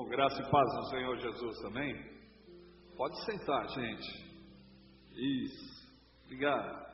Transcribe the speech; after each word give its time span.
Com 0.00 0.08
graça 0.08 0.40
e 0.40 0.50
paz 0.50 0.66
do 0.76 0.84
Senhor 0.88 1.16
Jesus, 1.18 1.64
amém? 1.66 1.94
Pode 2.96 3.22
sentar, 3.22 3.68
gente. 3.68 4.08
Isso, 5.14 5.90
obrigado. 6.24 6.86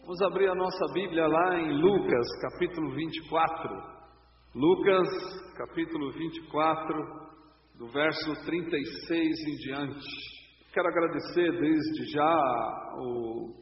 Vamos 0.00 0.22
abrir 0.22 0.48
a 0.48 0.54
nossa 0.54 0.94
Bíblia 0.94 1.26
lá 1.26 1.58
em 1.58 1.78
Lucas, 1.78 2.26
capítulo 2.40 2.94
24. 2.94 3.68
Lucas, 4.54 5.06
capítulo 5.58 6.10
24, 6.12 7.04
do 7.76 7.86
verso 7.88 8.46
36 8.46 9.38
em 9.48 9.56
diante. 9.56 10.08
Quero 10.72 10.88
agradecer 10.88 11.52
desde 11.60 12.12
já 12.12 12.94
o 12.96 13.52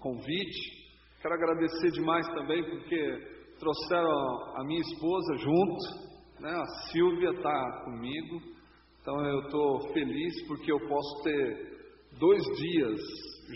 convite. 0.00 0.88
Quero 1.20 1.34
agradecer 1.34 1.90
demais 1.90 2.26
também 2.28 2.64
porque 2.64 3.56
trouxeram 3.58 4.56
a 4.56 4.64
minha 4.64 4.80
esposa 4.80 5.36
junto, 5.36 6.09
né? 6.40 6.50
a 6.50 6.64
Silvia 6.90 7.30
está 7.30 7.82
comigo, 7.84 8.40
então 9.00 9.24
eu 9.26 9.40
estou 9.40 9.92
feliz 9.92 10.46
porque 10.48 10.72
eu 10.72 10.80
posso 10.88 11.22
ter 11.22 11.70
dois 12.18 12.42
dias 12.56 13.00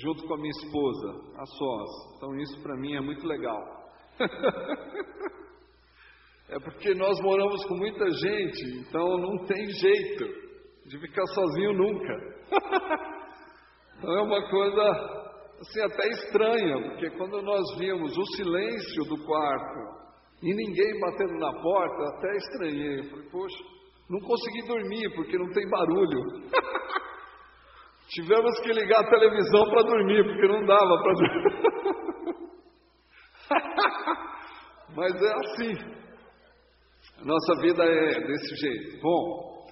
junto 0.03 0.27
com 0.27 0.35
a 0.35 0.39
minha 0.39 0.51
esposa, 0.51 1.13
a 1.37 1.47
sós. 1.47 1.91
Então 2.17 2.37
isso 2.37 2.63
para 2.63 2.77
mim 2.77 2.95
é 2.95 3.01
muito 3.01 3.27
legal. 3.27 3.63
é 6.49 6.59
porque 6.61 6.95
nós 6.95 7.19
moramos 7.21 7.65
com 7.67 7.77
muita 7.77 8.11
gente, 8.11 8.79
então 8.81 9.19
não 9.19 9.45
tem 9.47 9.67
jeito 9.69 10.25
de 10.87 10.99
ficar 10.99 11.27
sozinho 11.27 11.73
nunca. 11.73 12.15
então 13.99 14.13
é 14.15 14.23
uma 14.23 14.51
coisa 14.51 14.83
assim, 15.61 15.81
até 15.81 16.09
estranha, 16.09 16.83
porque 16.91 17.11
quando 17.11 17.41
nós 17.43 17.63
vimos 17.79 18.17
o 18.17 18.27
silêncio 18.37 19.05
do 19.05 19.25
quarto 19.25 20.04
e 20.45 20.55
ninguém 20.55 21.01
batendo 21.01 21.39
na 21.39 21.51
porta, 21.55 22.17
até 22.17 22.37
estranhei. 22.37 22.99
Eu 22.99 23.05
falei, 23.05 23.29
poxa, 23.31 23.65
não 24.11 24.21
consegui 24.21 24.67
dormir 24.69 25.11
porque 25.15 25.39
não 25.39 25.51
tem 25.53 25.67
barulho. 25.71 26.21
Tivemos 28.11 28.61
que 28.61 28.75
ligar 28.75 29.01
a 29.01 29.09
televisão 29.09 29.65
para 29.71 29.83
dormir, 29.85 30.23
porque 30.23 30.47
não 30.47 30.67
dava 30.67 31.03
para 31.03 31.13
dormir. 31.15 31.65
Mas 34.95 35.15
é 35.15 35.33
assim. 35.33 35.73
Nossa 37.25 37.63
vida 37.63 37.83
é 37.83 38.21
desse 38.21 38.55
jeito. 38.57 39.01
Bom, 39.01 39.65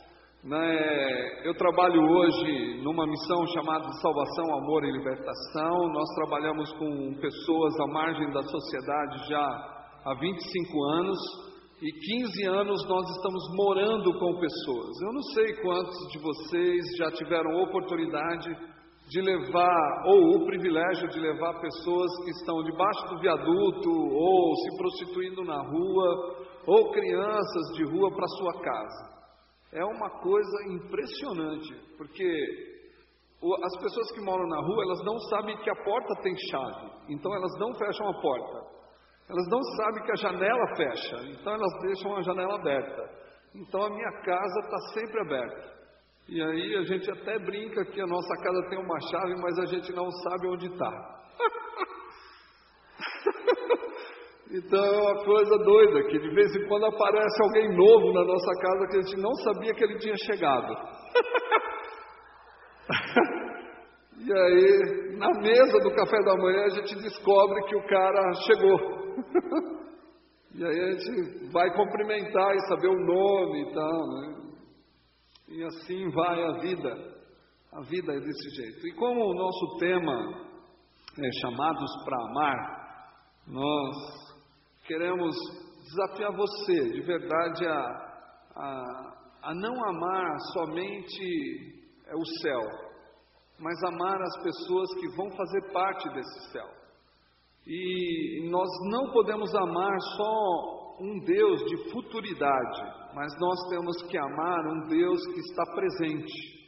né, 0.45 1.47
eu 1.47 1.55
trabalho 1.55 2.01
hoje 2.01 2.81
numa 2.83 3.07
missão 3.07 3.47
chamada 3.48 3.92
Salvação, 4.01 4.55
Amor 4.57 4.84
e 4.86 4.92
Libertação. 4.92 5.89
Nós 5.92 6.09
trabalhamos 6.14 6.73
com 6.79 7.14
pessoas 7.20 7.79
à 7.79 7.86
margem 7.89 8.33
da 8.33 8.42
sociedade 8.42 9.29
já 9.29 9.72
há 10.05 10.14
25 10.14 10.84
anos 10.84 11.19
e 11.81 11.92
15 11.92 12.45
anos 12.48 12.89
nós 12.89 13.11
estamos 13.17 13.42
morando 13.56 14.19
com 14.19 14.39
pessoas. 14.39 15.00
Eu 15.03 15.12
não 15.12 15.22
sei 15.34 15.55
quantos 15.62 15.97
de 16.12 16.19
vocês 16.19 16.84
já 16.98 17.11
tiveram 17.12 17.62
oportunidade 17.62 18.48
de 19.08 19.20
levar, 19.20 20.05
ou 20.06 20.36
o 20.36 20.47
privilégio 20.47 21.08
de 21.08 21.20
levar 21.20 21.61
pessoas 21.61 22.11
que 22.25 22.30
estão 22.30 22.62
debaixo 22.62 23.06
do 23.08 23.20
viaduto, 23.20 23.91
ou 23.91 24.55
se 24.56 24.77
prostituindo 24.77 25.45
na 25.45 25.61
rua, 25.61 26.36
ou 26.67 26.92
crianças 26.92 27.77
de 27.77 27.84
rua 27.84 28.11
para 28.14 28.27
sua 28.28 28.61
casa 28.62 29.12
é 29.73 29.84
uma 29.84 30.11
coisa 30.20 30.69
impressionante, 30.69 31.75
porque 31.97 32.25
as 33.64 33.83
pessoas 33.83 34.12
que 34.12 34.20
moram 34.20 34.47
na 34.47 34.61
rua, 34.61 34.84
elas 34.84 35.05
não 35.05 35.19
sabem 35.30 35.56
que 35.56 35.70
a 35.70 35.84
porta 35.84 36.14
tem 36.23 36.34
chave, 36.50 36.91
então 37.08 37.34
elas 37.34 37.53
não 37.58 37.75
fecham 37.75 38.08
a 38.08 38.20
porta. 38.20 38.81
Elas 39.28 39.48
não 39.48 39.62
sabem 39.77 40.05
que 40.05 40.12
a 40.12 40.17
janela 40.17 40.77
fecha, 40.77 41.17
então 41.31 41.55
elas 41.55 41.81
deixam 41.83 42.17
a 42.17 42.23
janela 42.23 42.56
aberta. 42.56 43.09
Então 43.55 43.83
a 43.83 43.91
minha 43.91 44.12
casa 44.23 44.61
está 44.61 44.79
sempre 44.95 45.20
aberta. 45.20 45.73
E 46.29 46.42
aí 46.42 46.77
a 46.77 46.83
gente 46.83 47.11
até 47.11 47.39
brinca 47.39 47.84
que 47.84 48.01
a 48.01 48.06
nossa 48.06 48.34
casa 48.42 48.69
tem 48.69 48.79
uma 48.79 49.01
chave, 49.01 49.34
mas 49.41 49.59
a 49.59 49.67
gente 49.67 49.92
não 49.92 50.11
sabe 50.11 50.48
onde 50.48 50.67
está. 50.67 50.91
Então 54.55 54.85
é 54.85 54.98
uma 54.98 55.25
coisa 55.25 55.57
doida, 55.64 56.02
que 56.08 56.19
de 56.19 56.29
vez 56.35 56.55
em 56.55 56.69
quando 56.69 56.85
aparece 56.85 57.42
alguém 57.42 57.75
novo 57.75 58.13
na 58.13 58.23
nossa 58.23 58.52
casa 58.61 58.86
que 58.89 58.98
a 58.98 59.01
gente 59.01 59.17
não 59.17 59.35
sabia 59.36 59.73
que 59.73 59.83
ele 59.83 59.98
tinha 59.98 60.14
chegado. 60.27 60.75
e 64.20 64.30
aí, 64.30 65.17
na 65.17 65.30
mesa 65.41 65.79
do 65.79 65.91
café 65.95 66.23
da 66.23 66.36
manhã, 66.36 66.64
a 66.64 66.69
gente 66.69 66.95
descobre 66.96 67.64
que 67.64 67.77
o 67.77 67.86
cara 67.86 68.30
chegou. 68.46 69.02
e 70.55 70.64
aí 70.64 70.80
a 70.80 70.90
gente 70.92 71.52
vai 71.52 71.73
cumprimentar 71.74 72.55
e 72.55 72.68
saber 72.68 72.89
o 72.89 73.06
nome 73.06 73.62
e 73.62 73.74
tal, 73.74 74.08
né? 74.08 74.42
E 75.48 75.64
assim 75.64 76.11
vai 76.11 76.45
a 76.45 76.52
vida. 76.61 77.12
A 77.72 77.80
vida 77.83 78.12
é 78.12 78.20
desse 78.20 78.51
jeito. 78.51 78.86
E 78.86 78.92
como 78.95 79.20
o 79.20 79.34
nosso 79.34 79.78
tema 79.78 80.52
é 81.18 81.33
chamados 81.40 82.05
para 82.05 82.24
amar, 82.24 82.83
nós 83.46 83.96
queremos 84.86 85.34
desafiar 85.83 86.33
você, 86.33 86.90
de 86.90 87.02
verdade, 87.02 87.67
a, 87.67 87.80
a, 88.56 89.12
a 89.42 89.55
não 89.55 89.84
amar 89.89 90.39
somente 90.52 91.83
é, 92.06 92.14
o 92.14 92.27
céu, 92.40 92.61
mas 93.58 93.83
amar 93.84 94.20
as 94.22 94.42
pessoas 94.42 94.95
que 94.95 95.17
vão 95.17 95.30
fazer 95.30 95.72
parte 95.72 96.08
desse 96.11 96.52
céu. 96.52 96.82
E 97.67 98.48
nós 98.50 98.68
não 98.90 99.12
podemos 99.12 99.55
amar 99.55 100.00
só 100.17 100.96
um 101.00 101.18
Deus 101.20 101.64
de 101.64 101.90
futuridade, 101.90 102.83
mas 103.14 103.33
nós 103.39 103.68
temos 103.68 104.02
que 104.08 104.18
amar 104.18 104.67
um 104.67 104.89
Deus 104.89 105.20
que 105.27 105.40
está 105.40 105.64
presente. 105.74 106.62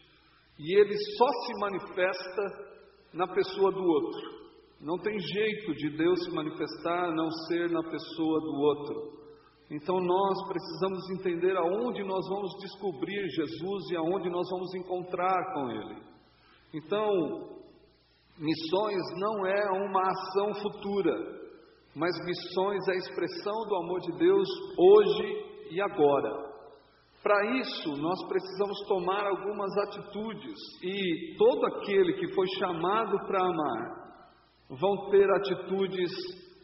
E 0.59 0.79
ele 0.79 0.95
só 1.17 1.27
se 1.27 1.61
manifesta 1.61 2.75
na 3.13 3.27
pessoa 3.27 3.73
do 3.73 3.83
outro. 3.83 4.35
Não 4.81 4.99
tem 4.99 5.19
jeito 5.19 5.75
de 5.75 5.97
Deus 5.97 6.25
se 6.25 6.31
manifestar 6.31 7.13
não 7.13 7.31
ser 7.49 7.71
na 7.71 7.83
pessoa 7.83 8.41
do 8.41 8.55
outro. 8.55 9.25
Então 9.71 9.99
nós 9.99 10.49
precisamos 10.49 11.11
entender 11.11 11.57
aonde 11.57 12.05
nós 12.05 12.29
vamos 12.29 12.55
descobrir 12.61 13.29
Jesus 13.31 13.91
e 13.91 13.97
aonde 13.97 14.29
nós 14.31 14.49
vamos 14.51 14.75
encontrar 14.75 15.55
com 15.55 15.71
Ele. 15.71 16.03
Então, 16.75 17.64
missões 18.39 19.03
não 19.19 19.47
é 19.47 19.71
uma 19.71 20.03
ação 20.03 20.55
futura, 20.55 21.15
mas 21.95 22.13
missões 22.25 22.89
é 22.89 22.93
a 22.93 22.97
expressão 22.97 23.55
do 23.69 23.77
amor 23.77 24.01
de 24.01 24.19
Deus 24.19 24.49
hoje 24.79 25.71
e 25.71 25.81
agora. 25.81 26.55
Para 27.23 27.59
isso, 27.59 27.97
nós 27.97 28.23
precisamos 28.29 28.79
tomar 28.87 29.27
algumas 29.27 29.75
atitudes, 29.79 30.59
e 30.83 31.37
todo 31.39 31.67
aquele 31.67 32.13
que 32.15 32.35
foi 32.35 32.47
chamado 32.59 33.17
para 33.27 33.41
amar, 33.41 34.05
vão 34.69 35.11
ter 35.11 35.31
atitudes 35.31 36.11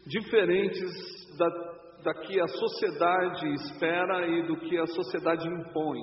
diferentes 0.05 0.91
da, 1.37 1.47
da 2.03 2.13
que 2.21 2.39
a 2.39 2.47
sociedade 2.47 3.53
espera 3.53 4.27
e 4.27 4.47
do 4.47 4.57
que 4.57 4.77
a 4.77 4.85
sociedade 4.85 5.47
impõe. 5.47 5.99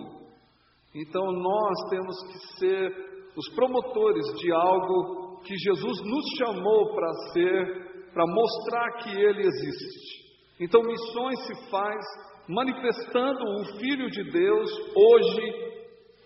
Então 0.95 1.31
nós 1.33 1.91
temos 1.91 2.17
que 2.25 2.59
ser 2.59 3.31
os 3.37 3.55
promotores 3.55 4.25
de 4.41 4.53
algo 4.53 5.28
que 5.44 5.56
Jesus 5.56 6.00
nos 6.04 6.25
chamou 6.38 6.94
para 6.94 7.12
ser, 7.32 8.10
para 8.12 8.26
mostrar 8.26 8.93
que 9.03 9.10
Ele 9.10 9.47
existe. 9.47 10.28
Então 10.60 10.82
missões 10.82 11.47
se 11.47 11.71
faz 11.71 12.04
manifestando 12.49 13.44
o 13.60 13.65
Filho 13.78 14.10
de 14.10 14.31
Deus 14.31 14.71
hoje 14.97 15.69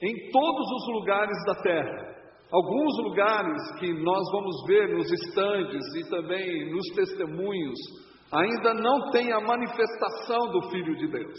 em 0.03 0.31
todos 0.31 0.67
os 0.73 0.95
lugares 0.95 1.37
da 1.47 1.55
terra. 1.63 2.13
Alguns 2.53 3.05
lugares 3.05 3.81
que 3.81 3.93
nós 4.03 4.23
vamos 4.31 4.67
ver 4.67 4.95
nos 4.95 5.11
estandes 5.11 5.83
e 5.97 6.11
também 6.11 6.71
nos 6.71 6.87
testemunhos, 6.95 7.79
ainda 8.31 8.75
não 8.75 9.11
tem 9.11 9.33
a 9.33 9.41
manifestação 9.41 10.51
do 10.51 10.71
Filho 10.71 10.97
de 10.97 11.09
Deus. 11.09 11.39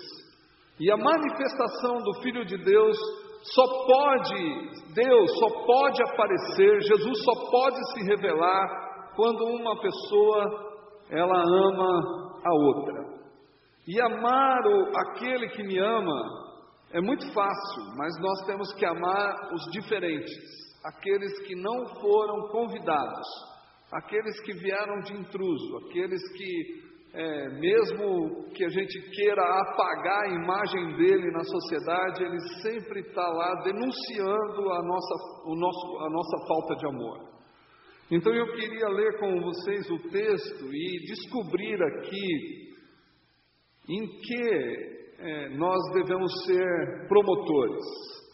E 0.79 0.91
a 0.91 0.97
manifestação 0.97 1.97
do 1.97 2.21
Filho 2.21 2.45
de 2.45 2.57
Deus 2.57 2.97
só 3.43 3.85
pode, 3.85 4.93
Deus 4.93 5.31
só 5.39 5.65
pode 5.65 6.01
aparecer, 6.03 6.81
Jesus 6.81 7.23
só 7.23 7.51
pode 7.51 7.77
se 7.93 8.03
revelar 8.07 9.11
quando 9.15 9.43
uma 9.45 9.79
pessoa 9.79 10.73
ela 11.09 11.41
ama 11.41 12.39
a 12.45 12.53
outra. 12.53 13.13
E 13.87 14.01
amar 14.01 14.65
o, 14.65 14.91
aquele 14.97 15.49
que 15.49 15.63
me 15.63 15.77
ama 15.77 16.21
é 16.93 17.01
muito 17.01 17.25
fácil, 17.33 17.83
mas 17.97 18.13
nós 18.21 18.45
temos 18.45 18.73
que 18.73 18.85
amar 18.85 19.35
os 19.53 19.71
diferentes 19.71 20.63
aqueles 20.83 21.39
que 21.47 21.55
não 21.55 21.85
foram 22.01 22.49
convidados, 22.49 23.27
aqueles 23.93 24.39
que 24.41 24.53
vieram 24.53 24.99
de 25.01 25.13
intruso, 25.13 25.77
aqueles 25.77 26.21
que, 26.33 26.92
é, 27.13 27.49
mesmo 27.49 28.49
que 28.55 28.65
a 28.65 28.69
gente 28.69 28.99
queira 29.11 29.43
apagar 29.43 30.23
a 30.23 30.29
imagem 30.29 30.95
dele 30.97 31.31
na 31.31 31.43
sociedade, 31.43 32.23
ele 32.23 32.39
sempre 32.61 33.01
está 33.01 33.27
lá 33.27 33.53
denunciando 33.63 34.71
a 34.71 34.81
nossa, 34.81 35.15
o 35.45 35.55
nosso, 35.55 35.97
a 35.99 36.09
nossa 36.09 36.47
falta 36.47 36.75
de 36.75 36.87
amor. 36.87 37.33
Então 38.09 38.33
eu 38.33 38.47
queria 38.53 38.87
ler 38.89 39.19
com 39.19 39.41
vocês 39.41 39.89
o 39.91 40.09
texto 40.09 40.73
e 40.73 41.05
descobrir 41.05 41.81
aqui 41.83 42.73
em 43.89 44.07
que 44.07 45.03
é, 45.19 45.49
nós 45.49 45.79
devemos 45.93 46.31
ser 46.45 47.07
promotores? 47.07 47.83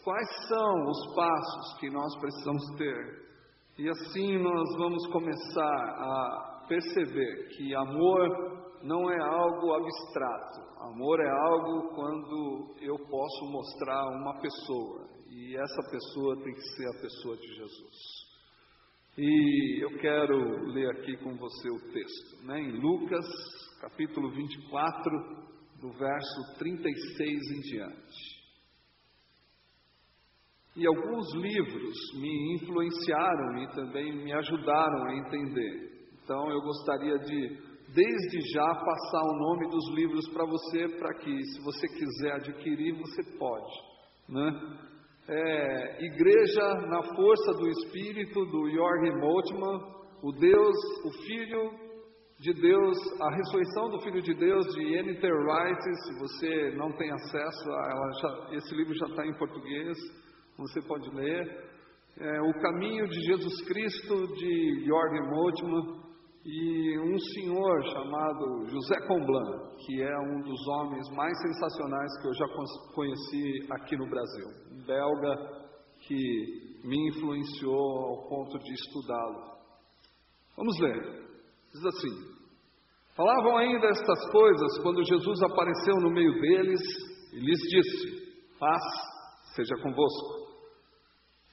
Quais 0.03 0.47
são 0.47 0.85
os 0.87 1.15
passos 1.15 1.79
que 1.79 1.89
nós 1.89 2.17
precisamos 2.19 2.63
ter? 2.77 3.29
E 3.77 3.89
assim 3.89 4.37
nós 4.37 4.77
vamos 4.77 5.05
começar 5.07 5.61
a 5.63 6.65
perceber 6.67 7.49
que 7.49 7.75
amor 7.75 8.68
não 8.83 9.09
é 9.11 9.19
algo 9.19 9.73
abstrato. 9.73 10.59
Amor 10.81 11.19
é 11.19 11.29
algo 11.29 11.89
quando 11.95 12.75
eu 12.81 12.97
posso 13.07 13.45
mostrar 13.45 14.07
uma 14.21 14.39
pessoa, 14.39 15.09
e 15.29 15.55
essa 15.55 15.91
pessoa 15.91 16.35
tem 16.43 16.53
que 16.53 16.61
ser 16.61 16.87
a 16.87 17.01
pessoa 17.01 17.37
de 17.37 17.47
Jesus. 17.55 18.19
E 19.17 19.83
eu 19.83 19.97
quero 19.99 20.65
ler 20.71 20.89
aqui 20.91 21.17
com 21.17 21.35
você 21.35 21.69
o 21.69 21.91
texto, 21.91 22.45
né? 22.45 22.61
em 22.61 22.79
Lucas, 22.79 23.25
capítulo 23.81 24.31
24, 24.31 25.11
do 25.81 25.91
verso 25.91 26.57
36 26.57 27.51
em 27.51 27.59
diante. 27.61 28.39
E 30.75 30.87
alguns 30.87 31.33
livros 31.35 31.97
me 32.15 32.55
influenciaram 32.55 33.57
e 33.63 33.67
também 33.75 34.23
me 34.23 34.31
ajudaram 34.31 35.07
a 35.07 35.15
entender. 35.15 36.09
Então 36.23 36.49
eu 36.49 36.61
gostaria 36.61 37.17
de 37.19 37.68
desde 37.93 38.53
já 38.53 38.67
passar 38.75 39.23
o 39.23 39.37
nome 39.37 39.69
dos 39.69 39.89
livros 39.95 40.27
para 40.29 40.45
você, 40.45 40.87
para 40.97 41.13
que, 41.15 41.43
se 41.43 41.63
você 41.63 41.87
quiser 41.87 42.33
adquirir, 42.33 42.97
você 42.99 43.23
pode. 43.37 43.71
Né? 44.27 44.51
É, 45.27 46.05
Igreja 46.05 46.73
na 46.87 47.03
Força 47.15 47.53
do 47.53 47.67
Espírito, 47.67 48.45
do 48.45 48.69
Jorge 48.69 49.11
Moltmann, 49.19 49.79
o 50.21 50.31
Deus, 50.31 50.75
o 51.05 51.11
Filho 51.25 51.71
de 52.39 52.53
Deus, 52.53 52.97
a 53.21 53.35
ressurreição 53.35 53.89
do 53.89 54.01
Filho 54.01 54.21
de 54.21 54.33
Deus, 54.33 54.65
de 54.73 54.95
N.T. 54.95 55.27
Wright, 55.27 55.81
se 55.81 56.19
você 56.19 56.75
não 56.77 56.91
tem 56.93 57.11
acesso 57.11 57.71
a 57.71 58.11
já, 58.21 58.55
esse 58.55 58.75
livro 58.75 58.93
já 58.93 59.07
está 59.07 59.25
em 59.25 59.37
português, 59.37 59.97
você 60.57 60.81
pode 60.81 61.09
ler. 61.15 61.69
É, 62.19 62.41
o 62.41 62.53
Caminho 62.61 63.07
de 63.07 63.19
Jesus 63.21 63.65
Cristo, 63.65 64.27
de 64.35 64.85
Jorge 64.85 65.21
Moltmann, 65.29 66.08
e 66.51 66.99
um 66.99 67.19
senhor 67.19 67.83
chamado 67.93 68.65
José 68.65 69.07
Comblan, 69.07 69.69
que 69.85 70.01
é 70.01 70.19
um 70.19 70.41
dos 70.41 70.67
homens 70.67 71.07
mais 71.11 71.37
sensacionais 71.43 72.21
que 72.21 72.27
eu 72.27 72.33
já 72.33 72.45
conheci 72.95 73.67
aqui 73.71 73.95
no 73.95 74.09
Brasil, 74.09 74.47
um 74.71 74.83
belga 74.83 75.35
que 76.07 76.79
me 76.83 77.09
influenciou 77.09 77.75
ao 77.75 78.29
ponto 78.29 78.57
de 78.57 78.73
estudá-lo. 78.73 79.59
Vamos 80.57 80.79
ler. 80.79 81.29
Diz 81.71 81.85
assim: 81.85 82.39
Falavam 83.15 83.57
ainda 83.57 83.85
estas 83.87 84.31
coisas 84.31 84.79
quando 84.81 85.05
Jesus 85.05 85.43
apareceu 85.43 85.97
no 86.01 86.09
meio 86.09 86.33
deles 86.41 86.81
e 87.31 87.39
lhes 87.39 87.59
disse: 87.59 88.57
Paz 88.59 88.81
seja 89.55 89.75
convosco. 89.83 90.48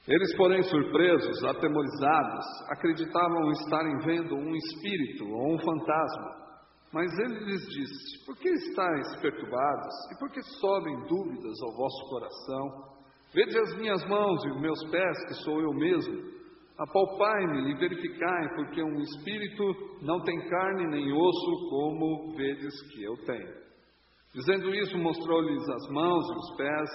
Eles, 0.07 0.37
porém, 0.37 0.63
surpresos, 0.63 1.43
atemorizados, 1.43 2.45
acreditavam 2.69 3.51
estarem 3.51 3.97
vendo 4.05 4.35
um 4.35 4.55
espírito 4.55 5.25
ou 5.25 5.55
um 5.55 5.59
fantasma. 5.59 6.47
Mas 6.93 7.11
ele 7.19 7.43
lhes 7.43 7.61
disse: 7.67 8.25
Por 8.25 8.37
que 8.37 8.47
estáis 8.47 9.21
perturbados 9.21 9.93
e 10.11 10.19
por 10.19 10.31
que 10.31 10.41
sobem 10.61 10.95
dúvidas 11.07 11.61
ao 11.61 11.75
vosso 11.75 12.09
coração? 12.09 12.97
Vede 13.33 13.59
as 13.59 13.75
minhas 13.77 14.07
mãos 14.07 14.45
e 14.45 14.49
os 14.49 14.61
meus 14.61 14.81
pés, 14.89 15.25
que 15.27 15.33
sou 15.43 15.59
eu 15.59 15.73
mesmo. 15.73 16.37
Apalpai-me 16.79 17.71
e 17.71 17.75
verificai, 17.75 18.55
porque 18.55 18.81
um 18.81 18.99
espírito 18.99 19.63
não 20.01 20.21
tem 20.23 20.47
carne 20.47 20.87
nem 20.87 21.11
osso, 21.11 21.69
como 21.69 22.35
vedes 22.37 22.81
que 22.93 23.03
eu 23.03 23.17
tenho. 23.25 23.53
Dizendo 24.33 24.73
isso, 24.73 24.97
mostrou-lhes 24.97 25.67
as 25.67 25.89
mãos 25.89 26.25
e 26.29 26.37
os 26.37 26.55
pés. 26.55 26.89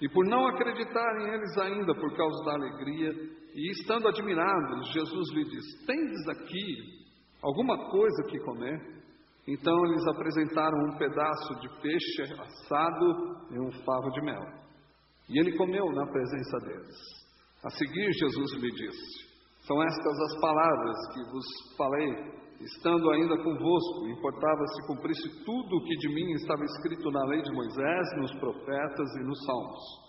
E 0.00 0.08
por 0.08 0.26
não 0.26 0.46
acreditarem 0.46 1.34
eles 1.34 1.58
ainda 1.58 1.94
por 1.94 2.16
causa 2.16 2.44
da 2.44 2.54
alegria, 2.54 3.12
e 3.54 3.70
estando 3.70 4.08
admirados, 4.08 4.92
Jesus 4.92 5.32
lhe 5.32 5.44
disse: 5.44 5.86
Tendes 5.86 6.28
aqui 6.28 7.04
alguma 7.42 7.88
coisa 7.90 8.24
que 8.28 8.38
comer? 8.40 8.94
Então 9.46 9.74
eles 9.86 10.06
apresentaram 10.06 10.76
um 10.88 10.96
pedaço 10.96 11.54
de 11.60 11.68
peixe 11.80 12.22
assado 12.22 13.46
e 13.50 13.60
um 13.60 13.70
favo 13.84 14.10
de 14.10 14.22
mel. 14.22 14.42
E 15.28 15.38
ele 15.38 15.56
comeu 15.56 15.86
na 15.92 16.06
presença 16.06 16.58
deles. 16.60 16.96
A 17.62 17.70
seguir, 17.70 18.12
Jesus 18.12 18.52
lhe 18.54 18.70
disse: 18.72 19.28
São 19.66 19.82
estas 19.82 20.20
as 20.20 20.40
palavras 20.40 20.96
que 21.14 21.30
vos 21.30 21.76
falei 21.76 22.43
estando 22.64 23.10
ainda 23.10 23.36
convosco, 23.36 24.08
importava 24.08 24.66
se 24.66 24.86
cumprisse 24.86 25.44
tudo 25.44 25.76
o 25.76 25.84
que 25.84 25.96
de 25.96 26.08
mim 26.08 26.32
estava 26.32 26.64
escrito 26.64 27.10
na 27.10 27.24
lei 27.26 27.42
de 27.42 27.52
Moisés, 27.52 28.16
nos 28.16 28.34
profetas 28.38 29.14
e 29.16 29.24
nos 29.24 29.44
salmos. 29.44 30.04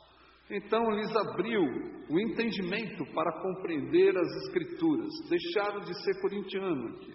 Então 0.50 0.90
lhes 0.92 1.16
abriu 1.16 1.62
o 2.10 2.20
entendimento 2.20 3.04
para 3.14 3.42
compreender 3.42 4.16
as 4.16 4.46
Escrituras, 4.46 5.12
deixaram 5.30 5.80
de 5.82 6.04
ser 6.04 6.22
corintiano 6.22 6.88
aqui. 6.96 7.14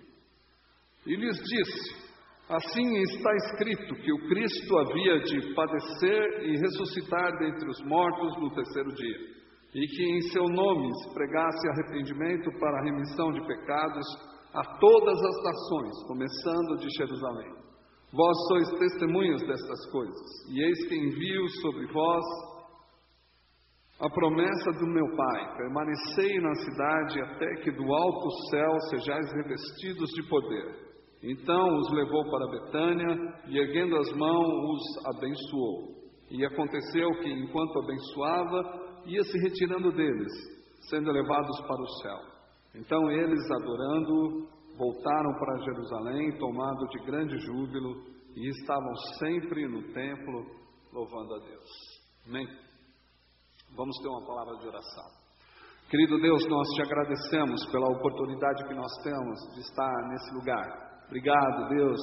E 1.06 1.16
lhes 1.16 1.36
disse: 1.36 2.10
Assim 2.48 2.96
está 2.98 3.34
escrito 3.36 3.94
que 4.02 4.12
o 4.12 4.28
Cristo 4.28 4.78
havia 4.78 5.20
de 5.20 5.54
padecer 5.54 6.42
e 6.42 6.58
ressuscitar 6.58 7.38
dentre 7.38 7.68
os 7.68 7.80
mortos 7.84 8.36
no 8.40 8.50
terceiro 8.52 8.92
dia, 8.92 9.18
e 9.74 9.86
que 9.86 10.02
em 10.02 10.20
seu 10.32 10.44
nome 10.48 10.92
se 11.02 11.14
pregasse 11.14 11.68
arrependimento 11.68 12.50
para 12.58 12.78
a 12.78 12.84
remissão 12.84 13.30
de 13.30 13.46
pecados 13.46 14.04
a 14.54 14.78
todas 14.78 15.18
as 15.22 15.42
nações, 15.44 16.02
começando 16.06 16.76
de 16.78 16.88
Jerusalém. 16.96 17.52
Vós 18.12 18.36
sois 18.48 18.78
testemunhas 18.78 19.40
destas 19.42 19.90
coisas, 19.92 20.48
e 20.48 20.60
eis 20.60 20.88
que 20.88 20.96
envio 20.96 21.48
sobre 21.62 21.86
vós 21.92 22.24
a 24.00 24.08
promessa 24.10 24.72
do 24.72 24.86
meu 24.86 25.16
Pai: 25.16 25.56
permanecei 25.56 26.40
na 26.40 26.54
cidade 26.54 27.20
até 27.20 27.54
que 27.62 27.70
do 27.70 27.92
alto 27.92 28.30
céu 28.50 28.80
sejais 28.88 29.32
revestidos 29.34 30.10
de 30.10 30.22
poder. 30.28 30.90
Então 31.22 31.76
os 31.76 31.92
levou 31.92 32.30
para 32.30 32.50
Betânia 32.50 33.34
e, 33.46 33.58
erguendo 33.58 33.96
as 33.96 34.10
mãos, 34.12 34.48
os 34.48 35.06
abençoou. 35.06 36.00
E 36.30 36.44
aconteceu 36.46 37.10
que, 37.20 37.28
enquanto 37.28 37.78
abençoava, 37.78 39.02
ia 39.04 39.22
se 39.22 39.38
retirando 39.38 39.92
deles, 39.92 40.32
sendo 40.88 41.12
levados 41.12 41.60
para 41.60 41.82
o 41.82 41.88
céu. 42.02 42.39
Então 42.74 43.10
eles, 43.10 43.50
adorando, 43.50 44.48
voltaram 44.76 45.32
para 45.38 45.64
Jerusalém, 45.64 46.38
tomados 46.38 46.88
de 46.90 47.04
grande 47.04 47.36
júbilo, 47.38 48.10
e 48.36 48.48
estavam 48.48 48.94
sempre 49.18 49.66
no 49.66 49.82
templo 49.92 50.46
louvando 50.92 51.34
a 51.34 51.38
Deus. 51.38 51.70
Amém? 52.26 52.46
Vamos 53.76 53.96
ter 54.02 54.08
uma 54.08 54.26
palavra 54.26 54.56
de 54.58 54.68
oração. 54.68 55.20
Querido 55.88 56.20
Deus, 56.20 56.46
nós 56.48 56.68
te 56.68 56.82
agradecemos 56.82 57.66
pela 57.72 57.90
oportunidade 57.90 58.64
que 58.68 58.74
nós 58.74 58.92
temos 59.02 59.40
de 59.54 59.60
estar 59.60 60.08
nesse 60.08 60.34
lugar. 60.34 61.02
Obrigado, 61.08 61.68
Deus, 61.68 62.00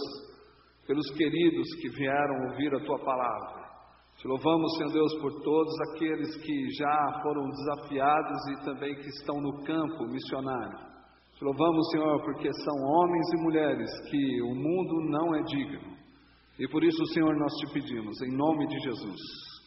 pelos 0.85 1.09
queridos 1.11 1.67
que 1.81 1.89
vieram 1.89 2.49
ouvir 2.49 2.75
a 2.75 2.85
tua 2.85 2.99
palavra. 2.99 3.56
Te 4.17 4.27
louvamos, 4.27 4.75
Senhor 4.77 4.91
Deus, 4.91 5.13
por 5.21 5.31
todos 5.43 5.73
aqueles 5.89 6.35
que 6.37 6.69
já 6.71 7.21
foram 7.21 7.47
desafiados 7.49 8.47
e 8.49 8.65
também 8.65 8.95
que 8.95 9.09
estão 9.09 9.39
no 9.39 9.63
campo 9.63 10.07
missionário. 10.07 10.77
Te 11.37 11.43
louvamos, 11.43 11.87
Senhor, 11.91 12.23
porque 12.23 12.51
são 12.51 12.75
homens 12.81 13.27
e 13.33 13.43
mulheres 13.43 13.89
que 14.09 14.41
o 14.41 14.55
mundo 14.55 15.01
não 15.11 15.35
é 15.35 15.43
digno. 15.43 15.95
E 16.57 16.67
por 16.67 16.83
isso, 16.83 17.05
Senhor, 17.13 17.37
nós 17.37 17.53
te 17.57 17.73
pedimos, 17.73 18.19
em 18.23 18.35
nome 18.35 18.65
de 18.65 18.79
Jesus, 18.79 19.21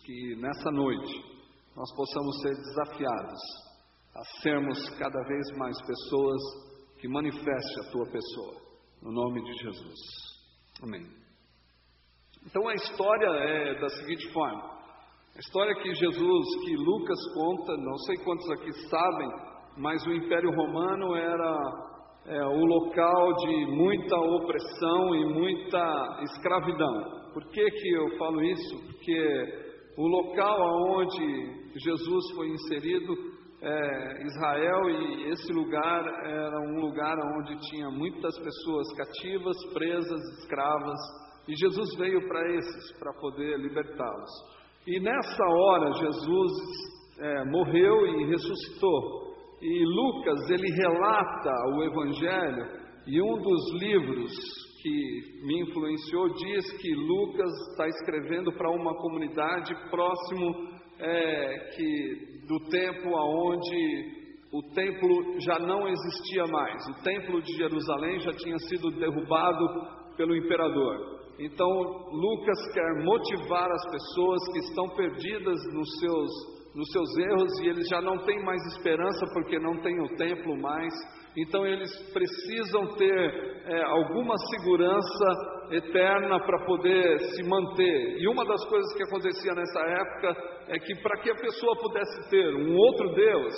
que 0.05 0.35
nessa 0.41 0.73
noite 0.73 1.15
nós 1.77 1.95
possamos 1.95 2.41
ser 2.43 2.57
desafiados 2.57 3.41
a 4.17 4.25
sermos 4.43 4.91
cada 4.99 5.23
vez 5.29 5.57
mais 5.57 5.81
pessoas 5.87 6.41
que 6.99 7.07
manifestem 7.07 7.87
a 7.87 7.91
tua 7.93 8.07
pessoa. 8.07 8.61
No 9.01 9.13
nome 9.13 9.45
de 9.45 9.53
Jesus. 9.63 10.01
Amém. 10.83 11.20
Então 12.47 12.67
a 12.69 12.75
história 12.75 13.29
é 13.29 13.81
da 13.81 13.89
seguinte 13.89 14.33
forma: 14.33 14.63
a 15.37 15.39
história 15.39 15.75
que 15.75 15.95
Jesus, 15.95 16.47
que 16.65 16.77
Lucas 16.77 17.19
conta, 17.35 17.77
não 17.77 17.97
sei 17.99 18.17
quantos 18.19 18.51
aqui 18.51 18.73
sabem, 18.89 19.29
mas 19.77 20.05
o 20.07 20.13
Império 20.13 20.51
Romano 20.51 21.15
era 21.15 21.91
é, 22.27 22.45
o 22.45 22.65
local 22.65 23.35
de 23.35 23.67
muita 23.67 24.17
opressão 24.17 25.15
e 25.15 25.25
muita 25.27 26.21
escravidão. 26.23 27.21
Por 27.33 27.45
que, 27.51 27.71
que 27.71 27.93
eu 27.93 28.19
falo 28.19 28.43
isso? 28.43 28.77
Porque 28.87 29.71
o 29.97 30.07
local 30.07 30.63
aonde 30.63 31.71
Jesus 31.77 32.31
foi 32.35 32.49
inserido, 32.49 33.15
é, 33.63 34.25
Israel, 34.25 34.91
e 34.91 35.31
esse 35.31 35.53
lugar 35.53 36.05
era 36.25 36.61
um 36.61 36.81
lugar 36.81 37.15
onde 37.39 37.59
tinha 37.69 37.91
muitas 37.91 38.37
pessoas 38.39 38.93
cativas, 38.97 39.57
presas, 39.75 40.21
escravas 40.39 40.99
e 41.51 41.57
Jesus 41.57 41.97
veio 41.99 42.29
para 42.29 42.55
esses, 42.55 42.99
para 42.99 43.13
poder 43.15 43.59
libertá-los. 43.59 44.31
E 44.87 45.01
nessa 45.01 45.45
hora, 45.45 45.93
Jesus 45.95 46.53
é, 47.19 47.45
morreu 47.47 48.07
e 48.07 48.27
ressuscitou. 48.27 49.35
E 49.61 49.85
Lucas, 49.85 50.49
ele 50.49 50.71
relata 50.73 51.53
o 51.75 51.83
Evangelho, 51.83 52.67
e 53.05 53.21
um 53.21 53.37
dos 53.43 53.81
livros 53.81 54.31
que 54.81 55.45
me 55.45 55.63
influenciou 55.63 56.29
diz 56.29 56.81
que 56.81 56.95
Lucas 56.95 57.51
está 57.73 57.89
escrevendo 57.89 58.53
para 58.53 58.71
uma 58.71 58.95
comunidade 58.95 59.75
próximo 59.91 60.69
é, 61.01 61.73
que 61.75 62.47
do 62.47 62.61
tempo 62.71 63.17
aonde 63.17 64.21
o 64.53 64.63
templo 64.73 65.41
já 65.41 65.59
não 65.59 65.89
existia 65.89 66.47
mais. 66.47 66.81
O 66.89 67.03
templo 67.03 67.43
de 67.43 67.53
Jerusalém 67.55 68.21
já 68.21 68.33
tinha 68.35 68.59
sido 68.59 68.91
derrubado 68.93 69.67
pelo 70.17 70.37
imperador. 70.37 71.20
Então, 71.41 71.69
Lucas 72.13 72.59
quer 72.75 73.03
motivar 73.03 73.71
as 73.73 73.91
pessoas 73.91 74.53
que 74.53 74.59
estão 74.59 74.89
perdidas 74.91 75.59
nos 75.73 75.89
seus, 75.99 76.31
nos 76.75 76.93
seus 76.93 77.17
erros 77.17 77.61
e 77.61 77.69
eles 77.69 77.89
já 77.89 78.03
não 78.03 78.19
têm 78.27 78.45
mais 78.45 78.61
esperança 78.75 79.25
porque 79.33 79.59
não 79.59 79.81
tem 79.81 79.99
o 80.03 80.17
templo 80.17 80.55
mais. 80.61 80.93
Então, 81.39 81.67
eles 81.67 81.91
precisam 82.13 82.89
ter 82.95 83.63
é, 83.65 83.83
alguma 83.85 84.37
segurança 84.37 85.71
eterna 85.71 86.41
para 86.41 86.67
poder 86.67 87.19
se 87.21 87.43
manter. 87.45 88.19
E 88.19 88.29
uma 88.29 88.45
das 88.45 88.63
coisas 88.67 88.93
que 88.95 89.05
acontecia 89.05 89.55
nessa 89.55 89.81
época 89.81 90.37
é 90.69 90.79
que 90.79 90.95
para 90.97 91.21
que 91.23 91.31
a 91.31 91.37
pessoa 91.37 91.75
pudesse 91.81 92.29
ter 92.29 92.55
um 92.55 92.77
outro 92.77 93.15
Deus, 93.15 93.55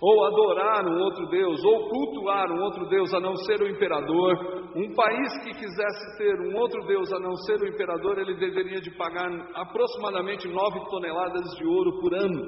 ou 0.00 0.24
adorar 0.26 0.86
um 0.86 0.98
outro 1.00 1.26
Deus, 1.26 1.62
ou 1.64 1.88
cultuar 1.88 2.50
um 2.52 2.62
outro 2.62 2.86
Deus 2.88 3.12
a 3.14 3.20
não 3.20 3.34
ser 3.36 3.62
o 3.62 3.68
imperador. 3.68 4.34
Um 4.74 4.94
país 4.94 5.38
que 5.42 5.58
quisesse 5.58 6.18
ter 6.18 6.38
um 6.40 6.54
outro 6.56 6.86
Deus 6.86 7.10
a 7.12 7.18
não 7.18 7.34
ser 7.36 7.60
o 7.62 7.66
imperador, 7.66 8.18
ele 8.18 8.34
deveria 8.34 8.80
de 8.80 8.90
pagar 8.96 9.30
aproximadamente 9.54 10.48
nove 10.48 10.80
toneladas 10.90 11.44
de 11.56 11.66
ouro 11.66 11.98
por 12.00 12.14
ano. 12.14 12.42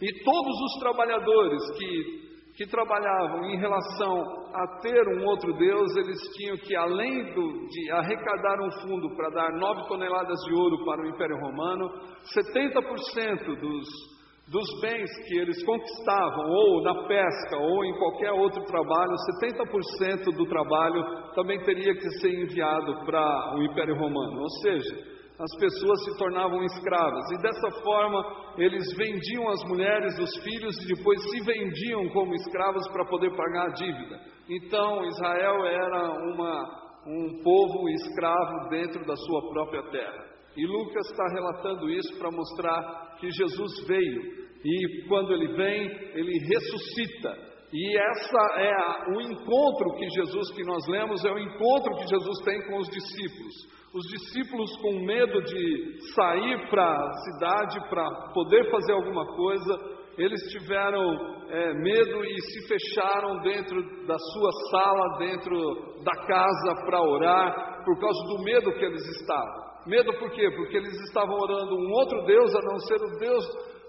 E 0.00 0.24
todos 0.24 0.60
os 0.60 0.80
trabalhadores 0.80 1.70
que, 1.76 2.56
que 2.56 2.66
trabalhavam 2.66 3.44
em 3.44 3.58
relação 3.58 4.20
a 4.54 4.80
ter 4.80 5.08
um 5.08 5.24
outro 5.24 5.52
Deus, 5.54 5.96
eles 5.96 6.18
tinham 6.36 6.56
que, 6.56 6.74
além 6.74 7.32
do, 7.32 7.66
de 7.68 7.92
arrecadar 7.92 8.60
um 8.60 8.70
fundo 8.82 9.14
para 9.14 9.30
dar 9.30 9.52
nove 9.52 9.86
toneladas 9.86 10.38
de 10.46 10.54
ouro 10.54 10.84
para 10.84 11.02
o 11.02 11.06
Império 11.06 11.36
Romano, 11.36 11.88
70% 12.34 13.60
dos 13.60 14.17
dos 14.50 14.80
bens 14.80 15.10
que 15.26 15.38
eles 15.38 15.62
conquistavam, 15.62 16.50
ou 16.50 16.82
na 16.82 17.06
pesca, 17.06 17.56
ou 17.58 17.84
em 17.84 17.98
qualquer 17.98 18.32
outro 18.32 18.64
trabalho, 18.64 19.12
70% 19.42 20.24
do 20.34 20.46
trabalho 20.46 21.04
também 21.34 21.62
teria 21.64 21.94
que 21.94 22.08
ser 22.18 22.30
enviado 22.30 23.04
para 23.04 23.56
o 23.56 23.62
Império 23.62 23.94
Romano. 23.94 24.40
Ou 24.40 24.50
seja, 24.62 25.18
as 25.38 25.54
pessoas 25.60 26.02
se 26.04 26.16
tornavam 26.16 26.64
escravas. 26.64 27.30
E 27.30 27.42
dessa 27.42 27.82
forma, 27.82 28.24
eles 28.56 28.84
vendiam 28.96 29.48
as 29.50 29.62
mulheres, 29.68 30.18
os 30.18 30.42
filhos, 30.42 30.74
e 30.82 30.94
depois 30.94 31.22
se 31.30 31.40
vendiam 31.44 32.08
como 32.08 32.34
escravos 32.34 32.88
para 32.88 33.04
poder 33.04 33.36
pagar 33.36 33.66
a 33.66 33.74
dívida. 33.74 34.18
Então, 34.48 35.04
Israel 35.04 35.66
era 35.66 36.10
uma, 36.32 36.64
um 37.06 37.42
povo 37.42 37.88
escravo 37.90 38.70
dentro 38.70 39.04
da 39.04 39.14
sua 39.14 39.50
própria 39.50 39.82
terra. 39.90 40.24
E 40.56 40.66
Lucas 40.66 41.06
está 41.10 41.24
relatando 41.34 41.88
isso 41.90 42.18
para 42.18 42.30
mostrar 42.30 43.16
que 43.20 43.30
Jesus 43.30 43.86
veio 43.86 44.37
e 44.64 45.06
quando 45.08 45.32
ele 45.32 45.48
vem, 45.54 45.86
ele 46.14 46.38
ressuscita. 46.46 47.48
E 47.72 47.98
essa 47.98 48.60
é 48.60 48.72
a, 48.72 49.06
o 49.14 49.20
encontro 49.20 49.94
que 49.98 50.08
Jesus 50.08 50.50
que 50.52 50.64
nós 50.64 50.86
lemos 50.88 51.24
é 51.24 51.30
o 51.30 51.38
encontro 51.38 51.96
que 51.96 52.08
Jesus 52.08 52.44
tem 52.44 52.66
com 52.66 52.78
os 52.78 52.88
discípulos. 52.88 53.78
Os 53.94 54.04
discípulos 54.06 54.76
com 54.80 55.04
medo 55.04 55.40
de 55.42 56.12
sair 56.14 56.68
para 56.70 56.84
a 56.84 57.12
cidade 57.12 57.88
para 57.88 58.10
poder 58.32 58.70
fazer 58.70 58.92
alguma 58.92 59.26
coisa, 59.34 59.98
eles 60.16 60.40
tiveram 60.50 61.38
é, 61.50 61.74
medo 61.74 62.24
e 62.24 62.40
se 62.40 62.68
fecharam 62.68 63.40
dentro 63.42 64.06
da 64.06 64.16
sua 64.18 64.50
sala, 64.70 65.18
dentro 65.18 66.02
da 66.02 66.26
casa 66.26 66.84
para 66.86 67.02
orar, 67.02 67.84
por 67.84 67.98
causa 67.98 68.18
do 68.28 68.44
medo 68.44 68.72
que 68.72 68.84
eles 68.84 69.06
estavam. 69.20 69.68
Medo 69.86 70.12
por 70.18 70.30
quê? 70.30 70.50
Porque 70.54 70.76
eles 70.76 70.94
estavam 71.06 71.34
orando 71.34 71.74
um 71.74 71.90
outro 71.92 72.24
Deus 72.24 72.54
a 72.54 72.60
não 72.60 72.78
ser 72.80 72.96
o 72.96 73.18
Deus 73.18 73.44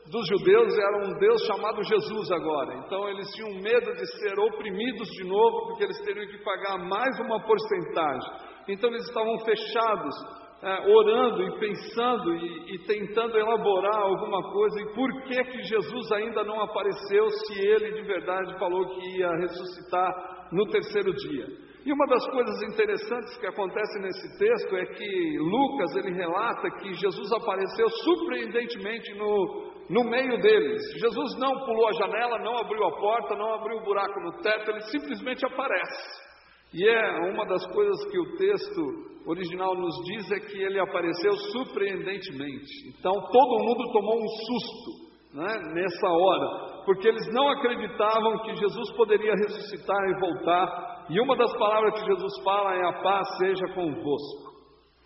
dos 0.10 0.28
judeus 0.28 0.75
era 0.78 1.06
um 1.06 1.20
Deus 1.20 1.42
chamado 1.46 1.84
Jesus 1.84 2.32
agora. 2.32 2.75
Então 2.78 3.08
eles 3.10 3.30
tinham 3.32 3.62
medo 3.62 3.94
de 3.94 4.06
ser 4.20 4.39
oprimidos 4.39 5.08
de 5.10 5.24
novo, 5.24 5.68
porque 5.68 5.84
eles 5.84 6.01
teriam 6.01 6.25
que 6.28 6.44
pagar 6.44 6.80
mais 6.80 7.20
uma 7.20 7.39
porcentagem. 7.39 8.32
Então 8.68 8.89
eles 8.89 9.08
estavam 9.08 9.38
fechados, 9.46 10.16
é, 10.63 10.92
orando 10.92 11.44
e 11.44 11.60
pensando 11.60 12.36
e, 12.36 12.75
e 12.75 12.80
tentando 12.86 13.38
elaborar 13.38 14.01
alguma 14.01 14.42
coisa. 14.51 14.82
E 14.82 14.94
por 14.96 15.22
que 15.24 15.44
que 15.44 15.63
Jesus 15.63 16.12
ainda 16.12 16.44
não 16.44 16.60
apareceu 16.62 17.30
se 17.30 17.60
ele 17.60 17.92
de 17.92 18.01
verdade 18.01 18.58
falou 18.58 18.88
que 18.88 19.18
ia 19.18 19.30
ressuscitar 19.38 20.50
no 20.51 20.66
terceiro 20.70 21.13
dia? 21.13 21.70
E 21.86 21.94
uma 21.94 22.08
das 22.08 22.25
coisas 22.30 22.62
interessantes 22.63 23.38
que 23.38 23.48
acontece 23.48 24.00
nesse 24.00 24.38
texto 24.39 24.75
é 24.75 24.86
que 24.88 25.38
Lucas 25.39 25.96
ele 25.96 26.13
relata 26.13 26.70
que 26.82 26.94
Jesus 26.94 27.32
apareceu 27.32 27.88
surpreendentemente 27.89 29.13
no, 29.16 29.78
no 29.89 30.03
meio 30.03 30.38
deles. 30.39 30.81
Jesus 31.00 31.39
não 31.39 31.65
pulou 31.65 31.88
a 31.88 31.93
janela, 31.93 32.38
não 32.39 32.58
abriu 32.60 32.84
a 32.86 33.00
porta, 33.00 33.36
não 33.36 33.55
abriu 33.55 33.77
o 33.77 33.81
um 33.81 33.84
buraco 33.84 34.19
no 34.19 34.41
teto, 34.41 34.69
ele 34.69 34.81
simplesmente 34.81 35.46
aparece. 35.46 36.29
E 36.74 36.88
é 36.88 37.31
uma 37.31 37.46
das 37.48 37.65
coisas 37.74 38.12
que 38.12 38.19
o 38.19 38.38
texto 38.38 39.10
original 39.25 39.75
nos 39.75 39.96
diz 40.05 40.31
é 40.31 40.39
que 40.39 40.62
ele 40.62 40.79
apareceu 40.79 41.34
surpreendentemente. 41.51 42.89
Então 42.89 43.13
todo 43.13 43.63
mundo 43.63 43.91
tomou 43.91 44.15
um 44.15 44.27
susto 44.27 45.10
né, 45.34 45.60
nessa 45.74 46.08
hora, 46.08 46.84
porque 46.86 47.08
eles 47.08 47.34
não 47.34 47.50
acreditavam 47.50 48.43
que 48.43 48.55
Jesus 48.55 48.91
poderia 48.96 49.34
ressuscitar 49.34 49.98
e 50.10 50.19
voltar. 50.19 51.05
E 51.10 51.19
uma 51.19 51.36
das 51.36 51.51
palavras 51.58 52.00
que 52.00 52.05
Jesus 52.05 52.43
fala 52.43 52.75
é: 52.75 52.86
A 52.86 53.01
paz 53.01 53.27
seja 53.38 53.74
convosco. 53.74 54.49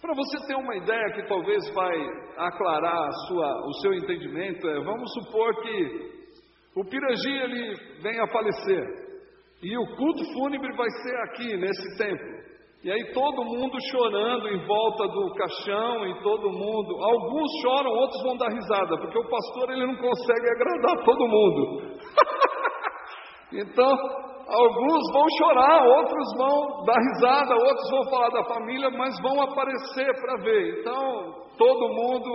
Para 0.04 0.16
você 0.16 0.48
ter 0.48 0.56
uma 0.56 0.76
ideia 0.76 1.14
que 1.14 1.26
talvez 1.30 1.64
vai 1.74 1.96
aclarar 2.36 3.10
sua, 3.26 3.66
o 3.66 3.74
seu 3.76 3.94
entendimento, 3.94 4.68
é, 4.68 4.84
vamos 4.84 5.10
supor 5.14 5.62
que 5.62 6.12
o 6.76 6.84
Pirangi 6.84 7.32
ele 7.32 8.02
vem 8.02 8.20
a 8.20 8.28
falecer 8.28 8.84
e 9.64 9.78
o 9.78 9.96
culto 9.96 10.26
fúnebre 10.34 10.76
vai 10.76 10.90
ser 10.90 11.16
aqui 11.22 11.56
nesse 11.56 11.98
templo. 11.98 12.44
E 12.84 12.92
aí 12.92 13.14
todo 13.14 13.46
mundo 13.46 13.78
chorando 13.92 14.50
em 14.50 14.68
volta 14.68 15.08
do 15.08 15.34
caixão 15.36 16.06
e 16.06 16.22
todo 16.22 16.52
mundo, 16.52 17.02
alguns 17.02 17.50
choram, 17.62 17.92
outros 17.92 18.24
vão 18.24 18.36
dar 18.36 18.50
risada, 18.50 18.98
porque 18.98 19.18
o 19.18 19.30
pastor 19.30 19.72
ele 19.72 19.88
não 19.88 19.96
consegue 19.96 20.50
agradar 20.50 21.06
todo 21.06 21.28
mundo. 21.30 21.98
então, 23.56 23.98
alguns 24.54 25.12
vão 25.12 25.26
chorar, 25.38 25.84
outros 25.86 26.38
vão 26.38 26.84
dar 26.86 27.00
risada, 27.00 27.56
outros 27.56 27.90
vão 27.90 28.04
falar 28.10 28.30
da 28.30 28.44
família, 28.44 28.90
mas 28.92 29.20
vão 29.22 29.42
aparecer 29.42 30.14
para 30.22 30.44
ver. 30.44 30.80
Então, 30.80 31.34
todo 31.58 31.94
mundo 31.94 32.30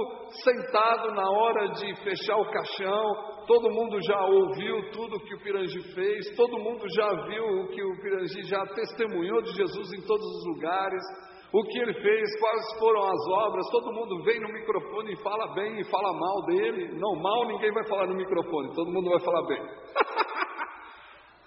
sentado 0.45 1.13
na 1.13 1.31
hora 1.31 1.69
de 1.71 1.95
fechar 2.03 2.37
o 2.37 2.51
caixão, 2.51 3.05
todo 3.47 3.71
mundo 3.71 3.99
já 4.03 4.21
ouviu 4.25 4.91
tudo 4.93 5.21
que 5.21 5.35
o 5.35 5.41
Pirangi 5.41 5.95
fez, 5.95 6.37
todo 6.37 6.59
mundo 6.59 6.85
já 6.95 7.09
viu 7.27 7.45
o 7.45 7.69
que 7.69 7.83
o 7.83 7.97
Pirangi 8.03 8.43
já 8.43 8.65
testemunhou 8.67 9.41
de 9.43 9.53
Jesus 9.53 9.93
em 9.93 10.07
todos 10.07 10.27
os 10.27 10.47
lugares. 10.55 11.03
O 11.51 11.63
que 11.63 11.79
ele 11.79 11.95
fez, 11.95 12.41
quais 12.41 12.79
foram 12.79 13.05
as 13.05 13.29
obras, 13.47 13.71
todo 13.71 13.95
mundo 13.95 14.23
vem 14.23 14.39
no 14.39 14.53
microfone 14.53 15.15
e 15.15 15.23
fala 15.23 15.55
bem 15.55 15.81
e 15.81 15.85
fala 15.85 16.13
mal 16.13 16.45
dele. 16.45 16.99
Não, 16.99 17.17
mal 17.23 17.47
ninguém 17.47 17.73
vai 17.73 17.89
falar 17.89 18.07
no 18.07 18.15
microfone, 18.15 18.75
todo 18.75 18.93
mundo 18.93 19.09
vai 19.09 19.21
falar 19.21 19.47
bem. 19.47 19.63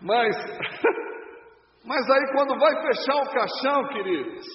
Mas, 0.01 0.35
mas 1.85 2.09
aí 2.09 2.31
quando 2.33 2.59
vai 2.59 2.73
fechar 2.81 3.21
o 3.21 3.29
caixão, 3.31 3.87
queridos, 3.89 4.45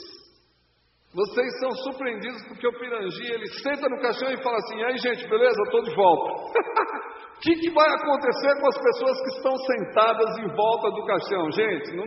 vocês 1.15 1.61
são 1.61 1.71
surpreendidos 1.71 2.47
porque 2.49 2.67
o 2.67 2.79
Pirangi, 2.79 3.33
ele 3.33 3.47
senta 3.63 3.89
no 3.89 4.01
caixão 4.01 4.31
e 4.31 4.43
fala 4.43 4.57
assim, 4.57 4.83
aí 4.85 4.99
gente, 4.99 5.29
beleza, 5.29 5.63
estou 5.65 5.83
de 5.83 5.95
volta. 5.95 6.59
O 7.37 7.39
que, 7.39 7.55
que 7.55 7.71
vai 7.71 7.87
acontecer 7.87 8.59
com 8.59 8.67
as 8.67 8.79
pessoas 8.79 9.21
que 9.21 9.37
estão 9.37 9.55
sentadas 9.59 10.39
em 10.39 10.57
volta 10.57 10.91
do 10.91 11.05
caixão? 11.05 11.51
Gente, 11.53 11.95
não, 11.95 12.07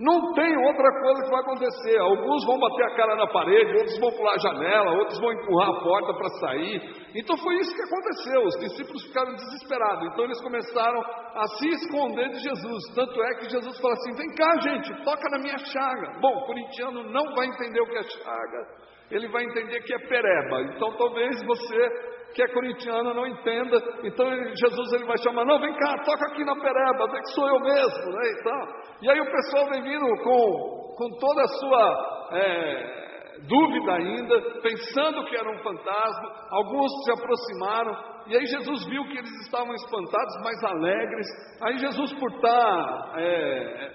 não 0.00 0.32
tem 0.32 0.56
outra 0.64 0.90
coisa 0.98 1.22
que 1.24 1.30
vai 1.30 1.40
acontecer. 1.40 1.98
Alguns 1.98 2.46
vão 2.46 2.58
bater 2.58 2.84
a 2.84 2.96
cara 2.96 3.16
na 3.16 3.26
parede, 3.26 3.76
outros 3.76 4.00
vão 4.00 4.10
pular 4.10 4.32
a 4.32 4.38
janela, 4.38 4.98
outros 4.98 5.20
vão 5.20 5.30
empurrar 5.30 5.68
a 5.68 5.80
porta 5.82 6.14
para 6.14 6.28
sair. 6.40 6.80
Então 7.14 7.36
foi 7.36 7.54
isso 7.56 7.76
que 7.76 7.82
aconteceu. 7.82 8.42
Os 8.44 8.60
discípulos 8.60 9.04
ficaram 9.04 9.34
desesperados. 9.34 10.08
Então 10.10 10.24
eles 10.24 10.40
começaram 10.40 11.02
a 11.34 11.46
se 11.48 11.68
esconder 11.68 12.30
de 12.30 12.38
Jesus. 12.38 12.94
Tanto 12.94 13.22
é 13.22 13.34
que 13.40 13.50
Jesus 13.50 13.78
fala 13.78 13.92
assim: 13.92 14.16
vem 14.16 14.34
cá, 14.34 14.60
gente, 14.62 15.04
toca 15.04 15.28
na 15.32 15.38
minha 15.38 15.58
chaga. 15.58 16.18
Bom, 16.18 16.34
o 16.34 16.46
corintiano 16.46 17.02
não 17.12 17.34
vai 17.34 17.48
entender 17.48 17.82
o 17.82 17.86
que 17.86 17.98
é 17.98 18.02
chaga, 18.02 18.66
ele 19.10 19.28
vai 19.28 19.44
entender 19.44 19.82
que 19.82 19.94
é 19.94 19.98
pereba. 19.98 20.62
Então 20.62 20.96
talvez 20.96 21.44
você 21.44 22.19
que 22.34 22.42
é 22.42 22.48
corintiano 22.48 23.14
não 23.14 23.26
entenda. 23.26 23.76
Então 24.04 24.26
Jesus 24.54 24.92
ele 24.92 25.06
vai 25.06 25.18
chamar, 25.18 25.44
não, 25.44 25.60
vem 25.60 25.74
cá, 25.74 26.02
toca 26.04 26.26
aqui 26.26 26.44
na 26.44 26.54
pereba, 26.54 27.10
vê 27.10 27.20
que 27.20 27.34
sou 27.34 27.48
eu 27.48 27.60
mesmo, 27.60 28.12
né? 28.12 28.30
Então, 28.38 28.68
e 29.02 29.10
aí 29.10 29.20
o 29.20 29.30
pessoal 29.30 29.70
vem 29.70 29.82
vindo 29.82 30.06
com, 30.22 30.94
com 30.96 31.18
toda 31.18 31.42
a 31.42 31.48
sua 31.48 32.28
é, 32.32 33.00
dúvida 33.46 33.92
ainda, 33.92 34.40
pensando 34.62 35.24
que 35.24 35.36
era 35.36 35.50
um 35.50 35.58
fantasma, 35.62 36.32
alguns 36.50 36.90
se 37.04 37.12
aproximaram, 37.12 38.10
e 38.26 38.36
aí 38.36 38.46
Jesus 38.46 38.86
viu 38.86 39.04
que 39.04 39.18
eles 39.18 39.40
estavam 39.44 39.74
espantados, 39.74 40.34
mas 40.44 40.64
alegres. 40.64 41.26
Aí 41.62 41.78
Jesus, 41.78 42.12
por 42.14 42.30
estar 42.32 43.12
é, 43.16 43.92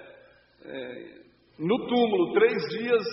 é, 0.64 1.16
no 1.58 1.86
túmulo 1.86 2.32
três 2.34 2.62
dias, 2.68 3.04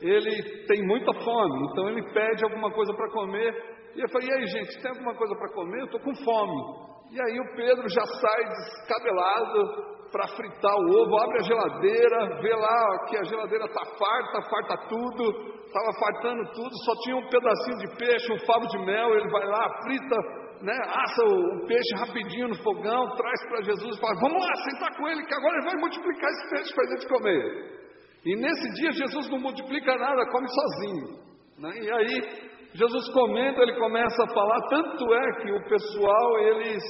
ele 0.00 0.66
tem 0.66 0.86
muita 0.86 1.12
fome, 1.12 1.66
então 1.70 1.88
ele 1.88 2.02
pede 2.12 2.44
alguma 2.44 2.70
coisa 2.70 2.92
para 2.94 3.10
comer. 3.10 3.52
E 3.96 4.00
eu 4.00 4.08
falei: 4.10 4.28
E 4.28 4.32
aí, 4.32 4.46
gente, 4.46 4.80
tem 4.80 4.90
alguma 4.90 5.14
coisa 5.14 5.34
para 5.34 5.52
comer? 5.52 5.80
Eu 5.80 5.86
estou 5.86 6.00
com 6.00 6.14
fome. 6.14 6.88
E 7.10 7.20
aí 7.20 7.40
o 7.40 7.56
Pedro 7.56 7.88
já 7.88 8.04
sai 8.04 8.44
descabelado 8.44 9.98
para 10.12 10.28
fritar 10.28 10.74
o 10.74 11.02
ovo, 11.02 11.18
abre 11.18 11.38
a 11.38 11.42
geladeira, 11.42 12.40
vê 12.40 12.54
lá 12.54 13.06
que 13.08 13.16
a 13.16 13.24
geladeira 13.24 13.64
está 13.64 13.84
farta, 13.98 14.48
farta 14.48 14.76
tudo, 14.88 15.24
estava 15.66 15.92
fartando 15.98 16.44
tudo, 16.52 16.70
só 16.84 16.92
tinha 17.02 17.16
um 17.16 17.28
pedacinho 17.28 17.78
de 17.78 17.96
peixe, 17.96 18.32
um 18.32 18.46
favo 18.46 18.66
de 18.68 18.78
mel, 18.86 19.14
ele 19.16 19.28
vai 19.30 19.46
lá, 19.46 19.68
frita, 19.84 20.16
né, 20.62 20.76
assa 20.86 21.24
o, 21.24 21.56
o 21.56 21.66
peixe 21.66 21.94
rapidinho 21.96 22.48
no 22.48 22.62
fogão, 22.62 23.16
traz 23.16 23.48
para 23.48 23.62
Jesus 23.62 23.96
e 23.96 24.00
fala, 24.00 24.14
vamos 24.20 24.42
lá, 24.42 24.54
sentar 24.64 24.96
com 24.96 25.08
ele, 25.08 25.24
que 25.24 25.34
agora 25.34 25.56
ele 25.56 25.66
vai 25.66 25.76
multiplicar 25.76 26.30
esse 26.30 26.50
peixe 26.50 26.74
para 26.74 26.84
a 26.84 26.90
gente 26.90 27.08
comer. 27.08 27.87
E 28.24 28.36
nesse 28.36 28.72
dia 28.74 28.92
Jesus 28.92 29.30
não 29.30 29.38
multiplica 29.38 29.96
nada, 29.96 30.30
come 30.30 30.48
sozinho. 30.48 31.18
Né? 31.58 31.70
E 31.80 31.92
aí, 31.92 32.48
Jesus 32.74 33.08
comendo, 33.12 33.62
ele 33.62 33.78
começa 33.78 34.22
a 34.22 34.34
falar, 34.34 34.60
tanto 34.68 35.14
é 35.14 35.42
que 35.42 35.52
o 35.52 35.68
pessoal, 35.68 36.38
eles, 36.40 36.82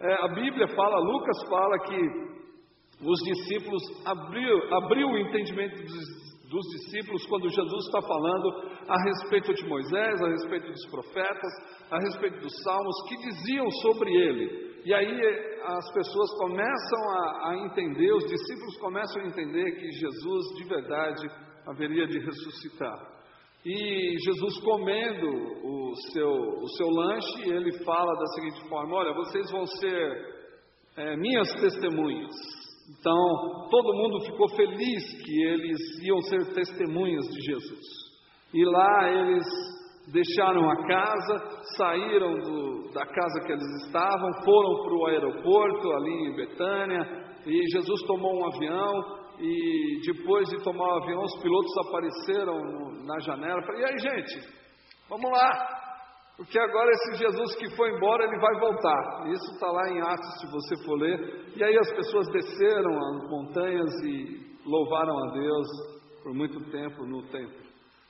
é, 0.00 0.24
a 0.24 0.28
Bíblia 0.28 0.68
fala, 0.68 0.98
Lucas 0.98 1.48
fala 1.48 1.78
que 1.80 2.30
os 3.02 3.20
discípulos 3.20 3.82
abriu, 4.06 4.74
abriu 4.74 5.08
o 5.08 5.18
entendimento 5.18 5.82
dos, 5.82 6.30
dos 6.50 6.66
discípulos 6.72 7.24
quando 7.26 7.48
Jesus 7.48 7.86
está 7.86 8.02
falando 8.02 8.48
a 8.88 9.02
respeito 9.04 9.54
de 9.54 9.68
Moisés, 9.68 10.22
a 10.22 10.28
respeito 10.28 10.66
dos 10.66 10.86
profetas, 10.90 11.52
a 11.90 11.98
respeito 11.98 12.40
dos 12.40 12.62
salmos, 12.62 13.08
que 13.08 13.16
diziam 13.16 13.70
sobre 13.82 14.10
ele. 14.10 14.69
E 14.84 14.94
aí 14.94 15.20
as 15.64 15.92
pessoas 15.92 16.30
começam 16.38 17.10
a, 17.10 17.50
a 17.50 17.58
entender, 17.66 18.12
os 18.12 18.24
discípulos 18.24 18.76
começam 18.78 19.22
a 19.22 19.26
entender 19.26 19.72
que 19.72 19.90
Jesus 19.90 20.56
de 20.56 20.64
verdade 20.64 21.28
haveria 21.66 22.06
de 22.06 22.18
ressuscitar. 22.18 22.98
E 23.64 24.16
Jesus 24.24 24.58
comendo 24.64 25.28
o 25.28 25.94
seu, 26.12 26.30
o 26.30 26.68
seu 26.68 26.88
lanche, 26.88 27.50
ele 27.50 27.72
fala 27.84 28.18
da 28.18 28.26
seguinte 28.28 28.68
forma: 28.68 28.96
Olha, 28.96 29.12
vocês 29.12 29.50
vão 29.50 29.66
ser 29.66 30.40
é, 30.96 31.16
minhas 31.16 31.52
testemunhas. 31.60 32.32
Então, 32.98 33.68
todo 33.70 33.94
mundo 33.94 34.24
ficou 34.24 34.48
feliz 34.48 35.22
que 35.22 35.42
eles 35.42 35.78
iam 36.02 36.20
ser 36.22 36.54
testemunhas 36.54 37.26
de 37.26 37.40
Jesus. 37.40 37.86
E 38.52 38.64
lá 38.64 39.10
eles 39.10 39.44
deixaram 40.08 40.70
a 40.70 40.76
casa, 40.86 41.38
saíram 41.76 42.34
do, 42.34 42.90
da 42.92 43.04
casa 43.06 43.40
que 43.46 43.52
eles 43.52 43.84
estavam, 43.84 44.32
foram 44.44 44.82
para 44.82 44.94
o 44.94 45.06
aeroporto 45.06 45.92
ali 45.92 46.28
em 46.28 46.36
Betânia, 46.36 47.30
e 47.46 47.70
Jesus 47.72 48.02
tomou 48.06 48.40
um 48.40 48.46
avião, 48.46 49.20
e 49.38 50.00
depois 50.04 50.48
de 50.48 50.62
tomar 50.62 50.86
o 50.86 51.02
avião, 51.02 51.22
os 51.22 51.42
pilotos 51.42 51.78
apareceram 51.86 52.58
na 53.06 53.18
janela. 53.20 53.62
Falei, 53.62 53.82
e 53.82 53.84
aí, 53.86 53.98
gente, 53.98 54.48
vamos 55.08 55.30
lá. 55.30 55.80
Porque 56.36 56.58
agora 56.58 56.90
esse 56.90 57.18
Jesus 57.18 57.54
que 57.56 57.76
foi 57.76 57.90
embora, 57.90 58.24
ele 58.24 58.38
vai 58.38 58.60
voltar. 58.60 59.28
Isso 59.28 59.52
está 59.52 59.70
lá 59.70 59.90
em 59.90 60.00
Atos, 60.00 60.40
se 60.40 60.46
você 60.50 60.84
for 60.84 60.98
ler. 60.98 61.52
E 61.54 61.62
aí 61.62 61.76
as 61.78 61.90
pessoas 61.92 62.26
desceram 62.28 62.98
as 62.98 63.30
montanhas 63.30 63.90
e 64.04 64.58
louvaram 64.64 65.16
a 65.18 65.32
Deus 65.32 65.66
por 66.22 66.34
muito 66.34 66.58
tempo 66.70 67.04
no 67.06 67.22
templo. 67.28 67.60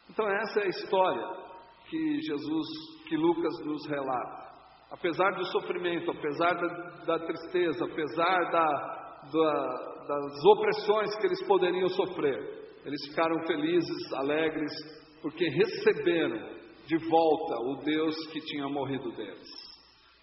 Então 0.08 0.28
essa 0.28 0.60
é 0.60 0.64
a 0.64 0.68
história 0.68 1.49
que 1.90 2.20
Jesus, 2.22 2.66
que 3.08 3.16
Lucas 3.16 3.52
nos 3.66 3.86
relata. 3.88 4.50
Apesar 4.90 5.30
do 5.32 5.44
sofrimento, 5.46 6.10
apesar 6.10 6.54
da, 6.54 6.68
da 7.04 7.18
tristeza, 7.26 7.84
apesar 7.84 8.50
da, 8.50 9.20
da, 9.32 10.04
das 10.06 10.44
opressões 10.44 11.16
que 11.16 11.26
eles 11.26 11.46
poderiam 11.46 11.88
sofrer, 11.88 12.60
eles 12.84 13.06
ficaram 13.08 13.46
felizes, 13.46 14.12
alegres, 14.14 14.72
porque 15.20 15.44
receberam 15.48 16.60
de 16.86 16.96
volta 17.08 17.54
o 17.60 17.84
Deus 17.84 18.16
que 18.32 18.40
tinha 18.40 18.68
morrido 18.68 19.12
deles. 19.12 19.48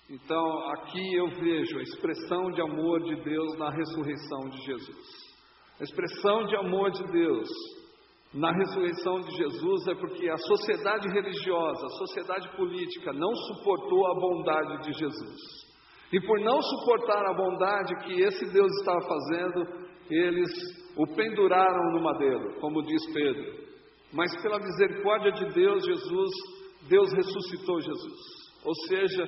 Então, 0.10 0.70
aqui 0.72 1.16
eu 1.16 1.28
vejo 1.28 1.80
a 1.80 1.82
expressão 1.82 2.52
de 2.52 2.62
amor 2.62 3.04
de 3.04 3.16
Deus 3.24 3.58
na 3.58 3.70
ressurreição 3.70 4.50
de 4.50 4.58
Jesus. 4.66 5.28
A 5.80 5.84
expressão 5.84 6.46
de 6.46 6.56
amor 6.56 6.92
de 6.92 7.04
Deus 7.12 7.48
na 8.38 8.52
ressurreição 8.52 9.20
de 9.22 9.36
Jesus 9.36 9.88
é 9.88 9.96
porque 9.96 10.30
a 10.30 10.38
sociedade 10.38 11.10
religiosa, 11.10 11.86
a 11.88 11.98
sociedade 11.98 12.56
política 12.56 13.12
não 13.12 13.34
suportou 13.34 14.06
a 14.06 14.14
bondade 14.14 14.84
de 14.84 14.94
Jesus. 14.94 15.68
E 16.14 16.22
por 16.22 16.40
não 16.42 16.62
suportar 16.62 17.26
a 17.26 17.34
bondade 17.34 17.96
que 18.04 18.22
esse 18.22 18.46
Deus 18.54 18.72
estava 18.80 19.02
fazendo, 19.02 19.88
eles 20.10 20.50
o 20.96 21.08
penduraram 21.16 21.92
no 21.94 22.04
madeiro, 22.04 22.60
como 22.62 22.84
diz 22.84 23.12
Pedro. 23.12 23.68
Mas 24.14 24.32
pela 24.42 24.60
misericórdia 24.60 25.32
de 25.32 25.54
Deus, 25.54 25.84
Jesus 25.84 26.32
Deus 26.88 27.12
ressuscitou 27.14 27.82
Jesus. 27.82 28.20
Ou 28.64 28.76
seja, 28.88 29.24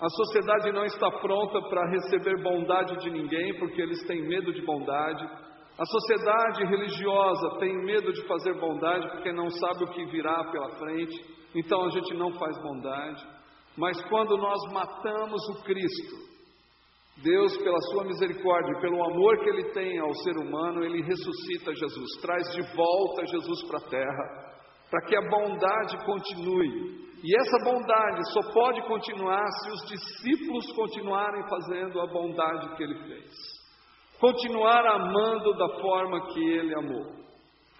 a 0.00 0.08
sociedade 0.08 0.72
não 0.72 0.84
está 0.84 1.10
pronta 1.20 1.60
para 1.68 1.90
receber 1.90 2.42
bondade 2.42 2.96
de 3.00 3.10
ninguém, 3.10 3.58
porque 3.58 3.80
eles 3.80 4.04
têm 4.06 4.26
medo 4.26 4.52
de 4.52 4.62
bondade. 4.62 5.24
A 5.78 5.84
sociedade 5.84 6.64
religiosa 6.66 7.58
tem 7.58 7.84
medo 7.84 8.12
de 8.12 8.26
fazer 8.26 8.54
bondade, 8.60 9.08
porque 9.10 9.32
não 9.32 9.50
sabe 9.50 9.84
o 9.84 9.90
que 9.90 10.04
virá 10.06 10.44
pela 10.50 10.70
frente. 10.78 11.16
Então 11.54 11.84
a 11.84 11.90
gente 11.90 12.14
não 12.14 12.32
faz 12.32 12.56
bondade. 12.62 13.26
Mas 13.76 14.00
quando 14.08 14.36
nós 14.36 14.72
matamos 14.72 15.48
o 15.48 15.64
Cristo, 15.64 16.16
Deus, 17.22 17.56
pela 17.56 17.80
sua 17.90 18.04
misericórdia, 18.04 18.80
pelo 18.80 19.04
amor 19.04 19.38
que 19.38 19.50
Ele 19.50 19.72
tem 19.72 19.98
ao 19.98 20.14
ser 20.14 20.36
humano, 20.36 20.84
Ele 20.84 21.02
ressuscita 21.02 21.74
Jesus, 21.74 22.20
traz 22.20 22.52
de 22.54 22.62
volta 22.76 23.26
Jesus 23.26 23.62
para 23.66 23.78
a 23.78 23.88
terra 23.88 24.44
para 24.94 25.06
que 25.06 25.16
a 25.16 25.28
bondade 25.28 25.96
continue. 26.04 27.02
E 27.24 27.36
essa 27.36 27.64
bondade 27.64 28.32
só 28.32 28.52
pode 28.52 28.80
continuar 28.82 29.44
se 29.62 29.70
os 29.70 29.88
discípulos 29.88 30.70
continuarem 30.72 31.42
fazendo 31.48 32.00
a 32.00 32.06
bondade 32.06 32.76
que 32.76 32.82
ele 32.84 32.98
fez. 33.06 33.53
Continuar 34.24 34.86
amando 34.86 35.52
da 35.52 35.68
forma 35.82 36.28
que 36.28 36.40
ele 36.40 36.74
amou. 36.74 37.12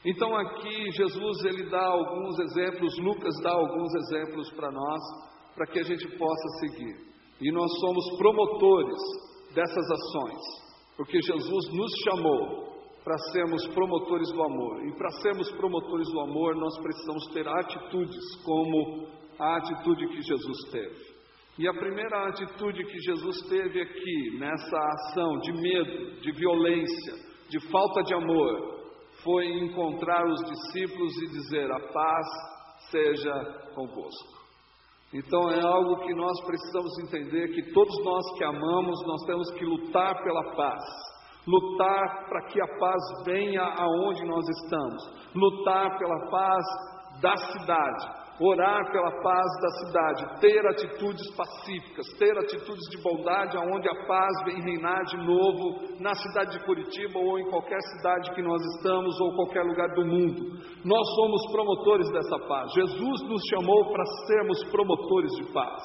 Então 0.04 0.36
aqui 0.36 0.90
Jesus 0.90 1.42
ele 1.46 1.70
dá 1.70 1.86
alguns 1.86 2.38
exemplos, 2.38 2.98
Lucas 2.98 3.34
dá 3.42 3.50
alguns 3.50 3.94
exemplos 3.94 4.52
para 4.52 4.70
nós, 4.70 5.00
para 5.54 5.66
que 5.68 5.78
a 5.78 5.82
gente 5.82 6.06
possa 6.18 6.48
seguir. 6.60 6.96
E 7.40 7.50
nós 7.50 7.70
somos 7.80 8.18
promotores 8.18 9.00
dessas 9.54 9.90
ações, 9.90 10.40
porque 10.98 11.18
Jesus 11.22 11.72
nos 11.72 11.90
chamou 12.04 12.74
para 13.02 13.16
sermos 13.32 13.66
promotores 13.68 14.30
do 14.30 14.42
amor. 14.42 14.86
E 14.86 14.92
para 14.98 15.10
sermos 15.22 15.50
promotores 15.52 16.12
do 16.12 16.20
amor, 16.20 16.56
nós 16.56 16.76
precisamos 16.76 17.26
ter 17.28 17.48
atitudes 17.48 18.36
como 18.44 19.08
a 19.38 19.56
atitude 19.56 20.08
que 20.08 20.20
Jesus 20.20 20.70
teve. 20.70 21.13
E 21.56 21.68
a 21.68 21.72
primeira 21.72 22.28
atitude 22.28 22.84
que 22.84 22.98
Jesus 22.98 23.36
teve 23.48 23.80
aqui, 23.80 24.38
nessa 24.38 24.76
ação 24.76 25.38
de 25.38 25.52
medo, 25.52 26.20
de 26.20 26.32
violência, 26.32 27.14
de 27.48 27.60
falta 27.70 28.02
de 28.02 28.12
amor, 28.12 28.74
foi 29.22 29.46
encontrar 29.46 30.26
os 30.26 30.40
discípulos 30.44 31.16
e 31.22 31.26
dizer: 31.30 31.70
A 31.70 31.80
paz 31.92 32.26
seja 32.90 33.32
convosco. 33.74 34.44
Então 35.14 35.48
é 35.48 35.60
algo 35.60 36.00
que 36.04 36.12
nós 36.12 36.44
precisamos 36.44 36.98
entender 36.98 37.48
que 37.54 37.72
todos 37.72 38.04
nós 38.04 38.36
que 38.36 38.44
amamos, 38.44 39.06
nós 39.06 39.22
temos 39.24 39.50
que 39.52 39.64
lutar 39.64 40.20
pela 40.24 40.56
paz. 40.56 40.82
Lutar 41.46 42.26
para 42.28 42.46
que 42.46 42.60
a 42.60 42.78
paz 42.78 43.02
venha 43.24 43.62
aonde 43.62 44.24
nós 44.24 44.44
estamos, 44.48 45.30
lutar 45.34 45.98
pela 45.98 46.30
paz 46.30 46.64
da 47.20 47.36
cidade, 47.36 48.23
orar 48.40 48.90
pela 48.90 49.22
paz 49.22 49.60
da 49.60 49.68
cidade, 49.70 50.40
ter 50.40 50.66
atitudes 50.66 51.24
pacíficas, 51.36 52.06
ter 52.18 52.36
atitudes 52.36 52.90
de 52.90 53.00
bondade 53.02 53.56
aonde 53.56 53.88
a 53.88 54.06
paz 54.06 54.44
vem 54.44 54.60
reinar 54.60 55.04
de 55.04 55.16
novo 55.18 56.00
na 56.00 56.14
cidade 56.14 56.58
de 56.58 56.64
Curitiba 56.64 57.18
ou 57.18 57.38
em 57.38 57.48
qualquer 57.48 57.80
cidade 57.80 58.34
que 58.34 58.42
nós 58.42 58.60
estamos 58.76 59.20
ou 59.20 59.36
qualquer 59.36 59.62
lugar 59.62 59.88
do 59.94 60.04
mundo. 60.04 60.58
Nós 60.84 61.06
somos 61.14 61.52
promotores 61.52 62.10
dessa 62.10 62.38
paz. 62.48 62.72
Jesus 62.72 63.22
nos 63.22 63.42
chamou 63.50 63.92
para 63.92 64.04
sermos 64.26 64.64
promotores 64.64 65.30
de 65.36 65.52
paz. 65.52 65.82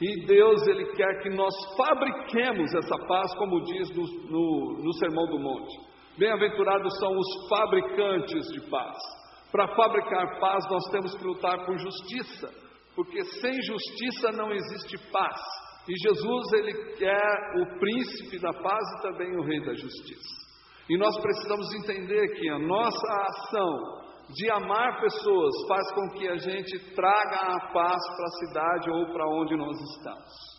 E 0.00 0.26
Deus, 0.26 0.66
Ele 0.66 0.86
quer 0.96 1.22
que 1.22 1.30
nós 1.30 1.54
fabriquemos 1.76 2.74
essa 2.74 2.98
paz, 3.06 3.34
como 3.36 3.62
diz 3.62 3.90
no, 3.90 4.02
no, 4.30 4.82
no 4.82 4.92
Sermão 4.94 5.26
do 5.26 5.38
Monte. 5.38 5.92
Bem-aventurados 6.18 6.98
são 6.98 7.12
os 7.16 7.48
fabricantes 7.48 8.46
de 8.48 8.68
paz. 8.68 9.21
Para 9.52 9.68
fabricar 9.76 10.40
paz, 10.40 10.64
nós 10.70 10.90
temos 10.90 11.14
que 11.14 11.24
lutar 11.24 11.66
por 11.66 11.76
justiça, 11.76 12.48
porque 12.96 13.22
sem 13.22 13.62
justiça 13.62 14.32
não 14.32 14.50
existe 14.50 14.96
paz. 15.12 15.38
E 15.86 15.92
Jesus, 16.08 16.52
Ele 16.54 16.94
quer 16.96 17.60
o 17.60 17.78
príncipe 17.78 18.38
da 18.38 18.52
paz 18.52 18.82
e 18.98 19.02
também 19.02 19.36
o 19.36 19.42
rei 19.42 19.60
da 19.60 19.74
justiça. 19.74 20.42
E 20.88 20.96
nós 20.96 21.20
precisamos 21.20 21.72
entender 21.74 22.28
que 22.34 22.48
a 22.48 22.58
nossa 22.58 23.12
ação 23.28 24.02
de 24.30 24.50
amar 24.50 25.00
pessoas 25.00 25.52
faz 25.68 25.92
com 25.92 26.08
que 26.10 26.28
a 26.28 26.36
gente 26.36 26.94
traga 26.94 27.36
a 27.36 27.72
paz 27.72 28.00
para 28.16 28.24
a 28.24 28.46
cidade 28.46 28.90
ou 28.90 29.12
para 29.12 29.28
onde 29.28 29.56
nós 29.56 29.78
estamos. 29.78 30.52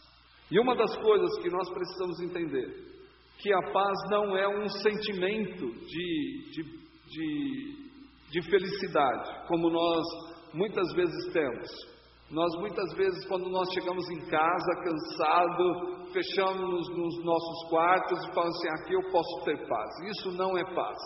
E 0.52 0.60
uma 0.60 0.76
das 0.76 0.96
coisas 0.98 1.42
que 1.42 1.50
nós 1.50 1.68
precisamos 1.74 2.20
entender, 2.22 2.94
que 3.40 3.52
a 3.52 3.72
paz 3.72 3.98
não 4.12 4.38
é 4.38 4.48
um 4.48 4.70
sentimento 4.70 5.66
de, 5.66 6.52
de, 6.52 6.64
de, 7.08 7.83
de 8.34 8.42
felicidade, 8.50 9.48
como 9.48 9.70
nós 9.70 10.04
muitas 10.54 10.92
vezes 10.94 11.32
temos. 11.32 11.70
Nós 12.32 12.52
muitas 12.60 12.92
vezes, 12.96 13.28
quando 13.28 13.48
nós 13.48 13.72
chegamos 13.72 14.10
em 14.10 14.26
casa 14.26 14.82
cansado, 14.84 16.08
fechamos 16.12 16.90
nos 16.98 17.24
nossos 17.24 17.70
quartos 17.70 18.26
e 18.26 18.34
falamos 18.34 18.56
assim: 18.58 18.70
aqui 18.70 18.94
eu 18.96 19.12
posso 19.12 19.46
ter 19.46 19.68
paz. 19.68 19.90
Isso 20.18 20.32
não 20.32 20.58
é 20.58 20.64
paz. 20.74 20.98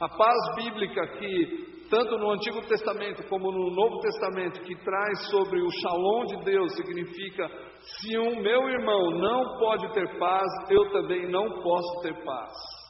A 0.00 0.08
paz 0.08 0.36
bíblica 0.56 1.06
que, 1.18 1.86
tanto 1.88 2.18
no 2.18 2.32
Antigo 2.32 2.60
Testamento 2.62 3.22
como 3.28 3.52
no 3.52 3.70
Novo 3.70 4.00
Testamento, 4.00 4.60
que 4.62 4.74
traz 4.82 5.30
sobre 5.30 5.60
o 5.60 5.70
shalom 5.70 6.24
de 6.24 6.44
Deus, 6.46 6.74
significa: 6.74 7.48
se 7.78 8.18
um 8.18 8.42
meu 8.42 8.68
irmão 8.68 9.12
não 9.20 9.56
pode 9.60 9.92
ter 9.92 10.18
paz, 10.18 10.48
eu 10.68 10.90
também 10.90 11.30
não 11.30 11.62
posso 11.62 12.02
ter 12.02 12.24
paz. 12.24 12.81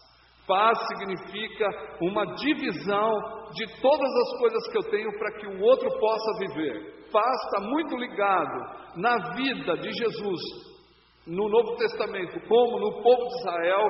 Paz 0.46 0.78
significa 0.88 1.66
uma 2.00 2.24
divisão 2.34 3.10
de 3.54 3.80
todas 3.80 4.10
as 4.10 4.38
coisas 4.38 4.68
que 4.68 4.78
eu 4.78 4.90
tenho 4.90 5.18
para 5.18 5.32
que 5.38 5.46
o 5.46 5.60
outro 5.62 5.88
possa 6.00 6.38
viver. 6.38 7.06
Paz 7.12 7.44
está 7.44 7.60
muito 7.60 7.96
ligado 7.96 8.82
na 8.96 9.34
vida 9.34 9.76
de 9.76 9.92
Jesus 9.92 10.72
no 11.26 11.48
Novo 11.48 11.76
Testamento, 11.76 12.40
como 12.48 12.80
no 12.80 13.02
povo 13.02 13.28
de 13.28 13.38
Israel, 13.38 13.88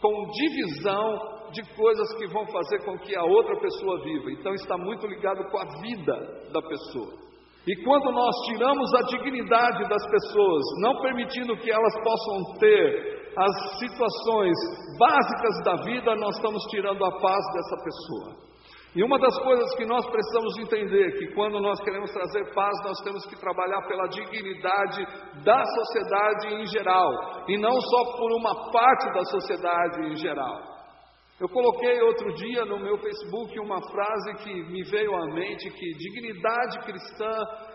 com 0.00 0.30
divisão 0.32 1.32
de 1.52 1.62
coisas 1.74 2.14
que 2.16 2.26
vão 2.26 2.46
fazer 2.46 2.84
com 2.84 2.98
que 2.98 3.16
a 3.16 3.24
outra 3.24 3.58
pessoa 3.60 4.02
viva. 4.02 4.30
Então 4.32 4.52
está 4.54 4.76
muito 4.76 5.06
ligado 5.06 5.44
com 5.50 5.58
a 5.58 5.80
vida 5.80 6.50
da 6.52 6.60
pessoa. 6.60 7.22
E 7.66 7.84
quando 7.84 8.10
nós 8.10 8.34
tiramos 8.46 8.92
a 8.94 9.02
dignidade 9.02 9.88
das 9.88 10.04
pessoas, 10.10 10.62
não 10.80 11.00
permitindo 11.00 11.56
que 11.56 11.70
elas 11.70 11.94
possam 12.02 12.58
ter 12.58 13.21
as 13.36 13.78
situações 13.78 14.56
básicas 14.98 15.64
da 15.64 15.76
vida, 15.84 16.14
nós 16.16 16.36
estamos 16.36 16.62
tirando 16.64 17.04
a 17.04 17.20
paz 17.20 17.44
dessa 17.54 17.76
pessoa. 17.84 18.52
E 18.94 19.02
uma 19.02 19.18
das 19.18 19.38
coisas 19.38 19.74
que 19.74 19.86
nós 19.86 20.06
precisamos 20.06 20.58
entender 20.58 21.08
é 21.08 21.18
que 21.18 21.34
quando 21.34 21.58
nós 21.60 21.80
queremos 21.80 22.10
trazer 22.12 22.52
paz, 22.54 22.72
nós 22.84 23.00
temos 23.00 23.24
que 23.24 23.40
trabalhar 23.40 23.80
pela 23.88 24.06
dignidade 24.06 25.06
da 25.42 25.64
sociedade 25.64 26.54
em 26.56 26.66
geral, 26.66 27.10
e 27.48 27.56
não 27.56 27.80
só 27.80 28.16
por 28.18 28.32
uma 28.32 28.70
parte 28.70 29.10
da 29.14 29.24
sociedade 29.24 30.08
em 30.08 30.16
geral. 30.16 30.72
Eu 31.40 31.48
coloquei 31.48 32.00
outro 32.02 32.34
dia 32.34 32.64
no 32.66 32.78
meu 32.78 32.98
Facebook 32.98 33.58
uma 33.58 33.80
frase 33.90 34.34
que 34.44 34.62
me 34.70 34.84
veio 34.84 35.14
à 35.16 35.26
mente 35.34 35.70
que 35.70 35.94
dignidade 35.94 36.78
cristã 36.84 37.32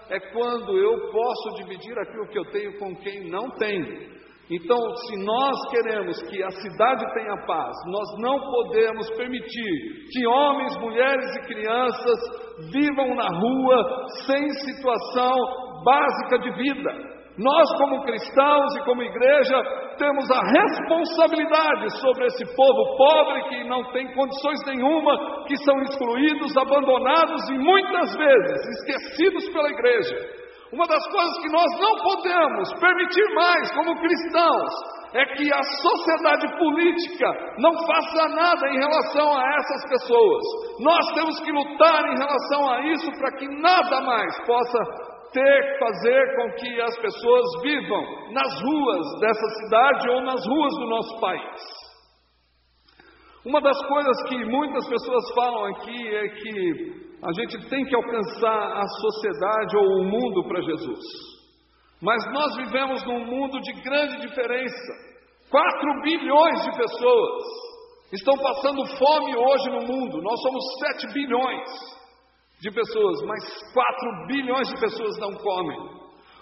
é 0.10 0.20
quando 0.32 0.78
eu 0.78 1.12
posso 1.12 1.56
dividir 1.58 1.98
aquilo 1.98 2.28
que 2.28 2.40
eu 2.40 2.46
tenho 2.52 2.78
com 2.78 2.96
quem 2.96 3.30
não 3.30 3.50
tem. 3.58 4.16
Então, 4.50 4.78
se 4.96 5.26
nós 5.26 5.58
queremos 5.70 6.22
que 6.24 6.42
a 6.42 6.50
cidade 6.50 7.14
tenha 7.14 7.36
paz, 7.46 7.76
nós 7.88 8.08
não 8.20 8.40
podemos 8.40 9.10
permitir 9.18 10.08
que 10.10 10.26
homens, 10.26 10.78
mulheres 10.78 11.36
e 11.36 11.48
crianças 11.48 12.20
vivam 12.72 13.14
na 13.14 13.28
rua 13.28 14.08
sem 14.26 14.50
situação 14.50 15.36
básica 15.84 16.40
de 16.40 16.52
vida. 16.52 17.18
Nós, 17.38 17.70
como 17.78 18.04
cristãos 18.04 18.76
e 18.78 18.86
como 18.86 19.04
igreja, 19.04 19.62
temos 20.00 20.26
a 20.32 20.40
responsabilidade 20.42 22.00
sobre 22.00 22.26
esse 22.28 22.46
povo 22.56 22.98
pobre 22.98 23.50
que 23.50 23.64
não 23.66 23.92
tem 23.92 24.12
condições 24.14 24.60
nenhuma, 24.66 25.46
que 25.46 25.58
são 25.58 25.78
excluídos, 25.82 26.56
abandonados 26.58 27.50
e 27.50 27.58
muitas 27.60 28.16
vezes 28.16 28.80
esquecidos 28.80 29.50
pela 29.50 29.70
igreja. 29.70 30.47
Uma 30.72 30.86
das 30.86 31.06
coisas 31.08 31.38
que 31.38 31.50
nós 31.50 31.80
não 31.80 31.96
podemos 32.04 32.74
permitir 32.80 33.34
mais 33.36 33.72
como 33.72 34.00
cristãos 34.02 34.74
é 35.14 35.26
que 35.36 35.54
a 35.54 35.64
sociedade 35.64 36.58
política 36.58 37.32
não 37.60 37.72
faça 37.86 38.28
nada 38.36 38.68
em 38.68 38.78
relação 38.78 39.38
a 39.38 39.44
essas 39.56 39.90
pessoas. 39.90 40.44
Nós 40.80 41.14
temos 41.14 41.40
que 41.40 41.52
lutar 41.52 42.04
em 42.12 42.18
relação 42.18 42.70
a 42.70 42.82
isso 42.88 43.10
para 43.18 43.32
que 43.38 43.48
nada 43.48 44.02
mais 44.02 44.46
possa 44.46 44.80
ter 45.32 45.80
fazer 45.80 46.36
com 46.36 46.52
que 46.56 46.82
as 46.82 46.98
pessoas 47.00 47.62
vivam 47.62 48.04
nas 48.34 48.62
ruas 48.62 49.20
dessa 49.22 49.48
cidade 49.62 50.10
ou 50.10 50.22
nas 50.24 50.46
ruas 50.46 50.74
do 50.76 50.88
nosso 50.88 51.20
país. 51.22 51.88
Uma 53.46 53.62
das 53.62 53.82
coisas 53.88 54.24
que 54.28 54.44
muitas 54.46 54.86
pessoas 54.90 55.34
falam 55.34 55.66
aqui 55.68 56.16
é 56.16 56.28
que 56.28 57.07
a 57.24 57.32
gente 57.34 57.70
tem 57.70 57.84
que 57.86 57.96
alcançar 57.96 58.78
a 58.78 58.88
sociedade 59.02 59.78
ou 59.78 60.02
o 60.02 60.04
mundo 60.04 60.48
para 60.48 60.62
Jesus. 60.62 61.06
Mas 62.02 62.24
nós 62.32 62.56
vivemos 62.58 63.04
num 63.06 63.26
mundo 63.26 63.60
de 63.60 63.74
grande 63.82 64.28
diferença. 64.28 64.94
4 65.50 66.02
bilhões 66.04 66.64
de 66.66 66.78
pessoas 66.78 67.44
estão 68.12 68.38
passando 68.38 68.86
fome 68.98 69.36
hoje 69.36 69.70
no 69.70 69.82
mundo, 69.88 70.22
nós 70.22 70.42
somos 70.42 70.64
7 71.02 71.14
bilhões 71.14 71.70
de 72.60 72.72
pessoas, 72.72 73.22
mas 73.26 73.74
4 73.74 74.28
bilhões 74.28 74.68
de 74.68 74.80
pessoas 74.80 75.18
não 75.20 75.34
comem. 75.34 75.78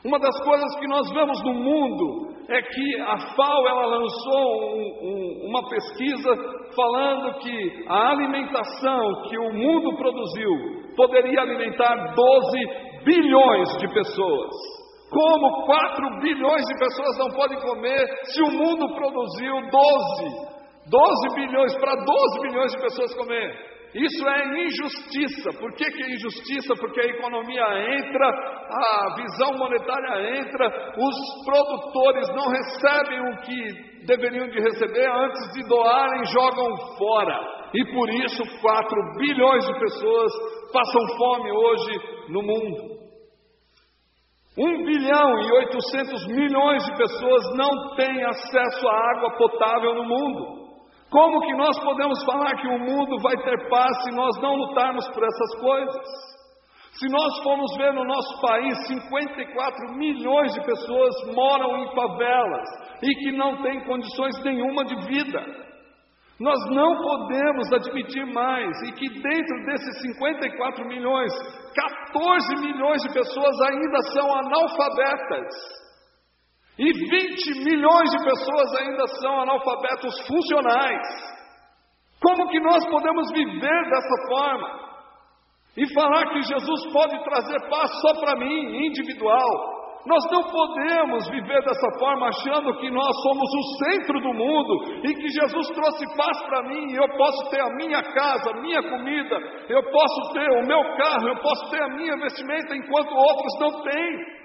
Uma 0.03 0.19
das 0.19 0.37
coisas 0.43 0.75
que 0.79 0.87
nós 0.87 1.09
vemos 1.11 1.41
no 1.43 1.53
mundo 1.53 2.34
é 2.47 2.61
que 2.61 3.01
a 3.01 3.17
FAO 3.35 3.67
ela 3.67 3.85
lançou 3.85 4.75
um, 4.75 4.99
um, 5.01 5.49
uma 5.49 5.67
pesquisa 5.69 6.35
falando 6.75 7.39
que 7.39 7.85
a 7.87 8.11
alimentação 8.11 9.23
que 9.29 9.37
o 9.37 9.53
mundo 9.53 9.95
produziu 9.97 10.85
poderia 10.95 11.41
alimentar 11.41 12.13
12 12.13 13.03
bilhões 13.03 13.69
de 13.77 13.87
pessoas. 13.93 14.51
Como 15.09 15.65
4 15.65 16.19
bilhões 16.21 16.65
de 16.65 16.79
pessoas 16.79 17.17
não 17.17 17.29
podem 17.29 17.59
comer 17.59 18.05
se 18.25 18.41
o 18.41 18.51
mundo 18.51 18.93
produziu 18.95 19.55
12? 19.69 20.55
12 20.89 21.35
bilhões 21.35 21.75
para 21.77 21.95
12 21.95 22.41
bilhões 22.41 22.71
de 22.71 22.81
pessoas 22.81 23.13
comer. 23.15 23.74
Isso 23.95 24.27
é 24.27 24.65
injustiça. 24.65 25.57
Por 25.57 25.71
que, 25.73 25.85
que 25.85 26.03
é 26.03 26.15
injustiça? 26.15 26.73
Porque 26.77 26.99
a 26.99 27.05
economia 27.05 27.63
entra, 27.97 28.27
a 28.27 29.15
visão 29.15 29.57
monetária 29.57 30.37
entra, 30.37 30.67
os 30.97 31.45
produtores 31.45 32.27
não 32.35 32.49
recebem 32.49 33.21
o 33.21 33.37
que 33.37 34.05
deveriam 34.05 34.49
de 34.49 34.59
receber, 34.59 35.09
antes 35.09 35.53
de 35.53 35.65
doarem, 35.69 36.25
jogam 36.25 36.75
fora. 36.97 37.39
E 37.73 37.85
por 37.93 38.09
isso 38.09 38.43
4 38.61 39.17
bilhões 39.17 39.65
de 39.65 39.79
pessoas 39.79 40.31
passam 40.73 41.17
fome 41.17 41.51
hoje 41.53 41.99
no 42.29 42.43
mundo. 42.43 42.95
1 44.57 44.85
bilhão 44.85 45.41
e 45.41 45.51
800 45.53 46.27
milhões 46.27 46.83
de 46.83 46.97
pessoas 46.97 47.43
não 47.55 47.95
têm 47.95 48.25
acesso 48.25 48.87
à 48.89 49.11
água 49.11 49.37
potável 49.37 49.95
no 49.95 50.03
mundo. 50.03 50.64
Como 51.15 51.39
que 51.39 51.53
nós 51.53 51.79
podemos 51.79 52.21
falar 52.25 52.57
que 52.57 52.67
o 52.67 52.77
mundo 52.77 53.17
vai 53.21 53.37
ter 53.37 53.69
paz 53.69 54.03
se 54.03 54.11
nós 54.13 54.37
não 54.41 54.53
lutarmos 54.53 55.07
por 55.11 55.23
essas 55.23 55.61
coisas? 55.61 56.05
Se 56.91 57.07
nós 57.07 57.41
formos 57.41 57.73
ver 57.77 57.93
no 57.93 58.03
nosso 58.03 58.41
país, 58.41 58.85
54 58.85 59.95
milhões 59.95 60.53
de 60.53 60.59
pessoas 60.65 61.15
moram 61.33 61.77
em 61.77 61.95
favelas 61.95 62.67
e 63.01 63.15
que 63.15 63.31
não 63.31 63.61
têm 63.61 63.85
condições 63.85 64.43
nenhuma 64.43 64.83
de 64.83 64.95
vida. 65.07 65.39
Nós 66.37 66.59
não 66.71 67.01
podemos 67.01 67.71
admitir 67.71 68.25
mais 68.33 68.75
e 68.89 68.91
que 68.91 69.07
dentro 69.07 69.65
desses 69.67 70.01
54 70.01 70.85
milhões, 70.85 71.31
14 72.11 72.55
milhões 72.57 73.01
de 73.03 73.13
pessoas 73.13 73.61
ainda 73.61 74.01
são 74.11 74.35
analfabetas. 74.35 75.84
E 76.77 76.91
20 76.91 77.63
milhões 77.63 78.11
de 78.11 78.23
pessoas 78.23 78.75
ainda 78.81 79.07
são 79.21 79.41
analfabetos 79.41 80.27
funcionais. 80.27 81.35
Como 82.21 82.49
que 82.49 82.59
nós 82.59 82.85
podemos 82.89 83.31
viver 83.31 83.89
dessa 83.89 84.27
forma? 84.27 84.85
E 85.77 85.93
falar 85.93 86.33
que 86.33 86.41
Jesus 86.41 86.91
pode 86.91 87.23
trazer 87.23 87.69
paz 87.69 87.91
só 88.01 88.13
para 88.19 88.39
mim, 88.39 88.87
individual. 88.87 89.75
Nós 90.05 90.23
não 90.31 90.43
podemos 90.43 91.27
viver 91.29 91.63
dessa 91.63 91.99
forma 91.99 92.27
achando 92.27 92.77
que 92.77 92.91
nós 92.91 93.21
somos 93.23 93.49
o 93.53 93.85
centro 93.85 94.19
do 94.21 94.33
mundo 94.33 95.01
e 95.03 95.15
que 95.15 95.29
Jesus 95.29 95.67
trouxe 95.69 96.05
paz 96.15 96.41
para 96.43 96.63
mim 96.63 96.91
e 96.91 96.95
eu 96.95 97.17
posso 97.17 97.49
ter 97.49 97.59
a 97.59 97.75
minha 97.75 98.03
casa, 98.03 98.51
a 98.51 98.61
minha 98.61 98.83
comida, 98.83 99.35
eu 99.67 99.81
posso 99.91 100.33
ter 100.33 100.47
o 100.51 100.67
meu 100.67 100.83
carro, 100.97 101.27
eu 101.27 101.41
posso 101.41 101.71
ter 101.71 101.81
a 101.81 101.89
minha 101.89 102.15
vestimenta 102.17 102.75
enquanto 102.75 103.15
outros 103.15 103.59
não 103.59 103.81
têm. 103.81 104.44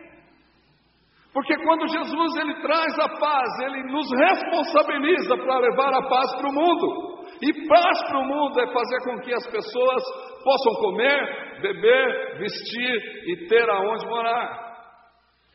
Porque 1.33 1.57
quando 1.59 1.87
Jesus 1.87 2.37
ele 2.37 2.61
traz 2.61 2.99
a 2.99 3.09
paz, 3.09 3.61
ele 3.61 3.85
nos 3.85 4.11
responsabiliza 4.11 5.37
para 5.37 5.59
levar 5.59 5.95
a 5.95 6.09
paz 6.09 6.35
para 6.37 6.49
o 6.49 6.53
mundo. 6.53 7.21
E 7.41 7.69
paz 7.69 8.03
para 8.09 8.19
o 8.19 8.25
mundo 8.25 8.61
é 8.61 8.73
fazer 8.73 8.99
com 9.05 9.21
que 9.21 9.33
as 9.33 9.47
pessoas 9.47 10.03
possam 10.43 10.75
comer, 10.81 11.61
beber, 11.63 12.39
vestir 12.39 13.03
e 13.29 13.47
ter 13.49 13.71
aonde 13.71 14.07
morar. 14.07 14.71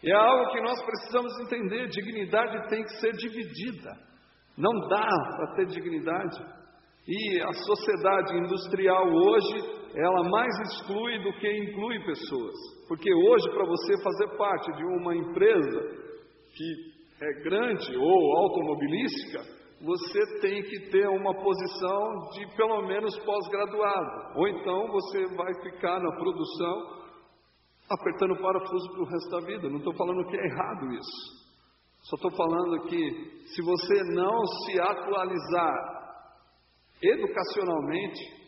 É 0.04 0.14
algo 0.14 0.52
que 0.52 0.62
nós 0.62 0.82
precisamos 0.84 1.40
entender: 1.42 1.88
dignidade 1.88 2.70
tem 2.70 2.84
que 2.84 2.94
ser 3.00 3.12
dividida. 3.12 3.92
Não 4.58 4.72
dá 4.88 5.08
para 5.36 5.56
ter 5.56 5.66
dignidade. 5.66 6.42
E 7.08 7.42
a 7.42 7.54
sociedade 7.54 8.38
industrial 8.38 9.08
hoje 9.08 9.85
ela 9.96 10.30
mais 10.30 10.54
exclui 10.60 11.24
do 11.24 11.32
que 11.40 11.48
inclui 11.48 12.00
pessoas. 12.06 12.54
Porque 12.88 13.14
hoje, 13.14 13.50
para 13.52 13.66
você 13.66 14.04
fazer 14.04 14.38
parte 14.38 14.72
de 14.74 14.84
uma 14.84 15.16
empresa 15.16 15.80
que 16.56 16.96
é 17.22 17.44
grande 17.44 17.96
ou 17.96 18.38
automobilística, 18.38 19.56
você 19.82 20.40
tem 20.42 20.62
que 20.64 20.90
ter 20.90 21.08
uma 21.08 21.34
posição 21.34 22.30
de 22.34 22.56
pelo 22.56 22.82
menos 22.88 23.18
pós-graduado, 23.20 24.40
ou 24.40 24.48
então 24.48 24.88
você 24.92 25.26
vai 25.36 25.54
ficar 25.64 26.00
na 26.00 26.12
produção 26.16 26.96
apertando 27.90 28.32
o 28.32 28.42
parafuso 28.42 28.92
para 28.92 29.02
o 29.02 29.06
resto 29.06 29.30
da 29.30 29.40
vida. 29.42 29.70
Não 29.70 29.78
estou 29.78 29.94
falando 29.94 30.26
que 30.26 30.36
é 30.36 30.46
errado 30.46 30.92
isso. 30.94 31.46
Só 32.02 32.16
estou 32.16 32.32
falando 32.32 32.84
que 32.88 33.46
se 33.48 33.62
você 33.62 34.04
não 34.14 34.46
se 34.46 34.80
atualizar 34.80 35.96
educacionalmente, 37.02 38.45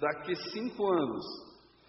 daqui 0.00 0.34
cinco 0.52 0.86
anos 0.92 1.24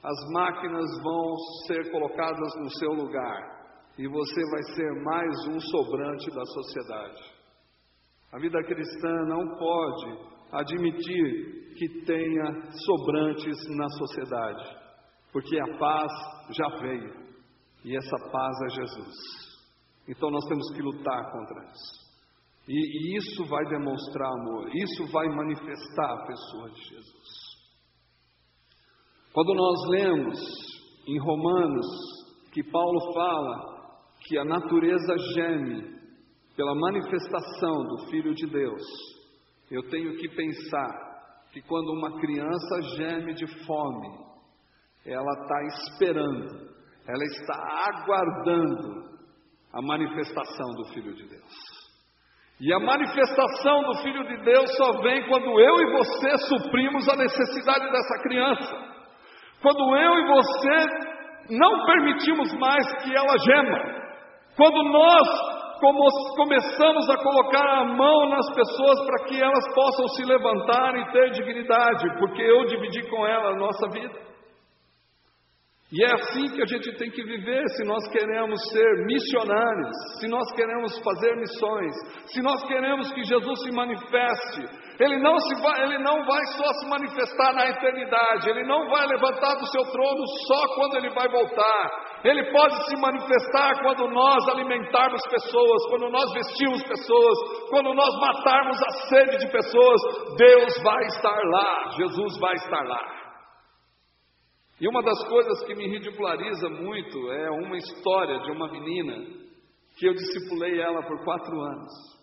as 0.03 0.31
máquinas 0.31 0.85
vão 1.03 1.35
ser 1.65 1.91
colocadas 1.91 2.55
no 2.57 2.69
seu 2.77 2.93
lugar 2.93 3.57
e 3.97 4.07
você 4.07 4.41
vai 4.51 4.63
ser 4.75 5.03
mais 5.03 5.47
um 5.47 5.59
sobrante 5.59 6.29
da 6.31 6.45
sociedade. 6.45 7.37
A 8.31 8.39
vida 8.39 8.63
cristã 8.63 9.25
não 9.25 9.57
pode 9.57 10.37
admitir 10.51 11.73
que 11.77 12.05
tenha 12.05 12.71
sobrantes 12.85 13.57
na 13.75 13.89
sociedade, 13.89 14.77
porque 15.33 15.59
a 15.59 15.77
paz 15.77 16.11
já 16.51 16.67
veio 16.79 17.27
e 17.83 17.95
essa 17.95 18.29
paz 18.31 18.55
é 18.65 18.69
Jesus. 18.69 19.15
Então 20.07 20.29
nós 20.29 20.45
temos 20.45 20.71
que 20.73 20.81
lutar 20.81 21.31
contra 21.31 21.63
isso. 21.71 22.07
E, 22.67 22.73
e 22.73 23.17
isso 23.17 23.45
vai 23.45 23.65
demonstrar 23.65 24.29
amor, 24.29 24.69
isso 24.75 25.05
vai 25.11 25.27
manifestar 25.27 26.11
a 26.11 26.25
pessoa 26.25 26.69
de 26.69 26.81
Jesus. 26.81 27.46
Quando 29.37 29.53
nós 29.53 29.87
lemos 29.89 30.39
em 31.07 31.19
Romanos 31.19 31.85
que 32.51 32.63
Paulo 32.63 33.13
fala 33.13 33.77
que 34.21 34.35
a 34.35 34.43
natureza 34.43 35.15
geme 35.35 35.95
pela 36.55 36.73
manifestação 36.73 37.83
do 37.83 38.07
Filho 38.09 38.33
de 38.33 38.47
Deus, 38.47 38.81
eu 39.69 39.87
tenho 39.91 40.17
que 40.17 40.27
pensar 40.29 40.89
que 41.53 41.61
quando 41.61 41.91
uma 41.91 42.19
criança 42.19 42.81
geme 42.97 43.35
de 43.35 43.45
fome, 43.67 44.07
ela 45.05 45.31
está 45.33 45.83
esperando, 45.83 46.71
ela 47.07 47.23
está 47.23 47.93
aguardando 47.93 49.19
a 49.71 49.81
manifestação 49.83 50.67
do 50.77 50.85
Filho 50.95 51.13
de 51.13 51.27
Deus. 51.27 51.53
E 52.59 52.73
a 52.73 52.79
manifestação 52.79 53.83
do 53.83 53.97
Filho 54.01 54.27
de 54.29 54.43
Deus 54.43 54.75
só 54.77 54.99
vem 55.03 55.27
quando 55.29 55.59
eu 55.59 55.75
e 55.75 55.91
você 55.91 56.37
suprimos 56.39 57.07
a 57.07 57.15
necessidade 57.15 57.85
dessa 57.91 58.23
criança. 58.23 58.96
Quando 59.61 59.95
eu 59.95 60.19
e 60.19 60.27
você 60.27 61.07
não 61.49 61.85
permitimos 61.85 62.53
mais 62.59 62.85
que 63.03 63.15
ela 63.15 63.37
gema. 63.39 63.97
Quando 64.55 64.83
nós 64.83 65.27
começamos 66.35 67.09
a 67.09 67.17
colocar 67.17 67.79
a 67.79 67.85
mão 67.85 68.29
nas 68.29 68.49
pessoas 68.53 69.05
para 69.05 69.25
que 69.25 69.41
elas 69.41 69.73
possam 69.73 70.07
se 70.09 70.23
levantar 70.25 70.95
e 70.95 71.11
ter 71.11 71.31
dignidade, 71.31 72.19
porque 72.19 72.41
eu 72.41 72.65
dividi 72.65 73.07
com 73.09 73.25
ela 73.25 73.51
a 73.51 73.55
nossa 73.55 73.87
vida. 73.89 74.27
E 75.89 76.03
é 76.03 76.13
assim 76.15 76.53
que 76.53 76.61
a 76.61 76.65
gente 76.65 76.97
tem 76.97 77.09
que 77.09 77.23
viver 77.23 77.63
se 77.69 77.85
nós 77.85 78.05
queremos 78.11 78.59
ser 78.73 79.05
missionários, 79.05 79.95
se 80.19 80.27
nós 80.27 80.51
queremos 80.51 80.99
fazer 80.99 81.33
missões, 81.37 81.95
se 82.25 82.41
nós 82.41 82.61
queremos 82.67 83.09
que 83.13 83.23
Jesus 83.23 83.63
se 83.63 83.71
manifeste. 83.71 84.63
Ele 84.99 85.17
não, 85.19 85.39
se 85.39 85.61
vai, 85.61 85.83
ele 85.83 85.99
não 85.99 86.25
vai 86.25 86.45
só 86.57 86.73
se 86.73 86.89
manifestar 86.89 87.53
na 87.53 87.69
eternidade, 87.69 88.49
ele 88.49 88.65
não 88.65 88.89
vai 88.89 89.07
levantar 89.07 89.55
do 89.55 89.65
seu 89.67 89.83
trono 89.85 90.27
só 90.47 90.75
quando 90.75 90.97
ele 90.97 91.09
vai 91.11 91.29
voltar. 91.29 91.89
Ele 92.21 92.51
pode 92.51 92.75
se 92.89 92.97
manifestar 92.99 93.81
quando 93.81 94.09
nós 94.09 94.45
alimentarmos 94.49 95.21
pessoas, 95.29 95.85
quando 95.89 96.09
nós 96.09 96.33
vestirmos 96.33 96.83
pessoas, 96.83 97.69
quando 97.69 97.93
nós 97.93 98.13
matarmos 98.19 98.77
a 98.83 98.91
sede 99.07 99.37
de 99.37 99.51
pessoas. 99.53 100.01
Deus 100.35 100.83
vai 100.83 101.05
estar 101.05 101.41
lá, 101.45 101.91
Jesus 101.95 102.37
vai 102.39 102.55
estar 102.55 102.83
lá. 102.83 103.16
E 104.79 104.87
uma 104.87 105.01
das 105.01 105.27
coisas 105.27 105.65
que 105.65 105.73
me 105.73 105.87
ridiculariza 105.87 106.69
muito 106.69 107.31
é 107.31 107.49
uma 107.49 107.77
história 107.77 108.39
de 108.41 108.51
uma 108.51 108.71
menina 108.71 109.25
que 109.97 110.07
eu 110.07 110.13
discipulei 110.13 110.79
ela 110.79 111.01
por 111.01 111.23
quatro 111.23 111.59
anos. 111.59 112.17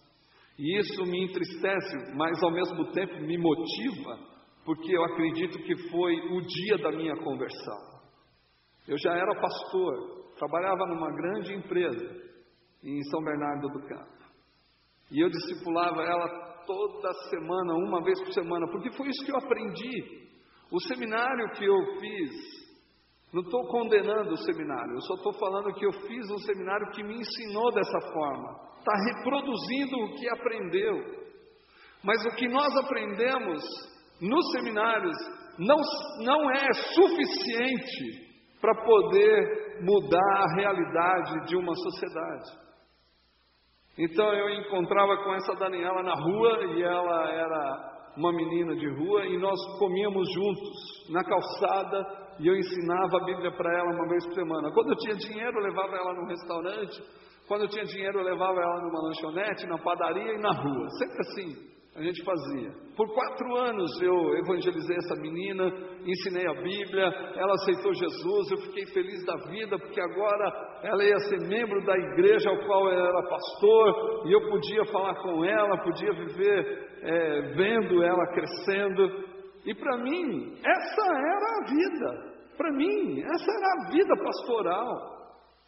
E 0.56 0.78
isso 0.78 1.02
me 1.04 1.24
entristece, 1.24 2.14
mas 2.14 2.40
ao 2.42 2.52
mesmo 2.52 2.92
tempo 2.92 3.14
me 3.20 3.36
motiva, 3.36 4.18
porque 4.64 4.96
eu 4.96 5.04
acredito 5.04 5.58
que 5.58 5.76
foi 5.90 6.14
o 6.14 6.40
dia 6.42 6.78
da 6.78 6.92
minha 6.92 7.16
conversão. 7.16 7.94
Eu 8.86 8.96
já 8.98 9.12
era 9.14 9.40
pastor, 9.40 10.24
trabalhava 10.38 10.86
numa 10.86 11.10
grande 11.10 11.54
empresa 11.54 12.24
em 12.84 13.02
São 13.10 13.20
Bernardo 13.24 13.68
do 13.68 13.88
Campo. 13.88 14.24
E 15.10 15.20
eu 15.20 15.28
discipulava 15.28 16.02
ela 16.02 16.54
toda 16.66 17.12
semana, 17.30 17.74
uma 17.74 18.02
vez 18.04 18.22
por 18.22 18.32
semana, 18.32 18.66
porque 18.70 18.92
foi 18.92 19.08
isso 19.08 19.24
que 19.24 19.32
eu 19.32 19.38
aprendi. 19.38 20.23
O 20.70 20.80
seminário 20.80 21.50
que 21.52 21.64
eu 21.64 22.00
fiz, 22.00 22.30
não 23.32 23.42
estou 23.42 23.66
condenando 23.66 24.32
o 24.32 24.38
seminário, 24.38 24.94
eu 24.94 25.00
só 25.02 25.14
estou 25.14 25.32
falando 25.34 25.74
que 25.74 25.86
eu 25.86 25.92
fiz 25.92 26.30
um 26.30 26.38
seminário 26.38 26.90
que 26.92 27.02
me 27.02 27.14
ensinou 27.14 27.72
dessa 27.72 28.00
forma, 28.12 28.64
está 28.78 28.92
reproduzindo 29.16 29.96
o 29.96 30.14
que 30.14 30.28
aprendeu. 30.28 31.24
Mas 32.02 32.24
o 32.26 32.36
que 32.36 32.48
nós 32.48 32.76
aprendemos 32.76 33.62
nos 34.20 34.52
seminários 34.52 35.16
não, 35.58 35.76
não 36.18 36.50
é 36.50 36.72
suficiente 36.72 38.24
para 38.60 38.74
poder 38.82 39.82
mudar 39.82 40.42
a 40.42 40.54
realidade 40.56 41.46
de 41.46 41.56
uma 41.56 41.74
sociedade. 41.74 42.64
Então 43.98 44.32
eu 44.32 44.50
encontrava 44.50 45.18
com 45.22 45.34
essa 45.34 45.54
Daniela 45.54 46.02
na 46.02 46.14
rua 46.14 46.64
e 46.64 46.82
ela 46.82 47.30
era 47.30 47.93
uma 48.16 48.32
menina 48.32 48.74
de 48.76 48.88
rua 48.88 49.26
e 49.26 49.38
nós 49.38 49.58
comíamos 49.78 50.32
juntos 50.32 51.10
na 51.10 51.22
calçada 51.24 52.24
e 52.38 52.46
eu 52.46 52.56
ensinava 52.56 53.16
a 53.16 53.24
Bíblia 53.24 53.52
para 53.52 53.78
ela 53.78 53.92
uma 53.92 54.08
vez 54.08 54.24
por 54.26 54.34
semana. 54.34 54.72
Quando 54.72 54.90
eu 54.90 54.96
tinha 54.96 55.14
dinheiro, 55.14 55.58
eu 55.58 55.62
levava 55.62 55.96
ela 55.96 56.14
num 56.14 56.26
restaurante. 56.26 57.02
Quando 57.46 57.62
eu 57.62 57.68
tinha 57.68 57.84
dinheiro, 57.84 58.18
eu 58.18 58.24
levava 58.24 58.60
ela 58.60 58.80
numa 58.82 59.02
lanchonete, 59.02 59.66
na 59.66 59.78
padaria 59.78 60.32
e 60.32 60.38
na 60.38 60.50
rua. 60.50 60.88
Sempre 60.98 61.20
assim 61.20 61.74
a 61.96 62.02
gente 62.02 62.24
fazia. 62.24 62.72
Por 62.96 63.08
quatro 63.14 63.56
anos 63.56 64.02
eu 64.02 64.36
evangelizei 64.38 64.96
essa 64.96 65.14
menina, 65.14 65.72
ensinei 66.04 66.44
a 66.44 66.54
Bíblia, 66.54 67.04
ela 67.36 67.54
aceitou 67.54 67.94
Jesus, 67.94 68.50
eu 68.50 68.58
fiquei 68.58 68.84
feliz 68.86 69.24
da 69.24 69.36
vida, 69.48 69.78
porque 69.78 70.00
agora 70.00 70.80
ela 70.82 71.04
ia 71.04 71.18
ser 71.20 71.38
membro 71.46 71.84
da 71.84 71.96
igreja 71.96 72.50
ao 72.50 72.66
qual 72.66 72.88
eu 72.88 72.98
era 72.98 73.28
pastor, 73.28 74.26
e 74.26 74.32
eu 74.32 74.40
podia 74.50 74.84
falar 74.86 75.14
com 75.22 75.44
ela, 75.44 75.84
podia 75.84 76.12
viver 76.12 76.93
é, 77.04 77.40
vendo 77.54 78.02
ela 78.02 78.26
crescendo. 78.32 79.24
E 79.64 79.74
para 79.74 79.98
mim, 79.98 80.58
essa 80.64 81.02
era 81.02 81.60
a 81.60 81.68
vida. 81.68 82.34
Para 82.56 82.72
mim, 82.72 83.20
essa 83.20 83.50
era 83.50 83.66
a 83.72 83.90
vida 83.90 84.14
pastoral 84.16 85.14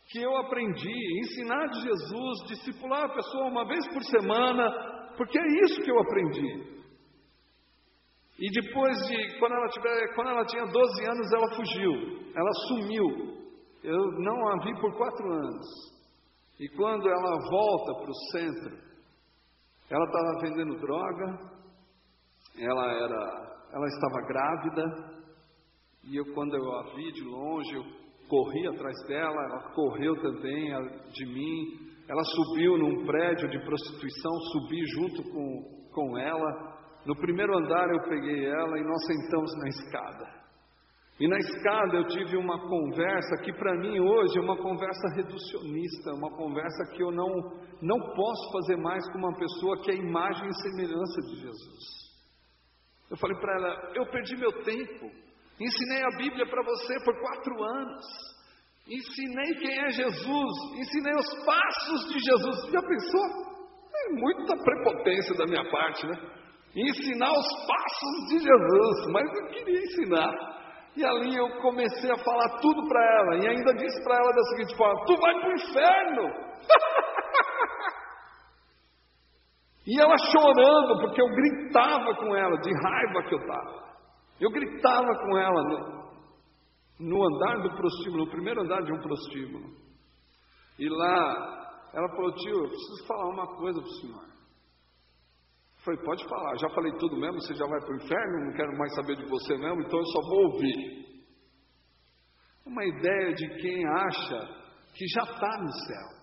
que 0.09 0.23
eu 0.23 0.37
aprendi, 0.37 1.19
ensinar 1.21 1.67
de 1.67 1.81
Jesus, 1.83 2.39
discipular 2.49 3.05
a 3.05 3.15
pessoa 3.15 3.49
uma 3.49 3.67
vez 3.67 3.87
por 3.89 4.03
semana, 4.05 4.71
porque 5.17 5.37
é 5.39 5.65
isso 5.65 5.83
que 5.83 5.91
eu 5.91 5.99
aprendi. 5.99 6.77
E 8.39 8.51
depois 8.51 8.97
de, 9.09 9.39
quando 9.39 9.53
ela, 9.53 9.69
tiver, 9.69 10.15
quando 10.15 10.31
ela 10.31 10.45
tinha 10.45 10.65
12 10.65 11.05
anos, 11.11 11.33
ela 11.33 11.57
fugiu, 11.57 11.93
ela 12.37 12.53
sumiu. 12.69 13.37
Eu 13.83 13.99
não 14.21 14.49
a 14.49 14.65
vi 14.65 14.81
por 14.81 14.97
quatro 14.97 15.33
anos. 15.33 15.67
E 16.61 16.69
quando 16.69 17.09
ela 17.09 17.51
volta 17.51 17.95
para 17.95 18.11
o 18.11 18.15
centro, 18.33 18.79
ela 19.91 20.05
estava 20.05 20.41
vendendo 20.41 20.81
droga, 20.81 21.39
ela, 22.59 22.93
era, 22.93 23.69
ela 23.73 23.87
estava 23.87 24.27
grávida, 24.27 25.17
e 26.05 26.17
eu, 26.17 26.25
quando 26.35 26.55
eu 26.57 26.73
a 26.73 26.95
vi 26.95 27.13
de 27.13 27.23
longe, 27.23 27.75
eu 27.75 27.83
corri 28.29 28.67
atrás 28.69 28.97
dela, 29.09 29.43
ela 29.45 29.73
correu 29.75 30.15
também 30.21 30.71
de 31.13 31.27
mim, 31.27 31.87
ela 32.09 32.23
subiu 32.23 32.79
num 32.79 33.05
prédio 33.05 33.49
de 33.49 33.59
prostituição, 33.65 34.33
subi 34.53 34.81
junto 34.95 35.23
com, 35.25 35.89
com 35.93 36.19
ela. 36.19 36.77
No 37.05 37.17
primeiro 37.17 37.57
andar 37.59 37.89
eu 37.91 38.09
peguei 38.09 38.47
ela 38.47 38.79
e 38.79 38.85
nós 38.85 39.07
sentamos 39.07 39.51
na 39.59 39.69
escada. 39.69 40.46
E 41.19 41.27
na 41.27 41.39
escada 41.39 41.97
eu 41.97 42.07
tive 42.09 42.37
uma 42.37 42.59
conversa 42.69 43.43
que 43.43 43.53
para 43.55 43.75
mim 43.79 43.99
hoje 43.99 44.39
é 44.39 44.43
uma 44.43 44.57
conversa 44.57 45.09
reducionista, 45.17 46.13
uma 46.13 46.31
conversa 46.37 46.93
que 46.95 47.03
eu 47.03 47.11
não, 47.11 47.27
não 47.81 47.99
posso 48.15 48.53
fazer 48.53 48.77
mais 48.77 49.03
com 49.11 49.19
uma 49.19 49.35
pessoa 49.35 49.83
que 49.83 49.93
é 49.93 49.95
imagem 49.95 50.47
e 50.47 50.63
semelhança 50.63 51.21
de 51.23 51.37
Jesus. 51.41 52.07
Eu 53.11 53.17
falei 53.17 53.37
para 53.39 53.55
ela: 53.55 53.93
eu 53.95 54.07
perdi 54.11 54.37
meu 54.37 54.53
tempo, 54.63 55.11
ensinei 55.59 56.03
a 56.03 56.17
Bíblia 56.19 56.47
para 56.51 56.63
você 56.63 56.95
por 57.03 57.19
quatro 57.19 57.65
anos. 57.65 58.05
Ensinei 58.87 59.55
quem 59.59 59.85
é 59.85 59.89
Jesus, 59.89 60.53
ensinei 60.77 61.15
os 61.15 61.45
passos 61.45 62.13
de 62.13 62.21
Jesus. 62.21 62.71
Já 62.71 62.81
pensou? 62.81 63.57
É 63.95 64.13
muita 64.13 64.55
prepotência 64.63 65.35
da 65.35 65.47
minha 65.47 65.69
parte, 65.71 66.07
né? 66.07 66.15
Ensinar 66.77 67.33
os 67.33 67.67
passos 67.67 68.29
de 68.29 68.39
Jesus, 68.39 69.13
mas 69.13 69.25
eu 69.35 69.47
queria 69.47 69.83
ensinar. 69.83 70.56
E 70.97 71.05
ali 71.05 71.37
eu 71.37 71.61
comecei 71.61 72.11
a 72.11 72.17
falar 72.17 72.59
tudo 72.61 72.89
para 72.89 73.05
ela, 73.19 73.37
e 73.37 73.49
ainda 73.49 73.75
disse 73.75 74.03
para 74.03 74.17
ela 74.17 74.33
da 74.33 74.43
seguinte 74.45 74.77
forma: 74.77 75.05
Tu 75.05 75.17
vai 75.21 75.41
para 75.41 75.49
o 75.49 75.53
inferno! 75.53 76.47
E 79.87 80.01
ela 80.01 80.17
chorando, 80.19 81.01
porque 81.01 81.23
eu 81.23 81.29
gritava 81.29 82.13
com 82.17 82.35
ela, 82.35 82.57
de 82.59 82.73
raiva 82.83 83.23
que 83.29 83.35
eu 83.35 83.39
estava. 83.39 83.87
Eu 84.41 84.51
gritava 84.51 85.15
com 85.21 85.39
ela 85.39 85.63
no, 85.63 87.09
no 87.09 87.25
andar 87.25 87.63
do 87.63 87.77
prostíbulo, 87.77 88.25
no 88.25 88.31
primeiro 88.31 88.63
andar 88.63 88.83
de 88.83 88.93
um 88.93 89.01
prostíbulo. 89.01 89.77
E 90.77 90.89
lá, 90.89 91.89
ela 91.95 92.09
falou, 92.09 92.35
tio, 92.35 92.65
eu 92.65 92.69
preciso 92.69 93.07
falar 93.07 93.29
uma 93.29 93.47
coisa 93.57 93.81
para 93.81 93.89
o 93.89 93.95
senhor. 94.01 94.36
Falei, 95.87 96.03
pode 96.03 96.29
falar, 96.29 96.57
já 96.57 96.69
falei 96.71 96.93
tudo 96.99 97.17
mesmo, 97.17 97.41
você 97.41 97.55
já 97.55 97.65
vai 97.65 97.81
para 97.81 97.93
o 97.93 97.97
inferno, 97.97 98.47
não 98.47 98.57
quero 98.57 98.77
mais 98.77 98.93
saber 98.93 99.17
de 99.19 99.25
você 99.25 99.57
mesmo, 99.57 99.83
então 99.83 100.01
eu 100.01 100.07
só 100.07 100.21
vou 100.29 100.53
ouvir. 100.53 101.07
Uma 102.67 102.85
ideia 102.85 103.33
de 103.33 103.49
quem 103.61 103.87
acha 103.87 104.67
que 104.95 105.07
já 105.07 105.23
está 105.23 105.63
no 105.63 105.71
céu. 105.71 106.17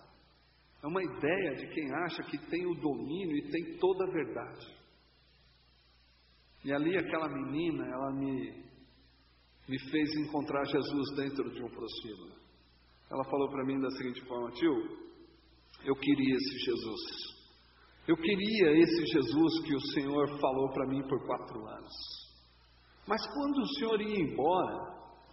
É 0.82 0.86
uma 0.86 1.02
ideia 1.02 1.54
de 1.54 1.66
quem 1.68 1.90
acha 1.94 2.22
que 2.24 2.36
tem 2.50 2.66
o 2.66 2.74
domínio 2.74 3.38
e 3.38 3.50
tem 3.50 3.78
toda 3.78 4.04
a 4.04 4.12
verdade. 4.12 4.66
E 6.62 6.70
ali 6.70 6.98
aquela 6.98 7.30
menina, 7.30 7.86
ela 7.86 8.12
me, 8.12 8.64
me 9.66 9.78
fez 9.90 10.14
encontrar 10.26 10.62
Jesus 10.66 11.16
dentro 11.16 11.50
de 11.50 11.62
um 11.62 11.70
prostíbulo. 11.70 12.34
Ela 13.10 13.24
falou 13.24 13.48
para 13.48 13.64
mim 13.64 13.80
da 13.80 13.90
seguinte 13.92 14.22
forma: 14.26 14.50
Tio, 14.50 14.74
eu 15.86 15.96
queria 15.96 16.34
esse 16.36 16.58
Jesus. 16.66 17.33
Eu 18.06 18.16
queria 18.16 18.82
esse 18.82 19.06
Jesus 19.06 19.66
que 19.66 19.74
o 19.74 19.86
Senhor 19.92 20.38
falou 20.38 20.70
para 20.72 20.86
mim 20.88 21.02
por 21.08 21.26
quatro 21.26 21.66
anos. 21.66 21.92
Mas 23.06 23.20
quando 23.26 23.58
o 23.58 23.68
Senhor 23.78 24.00
ia 24.00 24.20
embora, 24.20 24.76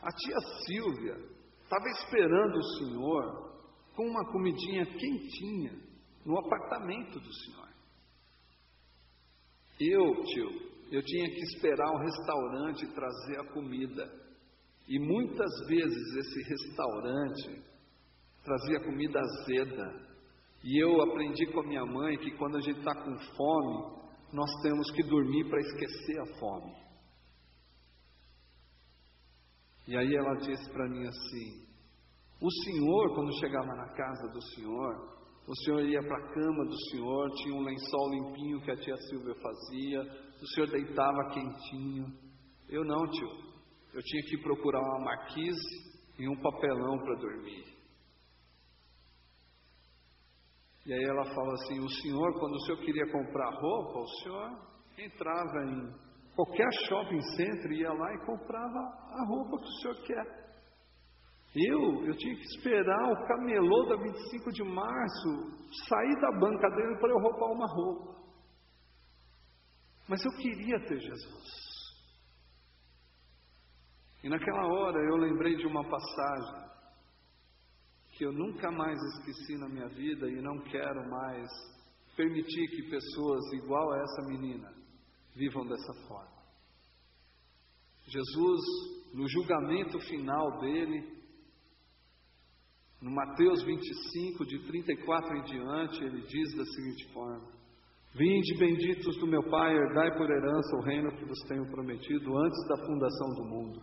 a 0.01 0.09
tia 0.09 0.39
Silvia 0.65 1.15
estava 1.63 1.87
esperando 1.97 2.55
o 2.55 2.63
Senhor 2.77 3.51
com 3.95 4.03
uma 4.07 4.31
comidinha 4.31 4.85
quentinha 4.85 5.91
no 6.25 6.37
apartamento 6.39 7.19
do 7.19 7.33
senhor. 7.33 7.69
Eu, 9.79 10.23
tio, 10.23 10.49
eu 10.91 11.01
tinha 11.03 11.29
que 11.29 11.41
esperar 11.41 11.91
o 11.91 11.97
restaurante 11.97 12.93
trazer 12.93 13.39
a 13.39 13.53
comida. 13.53 14.21
E 14.87 14.99
muitas 14.99 15.67
vezes 15.67 16.15
esse 16.15 16.49
restaurante 16.49 17.63
trazia 18.43 18.83
comida 18.83 19.19
azeda. 19.19 20.10
E 20.63 20.83
eu 20.83 21.01
aprendi 21.01 21.45
com 21.47 21.61
a 21.61 21.67
minha 21.67 21.85
mãe 21.85 22.17
que 22.17 22.31
quando 22.37 22.57
a 22.57 22.61
gente 22.61 22.79
está 22.79 22.93
com 22.93 23.17
fome, 23.35 24.01
nós 24.31 24.49
temos 24.61 24.91
que 24.91 25.03
dormir 25.03 25.49
para 25.49 25.59
esquecer 25.59 26.19
a 26.19 26.39
fome. 26.39 26.75
E 29.87 29.97
aí 29.97 30.15
ela 30.15 30.35
disse 30.35 30.71
para 30.71 30.87
mim 30.87 31.05
assim: 31.07 31.71
o 32.41 32.51
Senhor, 32.63 33.13
quando 33.13 33.39
chegava 33.39 33.67
na 33.67 33.87
casa 33.93 34.27
do 34.33 34.41
Senhor, 34.55 35.21
o 35.47 35.55
Senhor 35.63 35.81
ia 35.81 36.01
para 36.01 36.17
a 36.17 36.33
cama 36.33 36.65
do 36.65 36.79
Senhor, 36.89 37.29
tinha 37.35 37.55
um 37.55 37.61
lençol 37.61 38.09
limpinho 38.09 38.61
que 38.61 38.71
a 38.71 38.77
tia 38.77 38.97
Silvia 39.09 39.35
fazia, 39.35 40.01
o 40.41 40.47
Senhor 40.47 40.67
deitava 40.71 41.29
quentinho. 41.33 42.07
Eu 42.67 42.83
não, 42.83 43.05
tio. 43.11 43.27
Eu 43.93 44.01
tinha 44.01 44.23
que 44.23 44.37
procurar 44.41 44.79
uma 44.79 45.05
marquise 45.05 45.91
e 46.17 46.29
um 46.29 46.41
papelão 46.41 46.97
para 46.99 47.15
dormir. 47.15 47.63
E 50.85 50.93
aí 50.93 51.03
ela 51.03 51.25
fala 51.25 51.53
assim: 51.53 51.79
o 51.79 51.89
senhor, 51.89 52.39
quando 52.39 52.55
o 52.55 52.59
senhor 52.61 52.79
queria 52.79 53.11
comprar 53.11 53.49
roupa, 53.49 53.99
o 53.99 54.07
senhor 54.21 54.71
entrava 54.97 55.63
em 55.65 55.93
qualquer 56.35 56.67
shopping 56.87 57.21
center, 57.35 57.71
ia 57.71 57.93
lá 57.93 58.13
e 58.13 58.25
comprava 58.25 58.79
a 58.79 59.25
roupa 59.27 59.57
que 59.57 59.69
o 59.69 59.81
senhor 59.81 60.01
quer. 60.03 60.41
Eu, 61.53 62.05
eu 62.05 62.15
tinha 62.15 62.35
que 62.35 62.43
esperar 62.43 63.11
o 63.11 63.27
camelô 63.27 63.85
da 63.89 63.97
25 63.97 64.51
de 64.53 64.63
março 64.63 65.29
sair 65.89 66.21
da 66.21 66.39
banca 66.39 66.69
dele 66.69 66.97
para 66.97 67.09
eu 67.09 67.19
roubar 67.19 67.51
uma 67.51 67.67
roupa. 67.67 68.21
Mas 70.07 70.23
eu 70.23 70.31
queria 70.37 70.79
ter 70.87 70.97
Jesus. 70.97 71.71
E 74.23 74.29
naquela 74.29 74.65
hora 74.65 74.97
eu 74.97 75.17
lembrei 75.17 75.55
de 75.57 75.67
uma 75.67 75.83
passagem 75.83 76.70
que 78.21 78.25
eu 78.27 78.31
nunca 78.31 78.69
mais 78.69 78.99
esqueci 79.15 79.57
na 79.57 79.67
minha 79.67 79.87
vida 79.87 80.29
e 80.29 80.39
não 80.43 80.59
quero 80.65 81.09
mais 81.09 81.49
permitir 82.15 82.67
que 82.67 82.87
pessoas 82.87 83.41
igual 83.53 83.91
a 83.91 83.97
essa 83.97 84.21
menina 84.27 84.71
vivam 85.35 85.65
dessa 85.65 85.91
forma. 86.07 86.37
Jesus, 88.05 88.61
no 89.15 89.27
julgamento 89.27 89.99
final 90.01 90.59
dele, 90.59 91.03
no 93.01 93.09
Mateus 93.09 93.63
25, 93.63 94.45
de 94.45 94.67
34 94.67 95.37
em 95.37 95.43
diante, 95.45 96.03
ele 96.03 96.21
diz 96.21 96.55
da 96.55 96.63
seguinte 96.63 97.11
forma: 97.13 97.47
Vinde 98.13 98.55
benditos 98.59 99.17
do 99.17 99.25
meu 99.25 99.41
Pai, 99.49 99.75
herdai 99.75 100.15
por 100.15 100.29
herança 100.29 100.75
o 100.75 100.83
reino 100.83 101.11
que 101.17 101.25
vos 101.25 101.39
tenho 101.47 101.65
prometido 101.71 102.37
antes 102.37 102.67
da 102.67 102.85
fundação 102.85 103.29
do 103.33 103.45
mundo. 103.45 103.81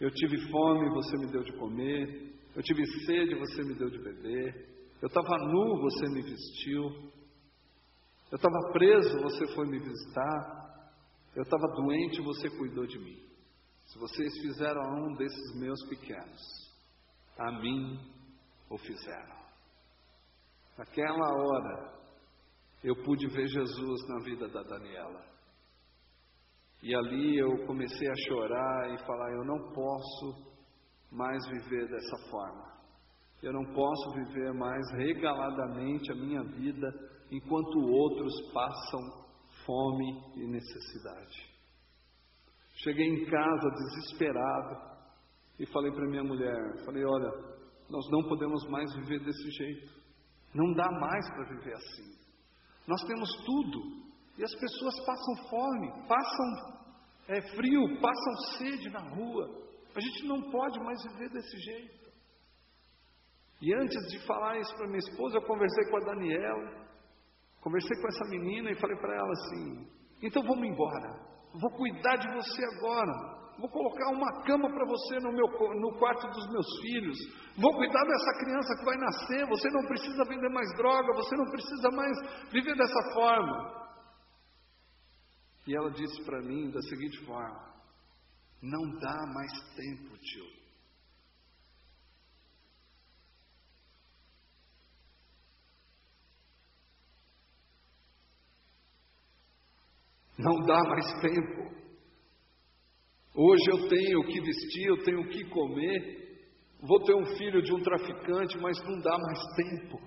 Eu 0.00 0.12
tive 0.12 0.48
fome, 0.48 0.88
você 0.90 1.16
me 1.16 1.26
deu 1.32 1.42
de 1.42 1.52
comer. 1.54 2.37
Eu 2.58 2.62
tive 2.64 2.84
sede, 3.06 3.36
você 3.36 3.62
me 3.62 3.74
deu 3.74 3.88
de 3.88 3.98
beber. 4.00 4.68
Eu 5.00 5.06
estava 5.06 5.38
nu, 5.38 5.80
você 5.80 6.08
me 6.08 6.22
vestiu. 6.22 6.90
Eu 8.32 8.36
estava 8.36 8.72
preso, 8.72 9.22
você 9.22 9.46
foi 9.54 9.64
me 9.68 9.78
visitar. 9.78 10.90
Eu 11.36 11.44
estava 11.44 11.68
doente, 11.68 12.20
você 12.20 12.50
cuidou 12.50 12.84
de 12.84 12.98
mim. 12.98 13.16
Se 13.86 13.96
vocês 14.00 14.36
fizeram 14.42 14.80
a 14.82 14.92
um 14.92 15.14
desses 15.14 15.54
meus 15.54 15.78
pequenos, 15.88 16.42
a 17.38 17.52
mim 17.60 17.96
o 18.68 18.76
fizeram. 18.76 19.38
Naquela 20.76 21.28
hora, 21.28 21.94
eu 22.82 22.96
pude 23.04 23.28
ver 23.28 23.46
Jesus 23.46 24.08
na 24.08 24.24
vida 24.24 24.48
da 24.48 24.64
Daniela. 24.64 25.24
E 26.82 26.92
ali 26.92 27.38
eu 27.38 27.66
comecei 27.68 28.08
a 28.08 28.26
chorar 28.26 28.94
e 28.94 28.98
falar: 29.06 29.30
eu 29.30 29.44
não 29.44 29.72
posso 29.72 30.57
mais 31.10 31.38
viver 31.48 31.88
dessa 31.88 32.30
forma. 32.30 32.68
Eu 33.42 33.52
não 33.52 33.64
posso 33.72 34.12
viver 34.14 34.52
mais 34.52 34.82
regaladamente 34.92 36.10
a 36.10 36.14
minha 36.14 36.42
vida 36.42 36.88
enquanto 37.30 37.78
outros 37.78 38.52
passam 38.52 39.00
fome 39.64 40.22
e 40.36 40.46
necessidade. 40.46 41.48
Cheguei 42.82 43.06
em 43.06 43.24
casa 43.26 43.70
desesperado 43.70 44.98
e 45.58 45.66
falei 45.66 45.92
para 45.92 46.08
minha 46.08 46.24
mulher, 46.24 46.84
falei, 46.84 47.04
olha, 47.04 47.30
nós 47.90 48.04
não 48.10 48.22
podemos 48.28 48.68
mais 48.68 48.94
viver 48.96 49.20
desse 49.24 49.50
jeito. 49.50 49.92
Não 50.54 50.72
dá 50.74 50.90
mais 50.90 51.28
para 51.30 51.48
viver 51.48 51.74
assim. 51.74 52.18
Nós 52.86 53.02
temos 53.02 53.28
tudo 53.44 54.08
e 54.38 54.44
as 54.44 54.54
pessoas 54.54 54.94
passam 55.04 55.48
fome, 55.48 56.08
passam 56.08 56.78
é, 57.28 57.42
frio, 57.54 58.00
passam 58.00 58.36
sede 58.56 58.88
na 58.90 59.00
rua. 59.00 59.67
A 59.98 60.00
gente 60.00 60.28
não 60.28 60.40
pode 60.48 60.78
mais 60.78 60.96
viver 61.10 61.28
desse 61.30 61.58
jeito. 61.58 62.08
E 63.60 63.74
antes 63.74 63.98
de 64.12 64.24
falar 64.24 64.56
isso 64.60 64.72
para 64.76 64.86
minha 64.86 64.98
esposa, 64.98 65.38
eu 65.38 65.42
conversei 65.42 65.90
com 65.90 65.96
a 65.96 66.04
Daniela, 66.04 66.86
conversei 67.60 68.00
com 68.00 68.06
essa 68.06 68.30
menina 68.30 68.70
e 68.70 68.80
falei 68.80 68.96
para 68.96 69.16
ela 69.16 69.32
assim: 69.32 69.88
então 70.22 70.40
vamos 70.44 70.68
embora, 70.68 71.18
vou 71.52 71.70
cuidar 71.72 72.14
de 72.14 72.32
você 72.32 72.62
agora. 72.76 73.38
Vou 73.58 73.68
colocar 73.68 74.12
uma 74.12 74.44
cama 74.44 74.70
para 74.70 74.86
você 74.86 75.18
no, 75.18 75.32
meu, 75.32 75.46
no 75.80 75.98
quarto 75.98 76.28
dos 76.28 76.48
meus 76.48 76.80
filhos. 76.80 77.18
Vou 77.60 77.74
cuidar 77.74 78.04
dessa 78.04 78.38
criança 78.38 78.76
que 78.78 78.84
vai 78.84 78.96
nascer. 78.98 79.48
Você 79.48 79.68
não 79.70 79.84
precisa 79.88 80.24
vender 80.28 80.48
mais 80.50 80.72
droga. 80.76 81.12
Você 81.14 81.34
não 81.34 81.50
precisa 81.50 81.90
mais 81.90 82.52
viver 82.52 82.76
dessa 82.76 83.14
forma. 83.14 83.88
E 85.66 85.74
ela 85.74 85.90
disse 85.90 86.24
para 86.24 86.40
mim 86.40 86.70
da 86.70 86.80
seguinte 86.82 87.26
forma: 87.26 87.77
Não 88.60 88.98
dá 88.98 89.26
mais 89.34 89.52
tempo, 89.76 90.18
tio. 90.18 90.58
Não 100.38 100.54
dá 100.66 100.82
mais 100.84 101.20
tempo. 101.20 101.68
Hoje 103.34 103.70
eu 103.70 103.88
tenho 103.88 104.20
o 104.20 104.26
que 104.26 104.40
vestir, 104.40 104.86
eu 104.86 105.04
tenho 105.04 105.20
o 105.20 105.28
que 105.28 105.44
comer, 105.50 106.48
vou 106.80 107.00
ter 107.04 107.14
um 107.14 107.36
filho 107.36 107.62
de 107.62 107.72
um 107.72 107.82
traficante, 107.82 108.58
mas 108.58 108.76
não 108.84 109.00
dá 109.00 109.16
mais 109.16 109.38
tempo. 109.54 110.00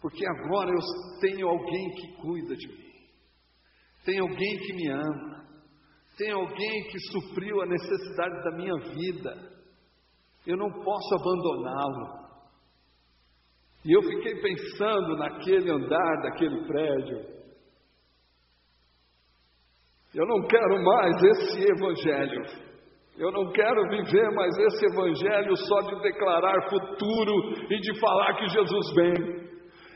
Porque 0.00 0.24
agora 0.26 0.70
eu 0.70 1.20
tenho 1.20 1.48
alguém 1.48 1.90
que 1.94 2.16
cuida 2.22 2.56
de 2.56 2.68
mim, 2.68 2.92
tem 4.04 4.18
alguém 4.18 4.58
que 4.58 4.72
me 4.72 4.88
ama, 4.88 5.39
tem 6.20 6.32
alguém 6.32 6.82
que 6.90 6.98
supriu 7.12 7.62
a 7.62 7.66
necessidade 7.66 8.44
da 8.44 8.50
minha 8.54 8.76
vida, 8.94 9.34
eu 10.46 10.54
não 10.54 10.70
posso 10.70 11.14
abandoná-lo. 11.14 12.20
E 13.86 13.96
eu 13.96 14.02
fiquei 14.02 14.34
pensando 14.42 15.16
naquele 15.16 15.70
andar 15.70 16.22
daquele 16.22 16.66
prédio, 16.66 17.40
eu 20.14 20.26
não 20.26 20.46
quero 20.46 20.84
mais 20.84 21.22
esse 21.22 21.72
evangelho. 21.72 22.70
Eu 23.16 23.30
não 23.32 23.52
quero 23.52 23.88
viver 23.88 24.30
mais 24.32 24.56
esse 24.56 24.86
evangelho 24.86 25.56
só 25.56 25.80
de 25.82 26.02
declarar 26.02 26.68
futuro 26.68 27.64
e 27.70 27.80
de 27.80 28.00
falar 28.00 28.34
que 28.34 28.48
Jesus 28.48 28.94
vem. 28.94 29.49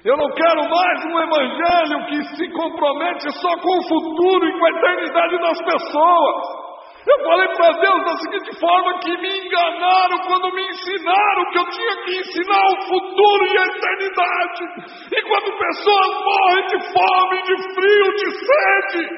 Eu 0.04 0.18
não 0.18 0.28
quero 0.32 0.68
mais 0.68 1.04
um 1.06 1.18
evangelho 1.18 2.06
que 2.08 2.36
se 2.36 2.52
compromete 2.52 3.32
só 3.40 3.56
com 3.56 3.78
o 3.78 3.88
futuro 3.88 4.46
e 4.46 4.58
com 4.58 4.66
a 4.66 4.70
eternidade 4.70 5.38
das 5.38 5.58
pessoas. 5.64 6.64
Eu 7.06 7.24
falei 7.24 7.48
para 7.56 7.72
Deus 7.80 8.04
da 8.04 8.16
seguinte 8.18 8.60
forma: 8.60 8.98
que 8.98 9.16
me 9.16 9.46
enganaram 9.46 10.18
quando 10.26 10.54
me 10.54 10.62
ensinaram 10.68 11.50
que 11.50 11.58
eu 11.58 11.70
tinha 11.70 12.04
que 12.04 12.18
ensinar 12.18 12.66
o 12.66 12.82
futuro 12.82 13.46
e 13.46 13.58
a 13.58 13.64
eternidade. 13.64 14.64
E 15.10 15.22
quando 15.22 15.58
pessoas 15.58 16.24
morrem 16.24 16.66
de 16.66 16.92
fome, 16.92 17.42
de 17.42 17.74
frio, 17.74 18.12
de 18.12 18.30
sede, 18.44 19.08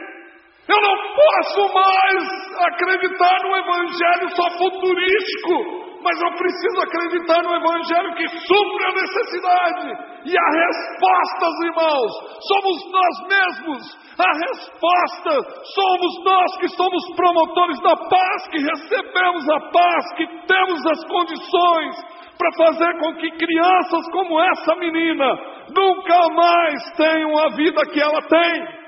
eu 0.68 0.80
não 0.82 0.96
posso 1.14 1.74
mais 1.74 2.64
acreditar 2.64 3.42
no 3.42 3.56
Evangelho 3.56 4.36
só 4.36 4.50
futurístico 4.56 5.95
mas 6.06 6.20
eu 6.22 6.30
preciso 6.38 6.80
acreditar 6.82 7.42
no 7.42 7.52
Evangelho 7.52 8.14
que 8.14 8.28
supre 8.28 8.84
a 8.84 8.92
necessidade. 8.92 10.16
E 10.24 10.38
a 10.38 10.50
resposta, 10.50 11.46
irmãos, 11.64 12.12
somos 12.46 12.92
nós 12.92 13.28
mesmos. 13.28 13.98
A 14.16 14.32
resposta 14.32 15.62
somos 15.74 16.24
nós 16.24 16.56
que 16.58 16.68
somos 16.68 17.16
promotores 17.16 17.80
da 17.80 17.96
paz, 17.96 18.48
que 18.48 18.58
recebemos 18.58 19.48
a 19.48 19.60
paz, 19.72 20.14
que 20.16 20.26
temos 20.46 20.86
as 20.86 21.04
condições 21.06 21.96
para 22.38 22.52
fazer 22.52 22.98
com 23.00 23.14
que 23.16 23.30
crianças 23.32 24.08
como 24.12 24.40
essa 24.40 24.76
menina 24.76 25.26
nunca 25.74 26.20
mais 26.34 26.96
tenham 26.96 27.36
a 27.36 27.48
vida 27.56 27.82
que 27.92 28.00
ela 28.00 28.22
tem. 28.22 28.85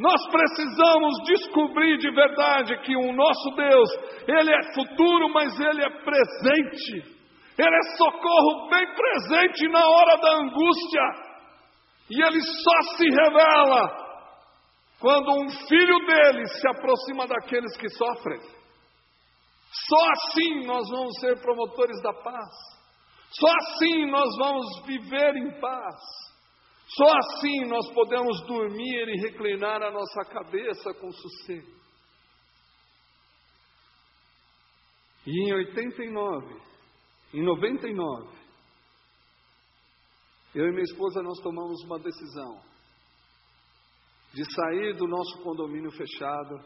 Nós 0.00 0.26
precisamos 0.30 1.14
descobrir 1.26 1.98
de 1.98 2.10
verdade 2.10 2.74
que 2.78 2.96
o 2.96 3.12
nosso 3.12 3.50
Deus, 3.54 3.90
Ele 4.26 4.50
é 4.50 4.72
futuro, 4.72 5.28
mas 5.28 5.52
Ele 5.60 5.84
é 5.84 5.90
presente. 6.02 7.20
Ele 7.58 7.76
é 7.76 7.96
socorro 7.98 8.70
bem 8.70 8.94
presente 8.94 9.68
na 9.68 9.86
hora 9.86 10.16
da 10.16 10.36
angústia. 10.36 11.02
E 12.10 12.22
Ele 12.22 12.40
só 12.40 12.96
se 12.96 13.04
revela 13.10 14.10
quando 15.00 15.32
um 15.32 15.50
filho 15.68 16.06
dele 16.06 16.46
se 16.46 16.66
aproxima 16.66 17.26
daqueles 17.26 17.76
que 17.76 17.90
sofrem. 17.90 18.40
Só 19.86 20.10
assim 20.12 20.66
nós 20.66 20.88
vamos 20.88 21.20
ser 21.20 21.42
promotores 21.42 22.00
da 22.02 22.14
paz. 22.14 22.50
Só 23.32 23.48
assim 23.48 24.10
nós 24.10 24.34
vamos 24.38 24.82
viver 24.86 25.36
em 25.36 25.60
paz. 25.60 26.29
Só 26.96 27.04
assim 27.18 27.66
nós 27.66 27.92
podemos 27.94 28.40
dormir 28.46 29.08
e 29.08 29.20
reclinar 29.20 29.80
a 29.82 29.92
nossa 29.92 30.24
cabeça 30.24 30.92
com 30.94 31.12
sossego. 31.12 31.80
E 35.24 35.48
em 35.48 35.52
89, 35.52 36.60
em 37.34 37.44
99, 37.44 38.38
eu 40.54 40.66
e 40.66 40.70
minha 40.70 40.82
esposa 40.82 41.22
nós 41.22 41.38
tomamos 41.40 41.80
uma 41.84 41.98
decisão 42.00 42.60
de 44.32 44.42
sair 44.52 44.96
do 44.96 45.06
nosso 45.06 45.42
condomínio 45.42 45.92
fechado, 45.92 46.56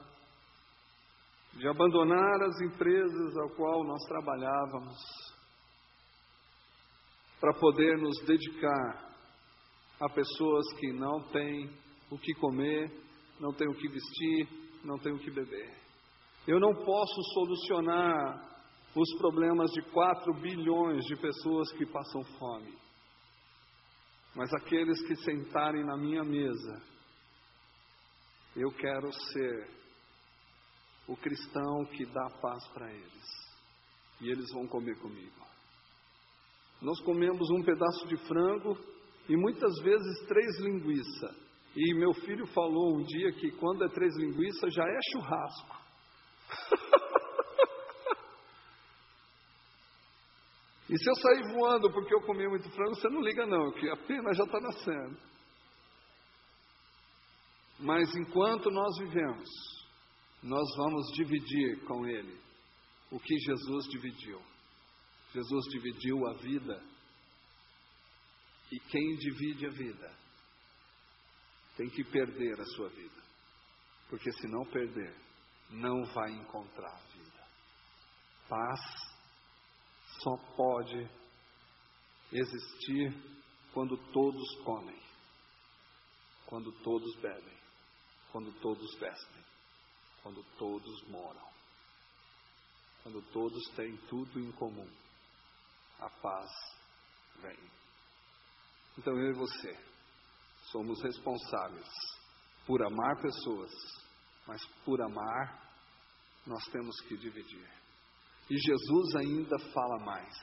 de 1.52 1.68
abandonar 1.68 2.42
as 2.42 2.60
empresas 2.62 3.36
ao 3.36 3.50
qual 3.56 3.84
nós 3.84 4.02
trabalhávamos, 4.04 4.98
para 7.40 7.52
poder 7.58 7.98
nos 7.98 8.24
dedicar 8.24 9.13
a 10.00 10.08
pessoas 10.08 10.72
que 10.78 10.92
não 10.92 11.22
têm 11.28 11.70
o 12.10 12.18
que 12.18 12.34
comer, 12.34 12.90
não 13.40 13.52
têm 13.52 13.68
o 13.68 13.74
que 13.74 13.88
vestir, 13.88 14.48
não 14.84 14.98
têm 14.98 15.12
o 15.12 15.18
que 15.18 15.30
beber. 15.30 15.74
Eu 16.46 16.60
não 16.60 16.74
posso 16.74 17.22
solucionar 17.32 18.54
os 18.94 19.18
problemas 19.18 19.70
de 19.72 19.82
4 19.82 20.34
bilhões 20.34 21.04
de 21.06 21.16
pessoas 21.16 21.72
que 21.72 21.86
passam 21.86 22.22
fome. 22.38 22.74
Mas 24.34 24.52
aqueles 24.54 25.00
que 25.06 25.16
sentarem 25.16 25.84
na 25.84 25.96
minha 25.96 26.22
mesa, 26.24 26.82
eu 28.56 28.70
quero 28.72 29.12
ser 29.12 29.70
o 31.08 31.16
cristão 31.16 31.84
que 31.86 32.04
dá 32.06 32.30
paz 32.40 32.66
para 32.68 32.92
eles. 32.92 33.44
E 34.20 34.30
eles 34.30 34.50
vão 34.52 34.66
comer 34.66 34.98
comigo. 35.00 35.44
Nós 36.80 37.00
comemos 37.00 37.48
um 37.50 37.62
pedaço 37.62 38.06
de 38.06 38.16
frango 38.28 38.78
e 39.28 39.36
muitas 39.36 39.74
vezes 39.82 40.26
três 40.26 40.58
linguiças. 40.60 41.44
E 41.76 41.92
meu 41.94 42.14
filho 42.14 42.46
falou 42.48 42.96
um 42.96 43.02
dia 43.02 43.32
que 43.32 43.50
quando 43.52 43.84
é 43.84 43.88
três 43.88 44.16
linguiças 44.16 44.72
já 44.72 44.84
é 44.84 44.98
churrasco. 45.10 45.84
e 50.90 50.98
se 50.98 51.10
eu 51.10 51.14
sair 51.16 51.42
voando 51.52 51.92
porque 51.92 52.14
eu 52.14 52.22
comi 52.22 52.48
muito 52.48 52.70
frango, 52.70 52.94
você 52.94 53.08
não 53.08 53.20
liga 53.22 53.44
não, 53.46 53.72
que 53.72 53.90
a 53.90 53.96
pena 53.96 54.32
já 54.34 54.44
está 54.44 54.60
nascendo. 54.60 55.18
Mas 57.80 58.14
enquanto 58.14 58.70
nós 58.70 58.96
vivemos, 58.98 59.48
nós 60.42 60.68
vamos 60.76 61.06
dividir 61.14 61.80
com 61.86 62.06
Ele 62.06 62.38
o 63.10 63.18
que 63.18 63.36
Jesus 63.36 63.88
dividiu. 63.88 64.40
Jesus 65.32 65.64
dividiu 65.70 66.24
a 66.28 66.34
vida 66.34 66.93
e 68.74 68.80
quem 68.80 69.14
divide 69.18 69.66
a 69.66 69.70
vida 69.70 70.12
tem 71.76 71.88
que 71.90 72.02
perder 72.02 72.60
a 72.60 72.64
sua 72.74 72.88
vida. 72.88 73.22
Porque 74.10 74.32
se 74.32 74.48
não 74.48 74.64
perder, 74.66 75.14
não 75.70 76.04
vai 76.06 76.32
encontrar 76.32 76.92
a 76.92 77.06
vida. 77.12 77.46
Paz 78.48 78.80
só 80.20 80.36
pode 80.56 81.08
existir 82.32 83.14
quando 83.72 83.96
todos 84.12 84.56
comem, 84.64 85.00
quando 86.46 86.72
todos 86.82 87.14
bebem, 87.20 87.56
quando 88.32 88.52
todos 88.60 88.92
vestem, 88.96 89.44
quando 90.20 90.42
todos 90.58 91.02
moram, 91.06 91.48
quando 93.04 93.22
todos 93.32 93.68
têm 93.76 93.96
tudo 94.08 94.40
em 94.40 94.50
comum. 94.50 94.90
A 96.00 96.10
paz 96.10 96.50
vem. 97.40 97.83
Então 98.98 99.12
eu 99.18 99.30
e 99.32 99.38
você 99.38 99.76
somos 100.70 101.02
responsáveis 101.02 101.88
por 102.66 102.82
amar 102.82 103.20
pessoas, 103.20 103.72
mas 104.46 104.64
por 104.84 105.00
amar 105.02 105.62
nós 106.46 106.64
temos 106.66 107.00
que 107.02 107.16
dividir. 107.16 107.68
E 108.50 108.56
Jesus 108.56 109.16
ainda 109.16 109.58
fala 109.72 109.98
mais: 110.04 110.34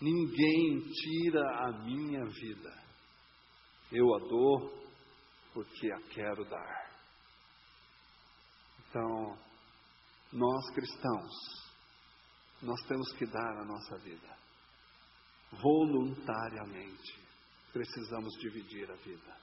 ninguém 0.00 0.80
tira 0.92 1.66
a 1.66 1.72
minha 1.84 2.24
vida, 2.24 2.82
eu 3.92 4.14
a 4.14 4.18
dou 4.18 4.82
porque 5.52 5.92
a 5.92 6.00
quero 6.14 6.44
dar. 6.48 6.92
Então, 8.88 9.38
nós 10.32 10.74
cristãos, 10.74 11.32
nós 12.62 12.80
temos 12.86 13.12
que 13.12 13.26
dar 13.26 13.60
a 13.60 13.64
nossa 13.64 13.98
vida 13.98 14.36
voluntariamente 15.52 17.21
precisamos 17.72 18.34
dividir 18.38 18.90
a 18.90 18.94
vida 18.96 19.36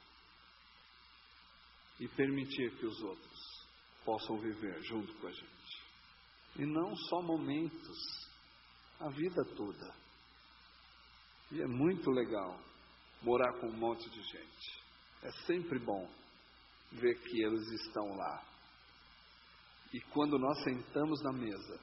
e 1.98 2.08
permitir 2.08 2.70
que 2.76 2.86
os 2.86 3.00
outros 3.02 3.66
possam 4.04 4.38
viver 4.38 4.82
junto 4.82 5.12
com 5.14 5.26
a 5.26 5.32
gente. 5.32 5.82
E 6.56 6.64
não 6.64 6.96
só 6.96 7.22
momentos, 7.22 8.28
a 8.98 9.08
vida 9.10 9.44
toda. 9.56 9.94
E 11.52 11.60
é 11.60 11.66
muito 11.66 12.10
legal 12.10 12.58
morar 13.22 13.52
com 13.60 13.68
um 13.68 13.76
monte 13.76 14.08
de 14.08 14.22
gente. 14.22 14.80
É 15.22 15.30
sempre 15.46 15.78
bom 15.78 16.08
ver 16.92 17.20
que 17.20 17.42
eles 17.42 17.68
estão 17.82 18.16
lá. 18.16 18.44
E 19.92 20.00
quando 20.12 20.38
nós 20.38 20.62
sentamos 20.62 21.20
na 21.22 21.32
mesa, 21.32 21.80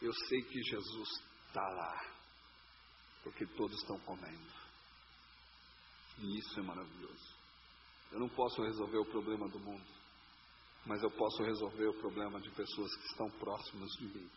eu 0.00 0.12
sei 0.28 0.42
que 0.42 0.62
Jesus 0.62 1.08
está 1.48 1.68
lá, 1.68 2.14
porque 3.22 3.46
todos 3.46 3.76
estão 3.80 3.98
comendo. 4.00 4.63
E 6.18 6.38
isso 6.38 6.60
é 6.60 6.62
maravilhoso. 6.62 7.34
Eu 8.12 8.20
não 8.20 8.28
posso 8.28 8.62
resolver 8.62 8.98
o 8.98 9.06
problema 9.06 9.48
do 9.48 9.58
mundo, 9.58 9.84
mas 10.86 11.02
eu 11.02 11.10
posso 11.10 11.42
resolver 11.42 11.86
o 11.88 12.00
problema 12.00 12.40
de 12.40 12.50
pessoas 12.50 12.94
que 12.96 13.06
estão 13.06 13.28
próximas 13.38 13.90
de 13.92 14.04
mim, 14.06 14.30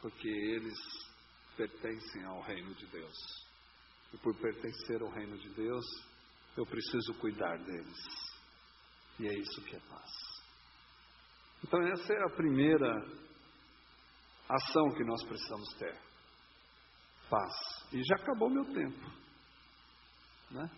porque 0.00 0.28
eles 0.28 0.78
pertencem 1.56 2.24
ao 2.24 2.40
reino 2.42 2.74
de 2.74 2.86
Deus. 2.86 3.46
E 4.14 4.18
por 4.18 4.34
pertencer 4.36 5.02
ao 5.02 5.10
reino 5.10 5.36
de 5.36 5.48
Deus, 5.50 5.84
eu 6.56 6.64
preciso 6.64 7.14
cuidar 7.14 7.58
deles. 7.58 7.96
E 9.18 9.26
é 9.26 9.34
isso 9.38 9.62
que 9.62 9.76
é 9.76 9.80
paz. 9.80 10.10
Então, 11.64 11.80
essa 11.82 12.12
é 12.12 12.22
a 12.22 12.36
primeira 12.36 12.92
ação 14.48 14.94
que 14.94 15.04
nós 15.04 15.24
precisamos 15.24 15.74
ter: 15.74 15.98
paz. 17.28 17.52
E 17.92 18.02
já 18.02 18.16
acabou 18.16 18.50
meu 18.50 18.64
tempo. 18.66 19.25
Né? 20.50 20.70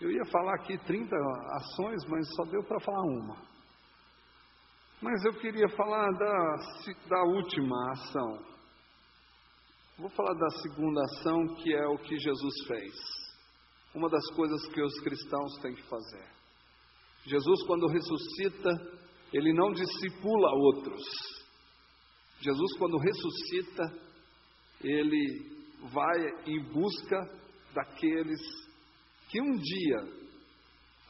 Eu 0.00 0.10
ia 0.10 0.24
falar 0.26 0.54
aqui 0.56 0.76
30 0.78 1.14
ações, 1.52 2.04
mas 2.08 2.26
só 2.34 2.44
deu 2.44 2.62
para 2.64 2.80
falar 2.80 3.02
uma. 3.02 3.36
Mas 5.00 5.24
eu 5.24 5.32
queria 5.34 5.68
falar 5.76 6.10
da, 6.12 6.56
da 7.08 7.22
última 7.24 7.90
ação. 7.92 8.52
Vou 9.98 10.10
falar 10.10 10.34
da 10.34 10.48
segunda 10.60 11.00
ação, 11.02 11.54
que 11.56 11.74
é 11.74 11.86
o 11.86 11.98
que 11.98 12.18
Jesus 12.18 12.66
fez. 12.66 12.92
uma 13.94 14.08
das 14.08 14.26
coisas 14.34 14.66
que 14.68 14.80
os 14.80 15.00
cristãos 15.00 15.58
têm 15.60 15.74
que 15.74 15.82
fazer. 15.82 16.26
Jesus, 17.24 17.62
quando 17.66 17.86
ressuscita, 17.86 18.70
ele 19.32 19.52
não 19.52 19.72
discipula 19.72 20.54
outros. 20.54 21.02
Jesus, 22.40 22.76
quando 22.78 22.98
ressuscita, 22.98 23.82
ele 24.80 25.68
vai 25.92 26.18
em 26.46 26.62
busca 26.72 27.16
daqueles 27.74 28.40
que 29.32 29.40
um 29.40 29.56
dia 29.56 29.96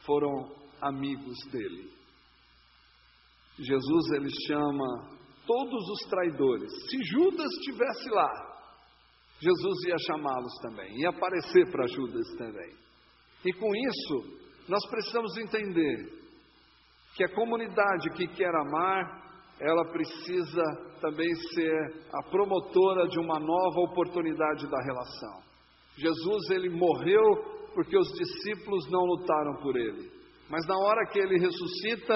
foram 0.05 0.49
amigos 0.81 1.37
dele. 1.51 1.91
Jesus 3.59 4.11
ele 4.15 4.29
chama 4.47 5.19
todos 5.45 5.89
os 5.89 6.09
traidores. 6.09 6.71
Se 6.89 7.03
Judas 7.03 7.51
estivesse 7.51 8.09
lá, 8.09 8.31
Jesus 9.41 9.83
ia 9.85 9.97
chamá-los 10.07 10.53
também, 10.61 11.01
ia 11.01 11.09
aparecer 11.09 11.69
para 11.69 11.85
Judas 11.87 12.25
também. 12.37 12.73
E 13.45 13.51
com 13.51 13.75
isso, 13.75 14.39
nós 14.69 14.89
precisamos 14.89 15.37
entender 15.37 16.23
que 17.17 17.25
a 17.25 17.35
comunidade 17.35 18.09
que 18.15 18.25
quer 18.27 18.55
amar, 18.55 19.21
ela 19.59 19.91
precisa 19.91 20.63
também 21.01 21.29
ser 21.53 22.05
a 22.13 22.23
promotora 22.29 23.05
de 23.09 23.19
uma 23.19 23.37
nova 23.37 23.81
oportunidade 23.81 24.65
da 24.65 24.81
relação. 24.81 25.43
Jesus 25.97 26.49
ele 26.51 26.69
morreu 26.69 27.53
porque 27.73 27.97
os 27.97 28.07
discípulos 28.07 28.89
não 28.89 29.01
lutaram 29.01 29.55
por 29.61 29.75
ele. 29.75 30.11
Mas 30.49 30.65
na 30.67 30.77
hora 30.77 31.07
que 31.11 31.19
ele 31.19 31.39
ressuscita, 31.39 32.15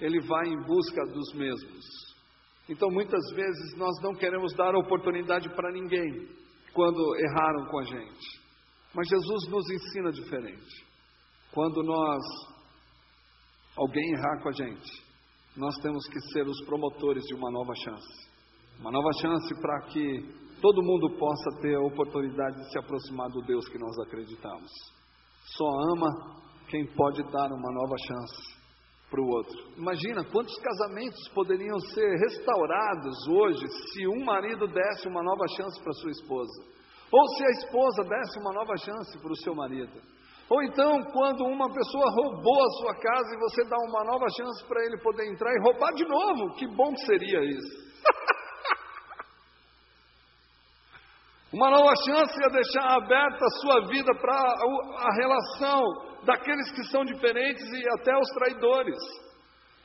ele 0.00 0.20
vai 0.20 0.46
em 0.48 0.62
busca 0.64 1.04
dos 1.06 1.32
mesmos. 1.34 1.84
Então 2.68 2.90
muitas 2.90 3.30
vezes 3.34 3.76
nós 3.76 4.00
não 4.02 4.14
queremos 4.14 4.54
dar 4.54 4.76
oportunidade 4.76 5.48
para 5.54 5.72
ninguém 5.72 6.28
quando 6.72 7.16
erraram 7.16 7.66
com 7.70 7.78
a 7.80 7.84
gente. 7.84 8.40
Mas 8.94 9.08
Jesus 9.08 9.48
nos 9.48 9.70
ensina 9.70 10.12
diferente. 10.12 10.86
Quando 11.52 11.82
nós 11.82 12.22
alguém 13.76 14.12
errar 14.12 14.42
com 14.42 14.48
a 14.48 14.52
gente, 14.52 15.08
nós 15.56 15.74
temos 15.82 16.06
que 16.08 16.20
ser 16.32 16.46
os 16.46 16.64
promotores 16.66 17.24
de 17.24 17.34
uma 17.34 17.50
nova 17.50 17.74
chance. 17.74 18.28
Uma 18.78 18.92
nova 18.92 19.10
chance 19.20 19.60
para 19.60 19.80
que 19.88 20.47
todo 20.60 20.82
mundo 20.82 21.10
possa 21.18 21.60
ter 21.60 21.76
a 21.76 21.80
oportunidade 21.80 22.56
de 22.56 22.70
se 22.70 22.78
aproximar 22.78 23.28
do 23.30 23.42
Deus 23.42 23.68
que 23.68 23.78
nós 23.78 23.98
acreditamos. 24.00 24.70
Só 25.56 25.68
ama 25.94 26.08
quem 26.68 26.86
pode 26.94 27.22
dar 27.30 27.50
uma 27.52 27.72
nova 27.72 27.96
chance 27.98 28.58
para 29.10 29.20
o 29.20 29.28
outro. 29.28 29.56
Imagina 29.76 30.24
quantos 30.24 30.54
casamentos 30.58 31.28
poderiam 31.34 31.78
ser 31.80 32.16
restaurados 32.18 33.26
hoje 33.28 33.66
se 33.92 34.06
um 34.06 34.24
marido 34.24 34.66
desse 34.66 35.08
uma 35.08 35.22
nova 35.22 35.46
chance 35.56 35.80
para 35.82 35.92
sua 35.94 36.10
esposa, 36.10 36.62
ou 37.10 37.28
se 37.28 37.44
a 37.44 37.50
esposa 37.50 38.04
desse 38.04 38.38
uma 38.38 38.52
nova 38.52 38.76
chance 38.76 39.18
para 39.18 39.32
o 39.32 39.36
seu 39.36 39.54
marido. 39.54 40.00
Ou 40.50 40.62
então, 40.62 41.02
quando 41.12 41.44
uma 41.44 41.70
pessoa 41.72 42.10
roubou 42.10 42.62
a 42.62 42.70
sua 42.80 42.94
casa 42.94 43.34
e 43.34 43.40
você 43.40 43.64
dá 43.68 43.76
uma 43.88 44.04
nova 44.04 44.26
chance 44.34 44.64
para 44.66 44.84
ele 44.84 44.98
poder 45.02 45.30
entrar 45.30 45.52
e 45.52 45.62
roubar 45.62 45.92
de 45.92 46.04
novo, 46.06 46.54
que 46.54 46.66
bom 46.68 46.92
que 46.94 47.04
seria 47.04 47.44
isso. 47.44 47.87
Uma 51.52 51.70
nova 51.70 51.94
chance 52.04 52.34
é 52.44 52.50
deixar 52.50 52.96
aberta 52.96 53.44
a 53.44 53.60
sua 53.60 53.86
vida 53.88 54.14
para 54.20 54.34
a 54.34 55.14
relação 55.14 55.82
daqueles 56.24 56.70
que 56.72 56.84
são 56.84 57.04
diferentes 57.04 57.62
e 57.72 57.84
até 57.98 58.14
os 58.18 58.28
traidores. 58.30 58.98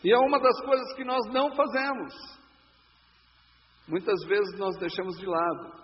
E 0.04 0.12
é 0.12 0.18
uma 0.18 0.40
das 0.40 0.60
coisas 0.62 0.94
que 0.94 1.06
nós 1.06 1.26
não 1.32 1.56
fazemos. 1.56 2.14
Muitas 3.88 4.22
vezes 4.26 4.60
nós 4.60 4.78
deixamos 4.78 5.18
de 5.18 5.26
lado. 5.26 5.84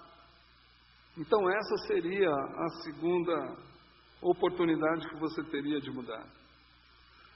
Então, 1.18 1.50
essa 1.50 1.88
seria 1.88 2.30
a 2.30 2.70
segunda 2.84 3.58
oportunidade 4.22 5.08
que 5.10 5.20
você 5.20 5.44
teria 5.46 5.80
de 5.80 5.92
mudar. 5.92 6.26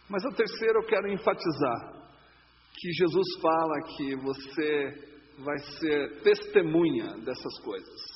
Mas 0.09 0.25
a 0.25 0.31
terceira 0.31 0.79
eu 0.79 0.85
quero 0.85 1.07
enfatizar 1.07 2.03
que 2.75 2.91
Jesus 2.91 3.27
fala 3.41 3.81
que 3.95 4.15
você 4.17 5.13
vai 5.39 5.57
ser 5.79 6.21
testemunha 6.23 7.07
dessas 7.23 7.59
coisas. 7.63 8.12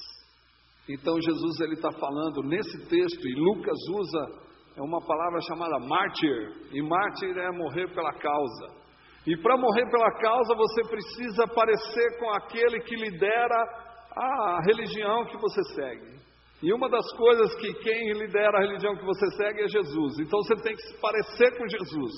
Então 0.89 1.19
Jesus 1.21 1.59
ele 1.59 1.73
está 1.73 1.91
falando 1.91 2.41
nesse 2.43 2.87
texto 2.87 3.27
e 3.27 3.35
Lucas 3.35 3.77
usa 3.89 4.47
é 4.77 4.81
uma 4.81 5.01
palavra 5.01 5.39
chamada 5.41 5.79
mártir 5.79 6.69
e 6.71 6.81
mártir 6.81 7.35
é 7.35 7.51
morrer 7.51 7.93
pela 7.93 8.13
causa. 8.13 8.87
E 9.25 9.35
para 9.37 9.57
morrer 9.57 9.89
pela 9.89 10.11
causa 10.19 10.55
você 10.55 10.81
precisa 10.89 11.47
parecer 11.47 12.19
com 12.19 12.29
aquele 12.31 12.79
que 12.81 12.95
lidera 12.95 13.87
a 14.15 14.61
religião 14.65 15.25
que 15.25 15.37
você 15.37 15.61
segue. 15.75 16.17
E 16.63 16.73
uma 16.73 16.89
das 16.89 17.05
coisas 17.15 17.53
que 17.55 17.73
quem 17.73 18.13
lidera 18.13 18.57
a 18.57 18.61
religião 18.61 18.95
que 18.95 19.05
você 19.05 19.27
segue 19.35 19.63
é 19.63 19.67
Jesus. 19.67 20.19
Então 20.19 20.41
você 20.41 20.55
tem 20.63 20.75
que 20.75 20.81
se 20.81 21.01
parecer 21.01 21.57
com 21.57 21.67
Jesus. 21.67 22.13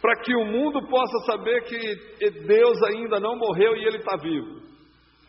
Para 0.00 0.20
que 0.20 0.34
o 0.34 0.44
mundo 0.44 0.86
possa 0.88 1.18
saber 1.26 1.62
que 1.64 2.30
Deus 2.46 2.82
ainda 2.84 3.18
não 3.18 3.36
morreu 3.36 3.76
e 3.76 3.84
ele 3.86 3.98
está 3.98 4.16
vivo. 4.16 4.69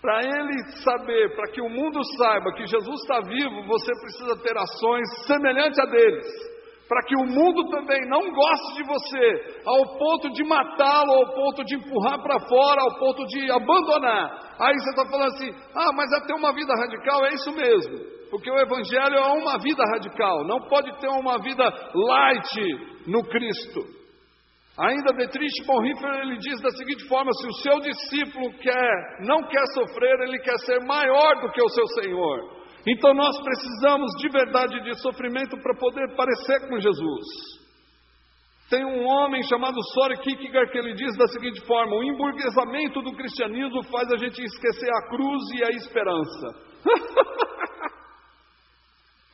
Para 0.02 0.20
ele 0.24 0.64
saber, 0.84 1.36
para 1.36 1.52
que 1.52 1.62
o 1.62 1.70
mundo 1.70 2.04
saiba 2.18 2.54
que 2.54 2.66
Jesus 2.66 3.02
está 3.02 3.22
vivo, 3.22 3.68
você 3.68 3.92
precisa 4.02 4.36
ter 4.42 4.58
ações 4.58 5.08
semelhantes 5.28 5.78
a 5.78 5.86
deles. 5.86 6.26
Para 6.90 7.04
que 7.04 7.16
o 7.16 7.26
mundo 7.26 7.70
também 7.70 8.02
não 8.10 8.20
goste 8.20 8.76
de 8.76 8.84
você, 8.84 9.62
ao 9.64 9.98
ponto 9.98 10.30
de 10.34 10.44
matá-lo, 10.44 11.12
ao 11.12 11.34
ponto 11.34 11.64
de 11.64 11.76
empurrar 11.76 12.22
para 12.22 12.40
fora, 12.40 12.82
ao 12.82 13.00
ponto 13.00 13.26
de 13.28 13.50
abandonar. 13.52 14.56
Aí 14.60 14.74
você 14.74 14.90
está 14.90 15.06
falando 15.06 15.34
assim: 15.34 15.52
ah, 15.76 15.94
mas 15.96 16.12
é 16.12 16.28
ter 16.28 16.34
uma 16.34 16.52
vida 16.52 16.74
radical, 16.74 17.26
é 17.26 17.34
isso 17.34 17.52
mesmo. 17.54 18.22
Porque 18.32 18.50
o 18.50 18.60
Evangelho 18.60 19.16
é 19.16 19.34
uma 19.34 19.58
vida 19.60 19.84
radical, 19.86 20.46
não 20.46 20.68
pode 20.68 20.92
ter 21.00 21.10
uma 21.10 21.38
vida 21.38 21.64
light 21.64 23.08
no 23.08 23.24
Cristo. 23.24 24.01
Ainda 24.78 25.14
Dietrich 25.14 25.66
Bonhoeffer 25.68 26.22
ele 26.22 26.38
diz 26.38 26.62
da 26.62 26.70
seguinte 26.72 27.06
forma: 27.08 27.32
se 27.34 27.48
o 27.48 27.54
seu 27.56 27.80
discípulo 27.82 28.54
quer, 28.60 29.26
não 29.26 29.44
quer 29.44 29.66
sofrer, 29.74 30.20
ele 30.22 30.40
quer 30.40 30.58
ser 30.60 30.80
maior 30.86 31.42
do 31.42 31.52
que 31.52 31.62
o 31.62 31.70
seu 31.70 31.88
Senhor. 32.02 32.62
Então 32.88 33.14
nós 33.14 33.38
precisamos 33.44 34.12
de 34.18 34.30
verdade 34.30 34.82
de 34.84 35.00
sofrimento 35.02 35.56
para 35.62 35.78
poder 35.78 36.16
parecer 36.16 36.68
com 36.68 36.80
Jesus. 36.80 37.62
Tem 38.70 38.86
um 38.86 39.06
homem 39.06 39.44
chamado 39.44 39.76
Soren 39.94 40.18
Kierkegaard 40.18 40.72
que 40.72 40.78
ele 40.78 40.94
diz 40.94 41.18
da 41.18 41.28
seguinte 41.28 41.60
forma: 41.68 41.98
o 41.98 42.04
emburguesamento 42.04 43.02
do 43.02 43.12
cristianismo 43.14 43.84
faz 43.84 44.10
a 44.14 44.18
gente 44.18 44.42
esquecer 44.42 44.90
a 44.90 45.10
cruz 45.10 45.42
e 45.54 45.64
a 45.66 45.70
esperança. 45.72 46.72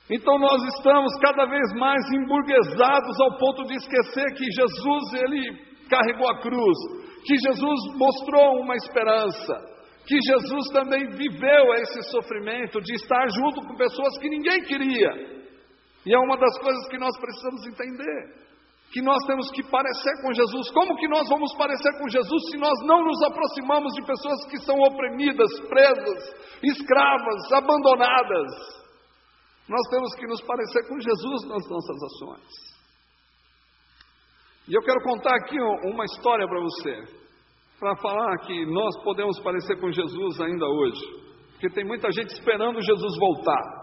Então 0.09 0.39
nós 0.39 0.63
estamos 0.75 1.11
cada 1.21 1.45
vez 1.45 1.73
mais 1.77 2.01
emburguesados 2.13 3.19
ao 3.19 3.37
ponto 3.37 3.65
de 3.65 3.75
esquecer 3.75 4.25
que 4.35 4.45
Jesus 4.45 5.13
ele 5.13 5.67
carregou 5.89 6.29
a 6.29 6.39
cruz, 6.39 6.77
que 7.25 7.35
Jesus 7.35 7.97
mostrou 7.97 8.61
uma 8.61 8.75
esperança, 8.75 9.53
que 10.07 10.17
Jesus 10.21 10.69
também 10.71 11.09
viveu 11.09 11.73
esse 11.75 12.03
sofrimento 12.11 12.79
de 12.79 12.95
estar 12.95 13.27
junto 13.29 13.61
com 13.67 13.75
pessoas 13.75 14.17
que 14.19 14.29
ninguém 14.29 14.61
queria. 14.61 15.37
E 16.05 16.15
é 16.15 16.19
uma 16.19 16.37
das 16.37 16.57
coisas 16.59 16.87
que 16.87 16.97
nós 16.97 17.17
precisamos 17.19 17.67
entender. 17.67 18.47
Que 18.93 19.01
nós 19.01 19.21
temos 19.27 19.51
que 19.51 19.61
parecer 19.63 20.21
com 20.21 20.31
Jesus. 20.31 20.71
Como 20.71 20.95
que 20.95 21.09
nós 21.09 21.27
vamos 21.27 21.53
parecer 21.57 21.91
com 21.99 22.07
Jesus 22.07 22.49
se 22.49 22.57
nós 22.57 22.79
não 22.85 23.03
nos 23.03 23.21
aproximamos 23.23 23.93
de 23.93 24.05
pessoas 24.05 24.45
que 24.45 24.57
são 24.59 24.79
oprimidas, 24.79 25.59
presas, 25.67 26.33
escravas, 26.63 27.51
abandonadas? 27.51 28.76
Nós 29.67 29.87
temos 29.89 30.15
que 30.15 30.27
nos 30.27 30.41
parecer 30.41 30.87
com 30.87 30.99
Jesus 30.99 31.47
nas 31.47 31.69
nossas 31.69 32.03
ações. 32.03 32.77
E 34.67 34.73
eu 34.73 34.81
quero 34.81 35.01
contar 35.03 35.35
aqui 35.35 35.57
uma 35.89 36.05
história 36.05 36.47
para 36.47 36.59
você, 36.59 37.17
para 37.79 37.95
falar 37.97 38.37
que 38.39 38.65
nós 38.65 39.03
podemos 39.03 39.39
parecer 39.39 39.79
com 39.79 39.91
Jesus 39.91 40.41
ainda 40.41 40.65
hoje, 40.65 41.01
porque 41.51 41.69
tem 41.69 41.85
muita 41.85 42.11
gente 42.11 42.33
esperando 42.33 42.81
Jesus 42.81 43.17
voltar. 43.17 43.77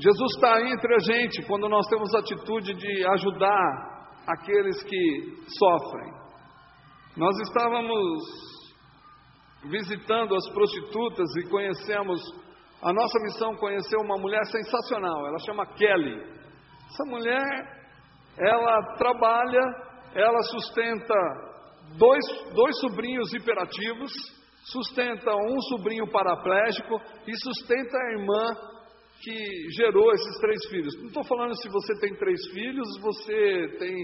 Jesus 0.00 0.34
está 0.34 0.60
entre 0.62 0.94
a 0.94 0.98
gente 0.98 1.46
quando 1.46 1.68
nós 1.68 1.86
temos 1.88 2.14
a 2.14 2.18
atitude 2.18 2.74
de 2.74 3.06
ajudar 3.06 4.08
aqueles 4.26 4.82
que 4.82 5.44
sofrem. 5.58 6.12
Nós 7.16 7.38
estávamos 7.40 8.52
visitando 9.64 10.34
as 10.34 10.48
prostitutas 10.50 11.28
e 11.36 11.48
conhecemos 11.48 12.20
a 12.82 12.92
nossa 12.92 13.18
missão 13.20 13.54
conheceu 13.56 14.00
uma 14.00 14.18
mulher 14.18 14.44
sensacional, 14.46 15.26
ela 15.26 15.38
chama 15.38 15.66
Kelly. 15.74 16.20
Essa 16.90 17.04
mulher, 17.06 17.82
ela 18.38 18.96
trabalha, 18.96 19.62
ela 20.14 20.42
sustenta 20.42 21.14
dois, 21.96 22.24
dois 22.52 22.80
sobrinhos 22.80 23.32
hiperativos, 23.32 24.10
sustenta 24.64 25.34
um 25.34 25.60
sobrinho 25.60 26.10
paraplégico 26.10 27.00
e 27.26 27.32
sustenta 27.36 27.96
a 27.96 28.12
irmã 28.18 28.72
que 29.22 29.70
gerou 29.76 30.12
esses 30.12 30.38
três 30.40 30.66
filhos. 30.68 30.94
Não 30.98 31.06
estou 31.06 31.24
falando 31.24 31.54
se 31.54 31.68
você 31.68 31.98
tem 32.00 32.14
três 32.16 32.40
filhos, 32.52 32.88
você 33.00 33.76
tem 33.78 33.94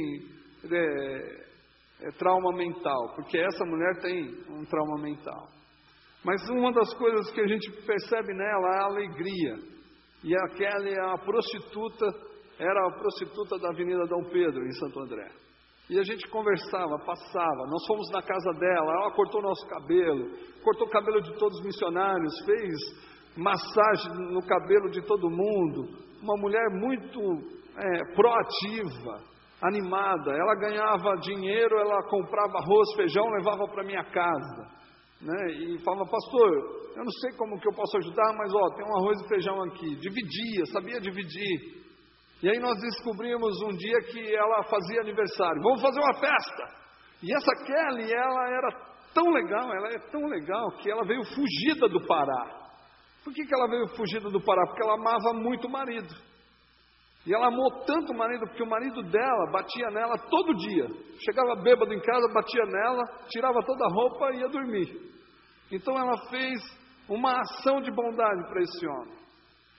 é, 0.72 2.07
é, 2.07 2.11
trauma 2.16 2.57
mental, 2.57 3.12
porque 3.16 3.39
essa 3.39 3.64
mulher 3.64 4.01
tem 4.01 4.22
um 4.51 4.64
trauma 4.64 5.03
mental. 5.03 5.57
Mas 6.25 6.49
uma 6.51 6.73
das 6.73 6.93
coisas 6.95 7.31
que 7.31 7.41
a 7.41 7.47
gente 7.47 7.71
percebe 7.87 8.35
nela 8.35 8.75
é 8.75 8.81
a 8.81 8.87
alegria. 8.87 9.55
E 10.25 10.37
a 10.37 10.49
Kelly 10.57 10.95
é 10.95 11.05
uma 11.05 11.19
prostituta, 11.19 12.07
era 12.59 12.87
a 12.87 12.99
prostituta 12.99 13.59
da 13.59 13.69
Avenida 13.69 14.05
Dom 14.07 14.25
Pedro, 14.25 14.66
em 14.66 14.73
Santo 14.73 15.01
André. 15.01 15.31
E 15.89 15.99
a 15.99 16.03
gente 16.03 16.29
conversava, 16.29 16.99
passava, 16.99 17.66
nós 17.71 17.87
fomos 17.87 18.11
na 18.11 18.21
casa 18.21 18.53
dela, 18.59 18.93
ela 18.93 19.11
cortou 19.12 19.41
nosso 19.41 19.66
cabelo, 19.69 20.29
cortou 20.62 20.87
o 20.87 20.91
cabelo 20.91 21.23
de 21.23 21.33
todos 21.39 21.59
os 21.59 21.64
missionários, 21.64 22.45
fez 22.45 22.75
massagem 23.37 24.12
no 24.33 24.45
cabelo 24.45 24.91
de 24.91 25.01
todo 25.03 25.31
mundo. 25.31 25.89
Uma 26.21 26.37
mulher 26.37 26.69
muito 26.73 27.21
é, 27.79 28.14
proativa, 28.14 29.23
animada. 29.62 30.33
Ela 30.33 30.55
ganhava 30.57 31.16
dinheiro, 31.23 31.79
ela 31.79 32.03
comprava 32.11 32.59
arroz, 32.59 32.95
feijão, 32.97 33.25
levava 33.31 33.66
para 33.69 33.85
minha 33.85 34.05
casa. 34.05 34.78
Né? 35.21 35.51
E 35.51 35.79
falava, 35.83 36.09
pastor, 36.09 36.51
eu 36.97 37.05
não 37.05 37.12
sei 37.21 37.37
como 37.37 37.59
que 37.59 37.69
eu 37.69 37.75
posso 37.75 37.97
ajudar, 37.99 38.33
mas 38.37 38.53
ó, 38.55 38.75
tem 38.77 38.87
um 38.87 38.97
arroz 38.99 39.21
e 39.21 39.29
feijão 39.29 39.62
aqui. 39.64 39.97
Dividia, 39.97 40.66
sabia 40.66 41.01
dividir. 41.01 41.79
E 42.43 42.49
aí 42.49 42.59
nós 42.61 42.81
descobrimos 42.81 43.61
um 43.62 43.77
dia 43.77 43.99
que 44.12 44.35
ela 44.35 44.62
fazia 44.64 45.01
aniversário. 45.01 45.61
Vamos 45.61 45.83
fazer 45.83 45.99
uma 45.99 46.14
festa. 46.14 46.79
E 47.21 47.35
essa 47.35 47.53
Kelly, 47.64 48.12
ela 48.12 48.49
era 48.49 48.69
tão 49.12 49.29
legal, 49.31 49.75
ela 49.75 49.89
é 49.89 49.99
tão 50.11 50.25
legal 50.27 50.71
que 50.79 50.89
ela 50.89 51.05
veio 51.05 51.25
fugida 51.25 51.89
do 51.89 52.07
Pará. 52.07 52.71
Por 53.25 53.35
que, 53.35 53.45
que 53.45 53.55
ela 53.55 53.69
veio 53.69 53.89
fugida 53.89 54.31
do 54.31 54.41
Pará? 54.41 54.64
Porque 54.66 54.83
ela 54.83 54.95
amava 54.95 55.33
muito 55.35 55.66
o 55.66 55.71
marido. 55.71 56.14
E 57.27 57.35
ela 57.35 57.49
amou 57.49 57.85
tanto 57.85 58.12
o 58.12 58.16
marido, 58.16 58.47
porque 58.47 58.62
o 58.62 58.69
marido 58.69 59.03
dela 59.03 59.51
batia 59.53 59.91
nela 59.91 60.16
todo 60.31 60.57
dia. 60.57 60.87
Chegava 61.25 61.61
bêbado 61.62 61.93
em 61.93 62.01
casa, 62.01 62.33
batia 62.33 62.64
nela, 62.64 63.05
tirava 63.29 63.61
toda 63.64 63.85
a 63.85 63.93
roupa 63.93 64.31
e 64.33 64.41
ia 64.41 64.49
dormir. 64.49 65.09
Então 65.71 65.99
ela 65.99 66.16
fez 66.29 66.59
uma 67.09 67.41
ação 67.41 67.81
de 67.81 67.91
bondade 67.91 68.49
para 68.49 68.62
esse 68.62 68.87
homem. 68.87 69.19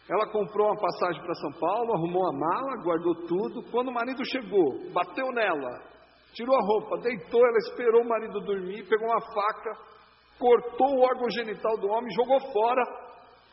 Ela 0.09 0.27
comprou 0.31 0.67
uma 0.67 0.81
passagem 0.81 1.21
para 1.21 1.35
São 1.35 1.51
Paulo, 1.59 1.93
arrumou 1.93 2.27
a 2.27 2.33
mala, 2.33 2.83
guardou 2.83 3.15
tudo. 3.27 3.63
Quando 3.71 3.89
o 3.89 3.93
marido 3.93 4.25
chegou, 4.25 4.91
bateu 4.91 5.31
nela, 5.31 5.81
tirou 6.33 6.55
a 6.55 6.65
roupa, 6.65 6.97
deitou, 6.97 7.45
ela 7.45 7.57
esperou 7.57 8.01
o 8.01 8.09
marido 8.09 8.39
dormir, 8.41 8.87
pegou 8.89 9.07
uma 9.07 9.21
faca, 9.21 9.77
cortou 10.39 10.95
o 10.95 11.01
órgão 11.01 11.29
genital 11.29 11.77
do 11.77 11.87
homem, 11.89 12.11
jogou 12.11 12.39
fora 12.51 12.83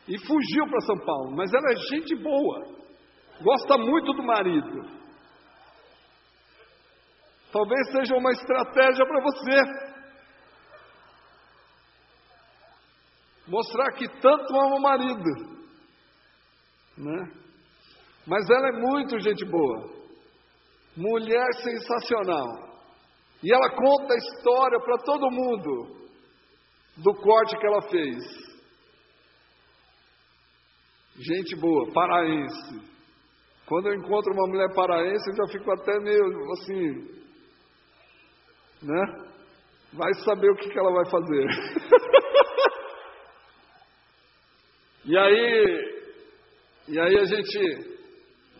e 0.07 0.17
fugiu 0.17 0.67
para 0.67 0.81
São 0.81 0.97
Paulo. 1.05 1.35
Mas 1.35 1.53
ela 1.53 1.71
é 1.71 1.75
gente 1.75 2.15
boa, 2.15 2.76
gosta 3.41 3.77
muito 3.77 4.13
do 4.13 4.23
marido. 4.23 4.97
Talvez 7.51 7.91
seja 7.91 8.15
uma 8.15 8.31
estratégia 8.31 9.05
para 9.05 9.21
você. 9.21 9.87
Mostrar 13.47 13.91
que 13.93 14.07
tanto 14.19 14.55
ama 14.55 14.75
o 14.75 14.81
marido 14.81 15.57
né? 16.97 17.31
Mas 18.25 18.49
ela 18.49 18.69
é 18.69 18.71
muito 18.71 19.19
gente 19.19 19.45
boa, 19.45 19.89
mulher 20.95 21.47
sensacional. 21.61 22.67
E 23.43 23.53
ela 23.53 23.69
conta 23.69 24.13
a 24.13 24.17
história 24.17 24.79
para 24.79 24.97
todo 25.03 25.31
mundo 25.31 25.95
do 26.97 27.13
corte 27.13 27.55
que 27.55 27.67
ela 27.67 27.81
fez. 27.83 28.17
Gente 31.15 31.55
boa, 31.55 31.91
paraense. 31.93 32.96
Quando 33.67 33.89
eu 33.89 33.95
encontro 33.95 34.33
uma 34.33 34.47
mulher 34.47 34.73
paraense, 34.73 35.29
eu 35.29 35.35
já 35.35 35.45
fico 35.51 35.69
até 35.73 35.99
meio 35.99 36.23
assim, 36.53 37.05
né? 38.81 39.27
Vai 39.91 40.13
saber 40.23 40.49
o 40.49 40.55
que, 40.55 40.69
que 40.69 40.79
ela 40.79 40.93
vai 40.93 41.05
fazer. 41.09 41.47
e 45.03 45.17
aí, 45.17 46.01
e 46.87 46.97
aí 46.97 47.17
a 47.17 47.25
gente, 47.25 47.99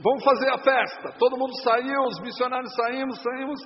vamos 0.02 0.26
fazer 0.26 0.50
a 0.50 0.58
festa. 0.58 1.14
Todo 1.18 1.38
mundo 1.38 1.56
saiu, 1.64 2.02
os 2.02 2.20
missionários 2.20 2.76
saímos, 2.76 3.18
saímos. 3.22 3.62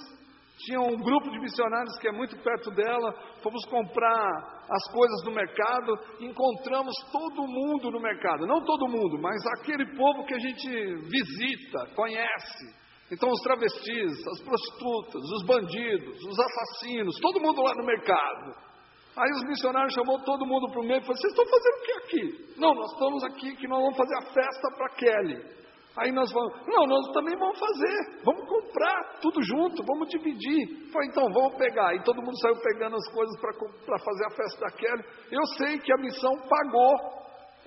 Tinha 0.66 0.80
um 0.80 0.96
grupo 0.98 1.30
de 1.32 1.40
missionários 1.40 1.98
que 2.00 2.08
é 2.08 2.12
muito 2.12 2.38
perto 2.44 2.72
dela. 2.72 3.14
Fomos 3.42 3.66
comprar 3.66 4.64
as 4.70 4.92
coisas 4.92 5.24
no 5.26 5.32
mercado. 5.32 5.94
Encontramos 6.20 6.94
todo 7.12 7.48
mundo 7.48 7.90
no 7.90 8.00
mercado. 8.00 8.46
Não 8.46 8.64
todo 8.64 8.88
mundo, 8.88 9.20
mas 9.20 9.42
aquele 9.60 9.86
povo 9.96 10.26
que 10.26 10.36
a 10.36 10.40
gente 10.40 10.70
visita, 11.10 11.88
conhece. 11.96 12.82
Então, 13.12 13.30
os 13.30 13.42
travestis, 13.42 14.28
as 14.28 14.42
prostitutas, 14.42 15.22
os 15.22 15.46
bandidos, 15.46 16.18
os 16.24 16.40
assassinos, 16.40 17.20
todo 17.20 17.42
mundo 17.42 17.62
lá 17.62 17.76
no 17.76 17.86
mercado. 17.86 18.72
Aí 19.18 19.30
os 19.32 19.44
missionários 19.44 19.94
chamou 19.94 20.20
todo 20.20 20.46
mundo 20.46 20.72
para 20.72 20.80
o 20.80 20.86
meio 20.86 21.00
e 21.00 21.02
falou: 21.02 21.18
Vocês 21.18 21.34
estão 21.34 21.46
fazendo 21.46 21.76
o 21.76 21.84
que 21.84 21.92
aqui? 21.92 22.60
Não, 22.60 22.74
nós 22.74 22.92
estamos 22.94 23.24
aqui 23.26 23.56
que 23.58 23.68
nós 23.68 23.82
vamos 23.82 23.98
fazer 23.98 24.16
a 24.16 24.34
festa 24.34 24.72
para 24.78 24.90
Kelly. 24.96 25.61
Aí 25.98 26.12
nós 26.12 26.32
vamos, 26.32 26.54
não, 26.68 26.88
nós 26.88 27.12
também 27.12 27.38
vamos 27.38 27.60
fazer, 27.60 28.24
vamos 28.24 28.48
comprar 28.48 29.20
tudo 29.22 29.42
junto, 29.44 29.84
vamos 29.84 30.08
dividir. 30.10 30.90
Falei, 30.92 31.10
então 31.10 31.28
vamos 31.34 31.56
pegar. 31.58 31.94
E 31.96 32.04
todo 32.04 32.22
mundo 32.22 32.40
saiu 32.40 32.56
pegando 32.62 32.96
as 32.96 33.12
coisas 33.12 33.38
para 33.40 34.00
fazer 34.00 34.26
a 34.26 34.36
festa 34.36 34.60
da 34.62 34.72
Kelly. 34.72 35.04
Eu 35.32 35.46
sei 35.58 35.80
que 35.80 35.92
a 35.92 35.98
missão 35.98 36.32
pagou 36.48 36.96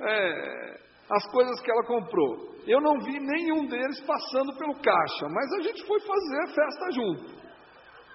é, 0.01 0.81
as 1.11 1.31
coisas 1.31 1.61
que 1.61 1.71
ela 1.71 1.85
comprou. 1.85 2.55
Eu 2.67 2.81
não 2.81 2.99
vi 3.01 3.19
nenhum 3.21 3.67
deles 3.67 4.01
passando 4.07 4.57
pelo 4.57 4.75
caixa, 4.81 5.29
mas 5.29 5.53
a 5.59 5.63
gente 5.63 5.87
foi 5.87 6.01
fazer 6.01 6.43
a 6.45 6.55
festa 6.55 6.91
junto. 6.93 7.45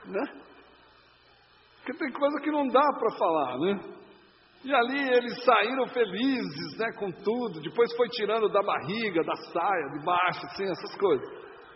Né? 0.08 0.42
Porque 1.78 2.00
tem 2.00 2.12
coisa 2.12 2.40
que 2.42 2.52
não 2.52 2.68
dá 2.68 2.88
para 2.98 3.12
falar, 3.16 3.58
né? 3.60 3.99
E 4.64 4.76
ali 4.76 5.10
eles 5.14 5.44
saíram 5.44 5.88
felizes, 5.88 6.78
né, 6.78 6.92
com 6.98 7.12
tudo. 7.12 7.62
Depois 7.62 7.96
foi 7.96 8.10
tirando 8.10 8.50
da 8.50 8.62
barriga, 8.62 9.24
da 9.24 9.36
saia, 9.36 9.90
de 9.94 10.06
baixo, 10.06 10.46
assim, 10.48 10.66
essas 10.66 10.96
coisas. 10.98 11.28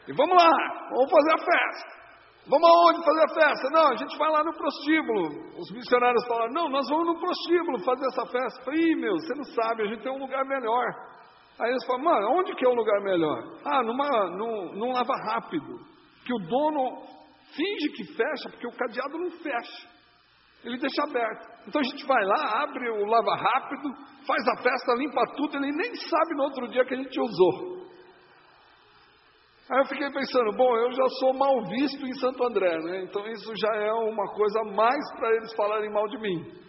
E 0.08 0.14
vamos 0.14 0.36
lá, 0.36 0.90
vamos 0.90 1.10
fazer 1.10 1.34
a 1.34 1.38
festa. 1.38 2.04
Vamos 2.46 2.70
aonde 2.70 3.06
fazer 3.06 3.24
a 3.24 3.34
festa? 3.34 3.70
Não, 3.72 3.88
a 3.88 3.96
gente 3.96 4.18
vai 4.18 4.30
lá 4.30 4.44
no 4.44 4.54
prostíbulo. 4.54 5.30
Os 5.58 5.72
missionários 5.72 6.28
falaram: 6.28 6.52
Não, 6.52 6.70
nós 6.70 6.90
vamos 6.90 7.08
no 7.08 7.20
prostíbulo 7.20 7.80
fazer 7.86 8.06
essa 8.08 8.26
festa. 8.26 8.66
Falei: 8.66 8.82
Ih, 8.82 8.96
meu, 8.96 9.14
você 9.14 9.34
não 9.34 9.46
sabe, 9.46 9.84
a 9.84 9.88
gente 9.88 10.04
tem 10.04 10.12
um 10.12 10.20
lugar 10.20 10.44
melhor. 10.44 10.86
Aí 11.58 11.70
eles 11.70 11.86
falaram: 11.86 12.04
Mano, 12.04 12.40
onde 12.40 12.54
que 12.54 12.66
é 12.66 12.68
o 12.68 12.74
um 12.74 12.76
lugar 12.76 13.00
melhor? 13.02 13.44
Ah, 13.64 13.82
numa, 13.82 14.10
num, 14.32 14.74
num 14.74 14.92
lava 14.92 15.14
rápido. 15.26 15.80
Que 16.26 16.34
o 16.34 16.40
dono 16.40 17.04
finge 17.56 17.90
que 17.96 18.14
fecha, 18.14 18.50
porque 18.50 18.68
o 18.68 18.76
cadeado 18.76 19.18
não 19.18 19.32
fecha 19.32 19.94
ele 20.64 20.78
deixa 20.78 21.04
aberto. 21.04 21.53
Então 21.68 21.80
a 21.80 21.84
gente 21.84 22.06
vai 22.06 22.24
lá, 22.26 22.64
abre 22.64 22.90
o 22.90 23.06
lava 23.06 23.36
rápido, 23.36 23.90
faz 24.28 24.48
a 24.48 24.62
festa, 24.62 24.96
limpa 24.96 25.24
tudo, 25.36 25.58
ele 25.58 25.72
nem 25.72 25.96
sabe 25.96 26.36
no 26.36 26.44
outro 26.44 26.68
dia 26.68 26.86
que 26.86 26.94
a 26.94 26.98
gente 26.98 27.20
usou. 27.20 27.84
Aí 29.70 29.80
eu 29.80 29.86
fiquei 29.86 30.12
pensando, 30.12 30.52
bom, 30.58 30.76
eu 30.76 30.92
já 30.92 31.08
sou 31.20 31.34
mal 31.34 31.64
visto 31.66 32.06
em 32.06 32.14
Santo 32.20 32.44
André, 32.46 32.78
né? 32.80 33.04
Então 33.04 33.26
isso 33.28 33.52
já 33.56 33.76
é 33.76 33.94
uma 33.94 34.28
coisa 34.34 34.62
mais 34.76 35.16
para 35.18 35.36
eles 35.36 35.54
falarem 35.56 35.92
mal 35.92 36.08
de 36.10 36.18
mim. 36.20 36.64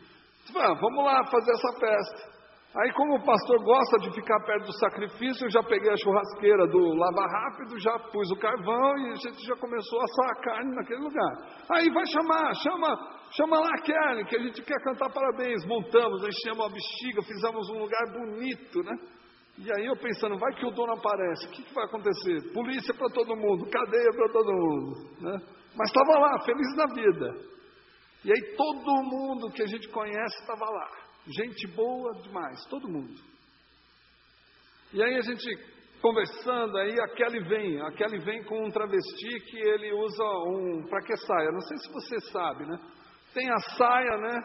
Ah, 0.56 0.74
vamos 0.74 1.04
lá 1.04 1.24
fazer 1.26 1.50
essa 1.50 1.80
festa. 1.80 2.34
Aí, 2.76 2.92
como 2.94 3.14
o 3.14 3.24
pastor 3.24 3.62
gosta 3.62 3.98
de 4.00 4.10
ficar 4.12 4.40
perto 4.44 4.66
do 4.66 4.78
sacrifício, 4.78 5.46
eu 5.46 5.50
já 5.50 5.62
peguei 5.62 5.92
a 5.92 5.96
churrasqueira 5.96 6.66
do 6.66 6.94
Lava 6.94 7.24
Rápido, 7.24 7.78
já 7.78 7.96
pus 8.10 8.28
o 8.32 8.36
carvão 8.36 8.98
e 8.98 9.10
a 9.12 9.14
gente 9.14 9.46
já 9.46 9.54
começou 9.56 10.00
a 10.00 10.04
assar 10.04 10.30
a 10.30 10.40
carne 10.42 10.74
naquele 10.74 11.00
lugar. 11.00 11.32
Aí 11.70 11.88
vai 11.90 12.04
chamar, 12.06 12.52
chama, 12.54 12.88
chama 13.36 13.58
lá 13.60 13.70
a 13.70 14.24
que 14.24 14.36
a 14.36 14.42
gente 14.42 14.62
quer 14.62 14.80
cantar 14.82 15.10
parabéns. 15.12 15.64
Montamos, 15.66 16.22
enchemos 16.22 16.66
a 16.66 16.68
bexiga, 16.68 17.22
fizemos 17.22 17.68
um 17.70 17.78
lugar 17.78 18.02
bonito, 18.12 18.82
né? 18.82 18.96
E 19.58 19.72
aí 19.72 19.86
eu 19.86 19.96
pensando, 19.96 20.36
vai 20.36 20.52
que 20.54 20.66
o 20.66 20.70
dono 20.70 20.94
aparece, 20.94 21.46
o 21.46 21.50
que, 21.50 21.62
que 21.62 21.74
vai 21.74 21.84
acontecer? 21.84 22.52
Polícia 22.52 22.92
para 22.92 23.08
todo 23.10 23.36
mundo, 23.36 23.70
cadeia 23.70 24.10
para 24.12 24.32
todo 24.32 24.52
mundo, 24.52 25.20
né? 25.20 25.38
Mas 25.76 25.88
estava 25.88 26.18
lá, 26.18 26.44
feliz 26.44 26.76
na 26.76 26.86
vida. 26.92 27.54
E 28.24 28.32
aí 28.32 28.56
todo 28.56 29.04
mundo 29.04 29.52
que 29.52 29.62
a 29.62 29.66
gente 29.66 29.88
conhece 29.88 30.40
estava 30.40 30.64
lá. 30.64 30.90
Gente 31.26 31.66
boa 31.68 32.12
demais, 32.22 32.64
todo 32.68 32.88
mundo. 32.88 33.14
E 34.92 35.02
aí 35.02 35.16
a 35.16 35.20
gente 35.20 35.46
conversando, 36.00 36.76
aí 36.76 37.00
a 37.00 37.08
Kelly 37.14 37.40
vem, 37.48 37.80
a 37.80 37.90
Kelly 37.92 38.18
vem 38.20 38.44
com 38.44 38.66
um 38.66 38.70
travesti 38.70 39.40
que 39.40 39.56
ele 39.56 39.92
usa 39.92 40.24
um, 40.48 40.84
para 40.88 41.00
que 41.02 41.16
saia? 41.16 41.50
Não 41.50 41.60
sei 41.60 41.78
se 41.78 41.92
você 41.92 42.20
sabe, 42.30 42.66
né? 42.66 42.78
Tem 43.34 43.50
a 43.50 43.58
saia, 43.76 44.16
né? 44.18 44.40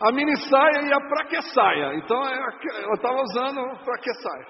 A 0.00 0.12
mini 0.12 0.36
saia 0.36 0.82
e 0.82 0.92
a 0.92 1.00
pra 1.00 1.26
que 1.26 1.42
saia. 1.42 1.94
Então 1.94 2.22
é 2.28 2.84
eu 2.84 2.92
estava 2.94 3.20
usando 3.22 3.84
pra 3.84 3.98
que 3.98 4.12
saia. 4.14 4.46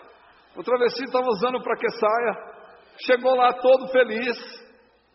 O 0.57 0.63
travesti 0.63 1.05
estava 1.05 1.27
usando 1.27 1.63
pra 1.63 1.77
que 1.77 1.91
saia. 1.91 2.59
Chegou 3.07 3.37
lá 3.37 3.53
todo 3.53 3.89
feliz 3.89 4.69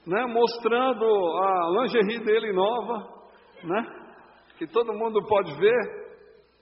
né, 0.05 0.25
mostrando 0.25 1.05
a 1.05 1.81
lingerie 1.81 2.19
dele 2.19 2.51
nova, 2.53 3.23
né, 3.63 3.85
que 4.57 4.67
todo 4.67 4.93
mundo 4.93 5.25
pode 5.25 5.55
ver, 5.57 6.03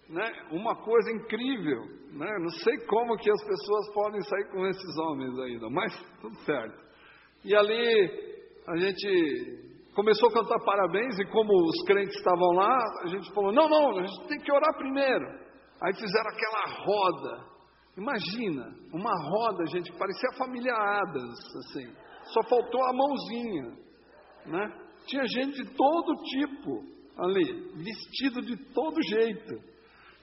né, 0.09 0.31
uma 0.51 0.75
coisa 0.75 1.11
incrível, 1.11 1.81
né, 2.13 2.37
não 2.39 2.49
sei 2.49 2.77
como 2.85 3.17
que 3.17 3.31
as 3.31 3.43
pessoas 3.43 3.93
podem 3.93 4.21
sair 4.21 4.51
com 4.51 4.65
esses 4.67 4.97
homens 4.99 5.39
ainda, 5.39 5.69
mas 5.69 6.19
tudo 6.21 6.35
certo. 6.41 6.90
E 7.43 7.55
ali 7.55 8.21
a 8.67 8.77
gente 8.77 9.71
começou 9.95 10.29
a 10.29 10.33
cantar 10.33 10.59
parabéns 10.63 11.19
e 11.19 11.25
como 11.25 11.51
os 11.53 11.85
crentes 11.85 12.15
estavam 12.15 12.51
lá, 12.53 12.77
a 13.03 13.07
gente 13.07 13.33
falou: 13.33 13.51
não, 13.51 13.67
não, 13.67 13.97
a 13.97 14.05
gente 14.05 14.27
tem 14.27 14.39
que 14.39 14.51
orar 14.51 14.77
primeiro. 14.77 15.25
Aí 15.81 15.93
fizeram 15.95 16.29
aquela 16.29 16.85
roda. 16.85 17.51
Imagina, 17.97 18.73
uma 18.93 19.11
roda, 19.29 19.65
gente, 19.65 19.91
parecia 19.93 20.29
a 20.29 20.37
família 20.37 20.73
Adams, 20.73 21.39
assim. 21.57 21.91
Só 22.25 22.43
faltou 22.43 22.81
a 22.85 22.93
mãozinha, 22.93 23.77
né? 24.45 24.81
Tinha 25.07 25.25
gente 25.25 25.63
de 25.63 25.75
todo 25.75 26.23
tipo 26.23 26.91
ali, 27.17 27.73
vestido 27.83 28.41
de 28.41 28.55
todo 28.73 28.95
jeito. 29.03 29.55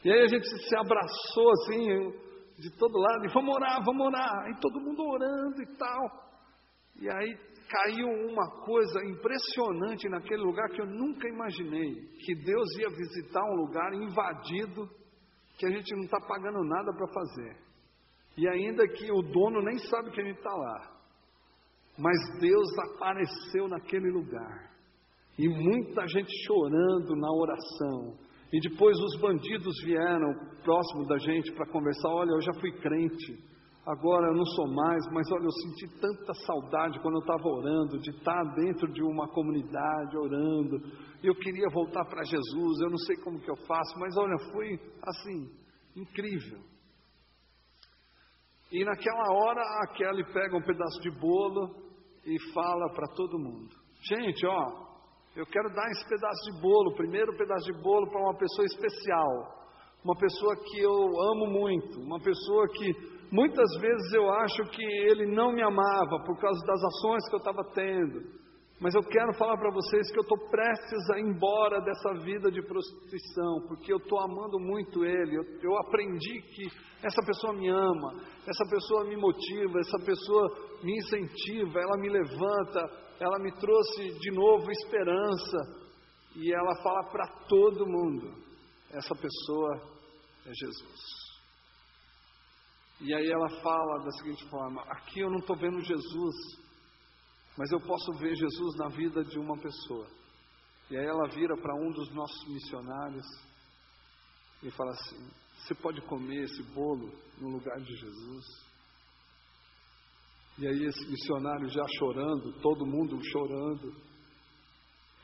E 0.05 0.13
aí 0.13 0.23
a 0.23 0.29
gente 0.29 0.47
se 0.47 0.77
abraçou 0.77 1.51
assim, 1.51 2.13
de 2.59 2.71
todo 2.79 2.99
lado, 2.99 3.25
e 3.25 3.33
vamos 3.35 3.55
orar, 3.55 3.85
vamos 3.85 4.07
orar. 4.07 4.49
E 4.51 4.61
todo 4.61 4.81
mundo 4.81 5.03
orando 5.03 5.61
e 5.61 5.77
tal. 5.77 6.28
E 6.99 7.09
aí 7.09 7.37
caiu 7.69 8.09
uma 8.09 8.51
coisa 8.65 9.05
impressionante 9.05 10.09
naquele 10.09 10.43
lugar 10.43 10.69
que 10.71 10.81
eu 10.81 10.87
nunca 10.87 11.29
imaginei: 11.29 11.95
que 12.25 12.35
Deus 12.35 12.79
ia 12.79 12.89
visitar 12.89 13.45
um 13.45 13.55
lugar 13.55 13.93
invadido, 13.95 14.89
que 15.59 15.67
a 15.67 15.71
gente 15.71 15.95
não 15.95 16.05
está 16.05 16.19
pagando 16.27 16.65
nada 16.65 16.93
para 16.93 17.07
fazer. 17.09 17.57
E 18.37 18.49
ainda 18.49 18.87
que 18.87 19.11
o 19.11 19.23
dono 19.23 19.61
nem 19.63 19.79
sabe 19.79 20.11
que 20.11 20.21
a 20.21 20.25
gente 20.25 20.39
está 20.39 20.55
lá. 20.55 20.99
Mas 21.99 22.17
Deus 22.41 22.69
apareceu 22.79 23.67
naquele 23.69 24.11
lugar. 24.11 24.71
E 25.37 25.49
muita 25.49 26.07
gente 26.07 26.31
chorando 26.47 27.17
na 27.17 27.33
oração. 27.33 28.17
E 28.53 28.61
depois 28.61 28.97
os 28.97 29.21
bandidos 29.21 29.75
vieram 29.85 30.33
próximo 30.63 31.07
da 31.07 31.19
gente 31.19 31.53
para 31.53 31.67
conversar. 31.67 32.09
Olha, 32.09 32.31
eu 32.31 32.41
já 32.41 32.53
fui 32.61 32.73
crente 32.73 33.45
agora 33.89 34.29
eu 34.29 34.35
não 34.35 34.45
sou 34.45 34.69
mais, 34.69 35.03
mas 35.13 35.27
olha, 35.33 35.45
eu 35.45 35.51
senti 35.51 35.89
tanta 35.99 36.35
saudade 36.47 37.01
quando 37.01 37.15
eu 37.15 37.21
estava 37.21 37.49
orando, 37.49 37.99
de 37.99 38.11
estar 38.11 38.45
dentro 38.55 38.93
de 38.93 39.03
uma 39.03 39.27
comunidade 39.29 40.17
orando. 40.17 40.77
Eu 41.23 41.35
queria 41.35 41.69
voltar 41.73 42.05
para 42.05 42.23
Jesus, 42.23 42.81
eu 42.83 42.91
não 42.91 42.99
sei 42.99 43.17
como 43.17 43.41
que 43.41 43.51
eu 43.51 43.57
faço, 43.67 43.99
mas 43.99 44.15
olha, 44.19 44.37
foi 44.53 44.79
assim, 45.03 45.51
incrível. 45.97 46.61
E 48.71 48.85
naquela 48.85 49.33
hora 49.33 49.63
a 49.63 49.87
Kelly 49.95 50.25
pega 50.35 50.57
um 50.57 50.63
pedaço 50.63 51.01
de 51.01 51.11
bolo 51.19 51.75
e 52.27 52.53
fala 52.53 52.93
para 52.93 53.09
todo 53.15 53.39
mundo: 53.39 53.75
Gente, 54.03 54.47
ó, 54.47 54.89
eu 55.35 55.47
quero 55.47 55.71
dar 55.75 55.91
esse 55.93 56.07
pedaço 56.07 56.53
de 56.53 56.61
bolo, 56.61 56.95
primeiro 56.95 57.35
pedaço 57.39 57.73
de 57.73 57.83
bolo 57.83 58.11
para 58.11 58.21
uma 58.21 58.37
pessoa 58.37 58.67
especial, 58.67 59.59
uma 60.05 60.15
pessoa 60.19 60.55
que 60.57 60.79
eu 60.79 60.93
amo 61.33 61.47
muito, 61.47 61.99
uma 62.01 62.21
pessoa 62.21 62.69
que 62.69 63.18
Muitas 63.31 63.71
vezes 63.81 64.13
eu 64.15 64.31
acho 64.31 64.63
que 64.71 64.83
ele 64.83 65.27
não 65.27 65.53
me 65.53 65.63
amava 65.63 66.23
por 66.25 66.39
causa 66.41 66.65
das 66.67 66.83
ações 66.83 67.29
que 67.29 67.35
eu 67.35 67.39
estava 67.39 67.65
tendo. 67.75 68.39
Mas 68.81 68.95
eu 68.95 69.03
quero 69.03 69.35
falar 69.35 69.57
para 69.59 69.73
vocês 69.73 70.11
que 70.11 70.19
eu 70.19 70.23
estou 70.23 70.39
prestes 70.51 71.11
a 71.11 71.19
ir 71.19 71.25
embora 71.25 71.81
dessa 71.81 72.15
vida 72.23 72.51
de 72.51 72.63
prostituição, 72.63 73.67
porque 73.67 73.93
eu 73.93 73.97
estou 73.97 74.21
amando 74.21 74.59
muito 74.61 75.05
ele. 75.05 75.37
Eu, 75.37 75.43
eu, 75.63 75.77
aprendi 75.81 76.41
que 76.43 76.65
essa 77.03 77.21
pessoa 77.27 77.53
me 77.55 77.69
ama, 77.69 78.13
essa 78.47 78.65
pessoa 78.71 79.05
me 79.05 79.17
motiva, 79.17 79.81
essa 79.81 79.99
pessoa 79.99 80.49
me 80.85 80.97
incentiva, 80.97 81.81
ela 81.81 81.99
me 81.99 82.09
levanta, 82.09 82.81
ela 83.19 83.39
me 83.41 83.51
trouxe 83.59 84.17
de 84.21 84.31
novo 84.31 84.71
esperança. 84.71 85.89
E 86.37 86.55
ela 86.55 86.81
fala 86.81 87.03
para 87.11 87.27
todo 87.49 87.85
mundo: 87.85 88.33
essa 88.93 89.15
pessoa 89.17 89.75
é 90.47 90.53
Jesus. 90.55 91.18
E 93.01 93.15
aí 93.15 93.31
ela 93.31 93.49
fala 93.61 94.05
da 94.05 94.11
seguinte 94.13 94.49
forma: 94.49 94.83
aqui 94.83 95.21
eu 95.21 95.31
não 95.31 95.39
estou 95.39 95.57
vendo 95.57 95.81
Jesus, 95.81 96.35
mas 97.57 97.71
eu 97.71 97.81
posso 97.81 98.13
ver 98.19 98.35
Jesus 98.35 98.77
na 98.77 98.89
vida 98.89 99.25
de 99.25 99.39
uma 99.39 99.57
pessoa. 99.59 100.09
E 100.91 100.97
aí 100.97 101.05
ela 101.05 101.29
vira 101.29 101.57
para 101.57 101.75
um 101.75 101.93
dos 101.93 102.13
nossos 102.13 102.49
missionários 102.49 103.27
e 104.63 104.71
fala 104.71 104.91
assim: 104.91 105.31
você 105.59 105.75
pode 105.75 106.01
comer 106.03 106.45
esse 106.45 106.63
bolo 106.75 107.13
no 107.39 107.51
lugar 107.51 107.79
de 107.81 107.95
Jesus? 107.95 108.69
E 110.59 110.67
aí 110.67 110.85
esse 110.87 111.09
missionário 111.09 111.69
já 111.69 111.85
chorando, 111.99 112.61
todo 112.61 112.85
mundo 112.85 113.21
chorando, 113.31 113.95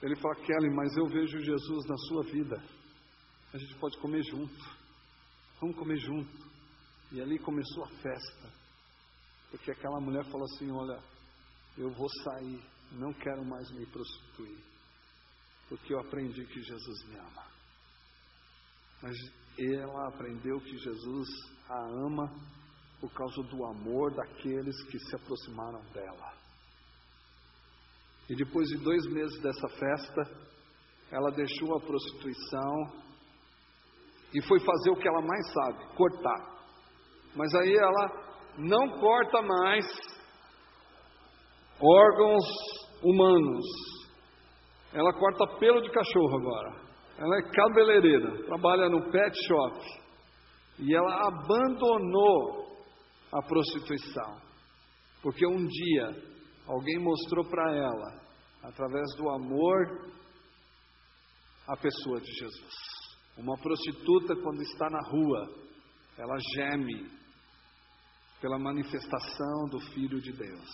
ele 0.00 0.14
fala: 0.16 0.34
Kelly, 0.36 0.70
mas 0.70 0.96
eu 0.96 1.06
vejo 1.06 1.40
Jesus 1.40 1.86
na 1.86 1.96
sua 1.96 2.22
vida. 2.24 2.62
A 3.52 3.58
gente 3.58 3.74
pode 3.76 3.98
comer 3.98 4.22
junto. 4.22 4.54
Vamos 5.60 5.76
comer 5.76 5.96
junto. 5.98 6.53
E 7.14 7.20
ali 7.20 7.38
começou 7.38 7.84
a 7.84 7.88
festa. 7.88 8.52
Porque 9.48 9.70
aquela 9.70 10.00
mulher 10.00 10.24
falou 10.24 10.44
assim: 10.46 10.68
Olha, 10.72 11.00
eu 11.78 11.88
vou 11.92 12.08
sair, 12.24 12.60
não 12.90 13.12
quero 13.12 13.44
mais 13.44 13.70
me 13.70 13.86
prostituir. 13.86 14.58
Porque 15.68 15.94
eu 15.94 16.00
aprendi 16.00 16.44
que 16.44 16.60
Jesus 16.60 17.04
me 17.04 17.16
ama. 17.16 17.46
Mas 19.00 19.16
ela 19.56 20.08
aprendeu 20.08 20.58
que 20.60 20.76
Jesus 20.76 21.28
a 21.68 21.78
ama 22.04 22.34
por 23.00 23.12
causa 23.12 23.42
do 23.44 23.64
amor 23.64 24.12
daqueles 24.12 24.82
que 24.90 24.98
se 24.98 25.14
aproximaram 25.14 25.84
dela. 25.92 26.34
E 28.28 28.34
depois 28.34 28.68
de 28.70 28.78
dois 28.78 29.06
meses 29.06 29.40
dessa 29.40 29.68
festa, 29.68 30.22
ela 31.12 31.30
deixou 31.30 31.76
a 31.76 31.80
prostituição 31.80 33.04
e 34.34 34.42
foi 34.48 34.58
fazer 34.58 34.90
o 34.90 34.96
que 34.96 35.06
ela 35.06 35.22
mais 35.22 35.52
sabe: 35.52 35.96
cortar. 35.96 36.53
Mas 37.35 37.53
aí 37.55 37.74
ela 37.76 38.24
não 38.59 38.99
corta 38.99 39.43
mais 39.43 39.85
órgãos 41.80 42.45
humanos. 43.03 43.64
Ela 44.93 45.12
corta 45.12 45.59
pelo 45.59 45.82
de 45.82 45.91
cachorro 45.91 46.37
agora. 46.37 46.85
Ela 47.18 47.37
é 47.37 47.51
cabeleireira, 47.51 48.45
trabalha 48.47 48.89
no 48.89 49.11
pet 49.11 49.37
shop. 49.47 49.80
E 50.78 50.95
ela 50.95 51.28
abandonou 51.28 52.64
a 53.32 53.43
prostituição. 53.43 54.41
Porque 55.22 55.47
um 55.47 55.66
dia 55.66 56.35
alguém 56.66 56.99
mostrou 56.99 57.45
para 57.45 57.74
ela, 57.74 58.20
através 58.62 59.05
do 59.16 59.28
amor, 59.30 60.12
a 61.68 61.76
pessoa 61.76 62.20
de 62.20 62.32
Jesus. 62.32 62.74
Uma 63.37 63.57
prostituta, 63.57 64.37
quando 64.37 64.62
está 64.62 64.89
na 64.91 65.01
rua, 65.09 65.49
ela 66.18 66.37
geme 66.55 67.11
pela 68.45 68.59
manifestação 68.59 69.70
do 69.70 69.80
Filho 69.95 70.20
de 70.20 70.30
Deus. 70.30 70.68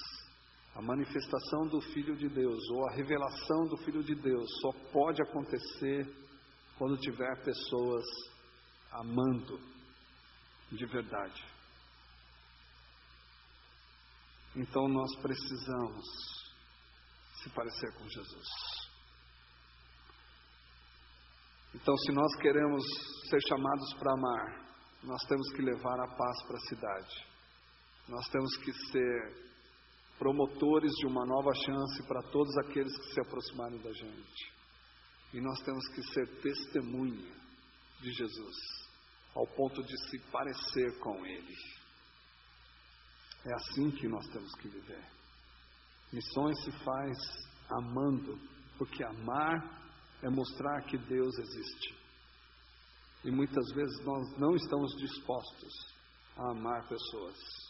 A 0.75 0.83
manifestação 0.83 1.69
do 1.69 1.81
Filho 1.81 2.17
de 2.17 2.29
Deus, 2.29 2.69
ou 2.69 2.89
a 2.89 2.93
revelação 2.97 3.69
do 3.69 3.77
Filho 3.77 4.03
de 4.03 4.17
Deus, 4.17 4.51
só 4.61 4.73
pode 4.91 5.23
acontecer 5.23 6.05
quando 6.77 6.97
tiver 6.97 7.45
pessoas 7.45 8.05
amando 8.91 9.61
de 10.73 10.85
verdade. 10.85 11.45
Então 14.57 14.89
nós 14.89 15.15
precisamos 15.23 16.05
se 17.41 17.51
parecer 17.51 17.95
com 17.95 18.09
Jesus. 18.09 18.49
Então, 21.73 21.97
se 21.99 22.11
nós 22.11 22.35
queremos 22.43 22.83
ser 23.29 23.39
chamados 23.49 23.95
para 23.95 24.13
amar, 24.13 24.75
nós 25.05 25.23
temos 25.29 25.53
que 25.53 25.63
levar 25.63 26.01
a 26.01 26.09
paz 26.09 26.43
para 26.49 26.57
a 26.57 26.69
cidade. 26.69 27.30
Nós 28.11 28.29
temos 28.29 28.57
que 28.57 28.73
ser 28.91 29.51
promotores 30.19 30.91
de 30.97 31.07
uma 31.07 31.25
nova 31.25 31.55
chance 31.55 32.03
para 32.09 32.21
todos 32.25 32.59
aqueles 32.59 32.93
que 32.99 33.15
se 33.15 33.21
aproximarem 33.21 33.81
da 33.81 33.93
gente. 33.93 34.53
E 35.33 35.41
nós 35.41 35.63
temos 35.63 35.87
que 35.95 36.03
ser 36.13 36.27
testemunha 36.43 37.33
de 38.01 38.11
Jesus, 38.11 38.57
ao 39.33 39.47
ponto 39.47 39.81
de 39.85 39.97
se 40.09 40.19
parecer 40.33 40.99
com 40.99 41.25
Ele. 41.25 41.57
É 43.47 43.55
assim 43.55 43.93
que 43.93 44.09
nós 44.09 44.27
temos 44.27 44.53
que 44.57 44.69
viver. 44.69 45.07
Missões 46.13 46.65
se 46.65 46.73
faz 46.85 47.17
amando, 47.71 48.37
porque 48.77 49.05
amar 49.05 49.81
é 50.21 50.29
mostrar 50.29 50.83
que 50.83 50.99
Deus 50.99 51.39
existe. 51.39 51.97
E 53.25 53.31
muitas 53.31 53.71
vezes 53.73 54.05
nós 54.05 54.37
não 54.37 54.57
estamos 54.57 54.91
dispostos 54.97 55.73
a 56.37 56.51
amar 56.51 56.89
pessoas. 56.89 57.70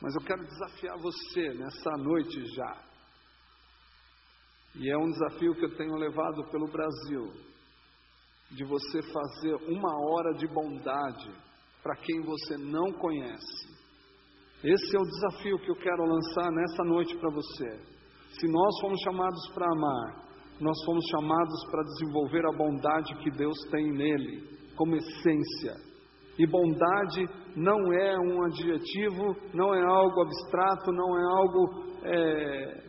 Mas 0.00 0.14
eu 0.14 0.20
quero 0.22 0.44
desafiar 0.44 0.98
você 0.98 1.54
nessa 1.54 1.90
noite 1.98 2.44
já. 2.54 2.84
E 4.76 4.90
é 4.90 4.98
um 4.98 5.10
desafio 5.10 5.54
que 5.54 5.64
eu 5.64 5.76
tenho 5.76 5.94
levado 5.96 6.44
pelo 6.50 6.66
Brasil, 6.66 7.32
de 8.50 8.64
você 8.64 9.02
fazer 9.02 9.54
uma 9.68 10.10
hora 10.10 10.34
de 10.34 10.46
bondade 10.48 11.30
para 11.82 11.96
quem 11.96 12.22
você 12.22 12.56
não 12.56 12.92
conhece. 12.92 13.74
Esse 14.64 14.96
é 14.96 15.00
o 15.00 15.04
desafio 15.04 15.58
que 15.58 15.70
eu 15.70 15.76
quero 15.76 16.06
lançar 16.06 16.50
nessa 16.50 16.82
noite 16.84 17.16
para 17.18 17.30
você. 17.30 17.94
Se 18.40 18.48
nós 18.48 18.80
fomos 18.80 19.00
chamados 19.02 19.48
para 19.52 19.70
amar, 19.70 20.24
nós 20.60 20.84
fomos 20.84 21.04
chamados 21.10 21.64
para 21.70 21.82
desenvolver 21.82 22.46
a 22.46 22.56
bondade 22.56 23.14
que 23.22 23.30
Deus 23.30 23.58
tem 23.70 23.92
nele, 23.92 24.58
como 24.74 24.96
essência. 24.96 25.93
E 26.38 26.46
bondade 26.46 27.26
não 27.56 27.92
é 27.92 28.18
um 28.18 28.44
adjetivo, 28.44 29.36
não 29.54 29.74
é 29.74 29.82
algo 29.82 30.22
abstrato, 30.22 30.92
não 30.92 31.16
é 31.16 31.24
algo 31.38 31.84
é, 32.04 32.84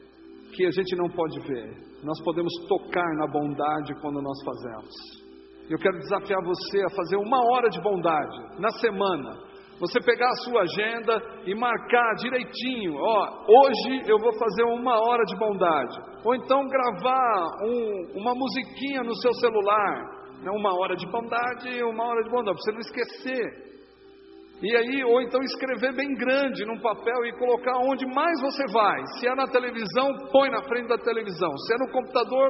que 0.55 0.65
a 0.65 0.71
gente 0.71 0.95
não 0.95 1.09
pode 1.09 1.39
ver. 1.41 1.85
nós 2.03 2.21
podemos 2.23 2.53
tocar 2.67 3.15
na 3.15 3.27
bondade 3.27 3.93
quando 4.01 4.21
nós 4.21 4.37
fazemos. 4.43 5.25
Eu 5.69 5.77
quero 5.79 5.97
desafiar 5.97 6.39
você 6.43 6.81
a 6.83 6.95
fazer 6.95 7.17
uma 7.17 7.39
hora 7.51 7.69
de 7.69 7.81
bondade 7.81 8.59
na 8.59 8.69
semana. 8.69 9.45
Você 9.79 9.99
pegar 9.99 10.29
a 10.29 10.43
sua 10.43 10.61
agenda 10.61 11.21
e 11.45 11.53
marcar 11.53 12.13
direitinho, 12.19 12.93
ó, 12.95 13.45
hoje 13.47 14.03
eu 14.07 14.17
vou 14.19 14.31
fazer 14.39 14.63
uma 14.63 14.93
hora 15.01 15.23
de 15.25 15.35
bondade. 15.37 15.97
Ou 16.23 16.35
então 16.35 16.65
gravar 16.67 17.47
um, 17.63 18.21
uma 18.21 18.33
musiquinha 18.35 19.01
no 19.03 19.13
seu 19.15 19.33
celular, 19.33 20.14
uma 20.51 20.73
hora 20.79 20.95
de 20.95 21.05
bondade 21.07 21.69
e 21.69 21.83
uma 21.83 22.05
hora 22.05 22.23
de 22.23 22.29
bondade, 22.29 22.57
para 22.57 22.63
você 22.63 22.71
não 22.71 22.79
esquecer. 22.79 23.65
E 24.61 24.75
aí, 24.75 25.03
ou 25.03 25.21
então 25.21 25.41
escrever 25.41 25.93
bem 25.93 26.13
grande 26.15 26.65
num 26.65 26.79
papel 26.79 27.25
e 27.25 27.37
colocar 27.37 27.77
onde 27.79 28.05
mais 28.05 28.39
você 28.41 28.63
vai. 28.71 29.05
Se 29.19 29.27
é 29.27 29.35
na 29.35 29.47
televisão, 29.47 30.11
põe 30.31 30.49
na 30.49 30.63
frente 30.63 30.87
da 30.87 30.97
televisão. 30.97 31.51
Se 31.57 31.73
é 31.73 31.77
no 31.77 31.91
computador, 31.91 32.49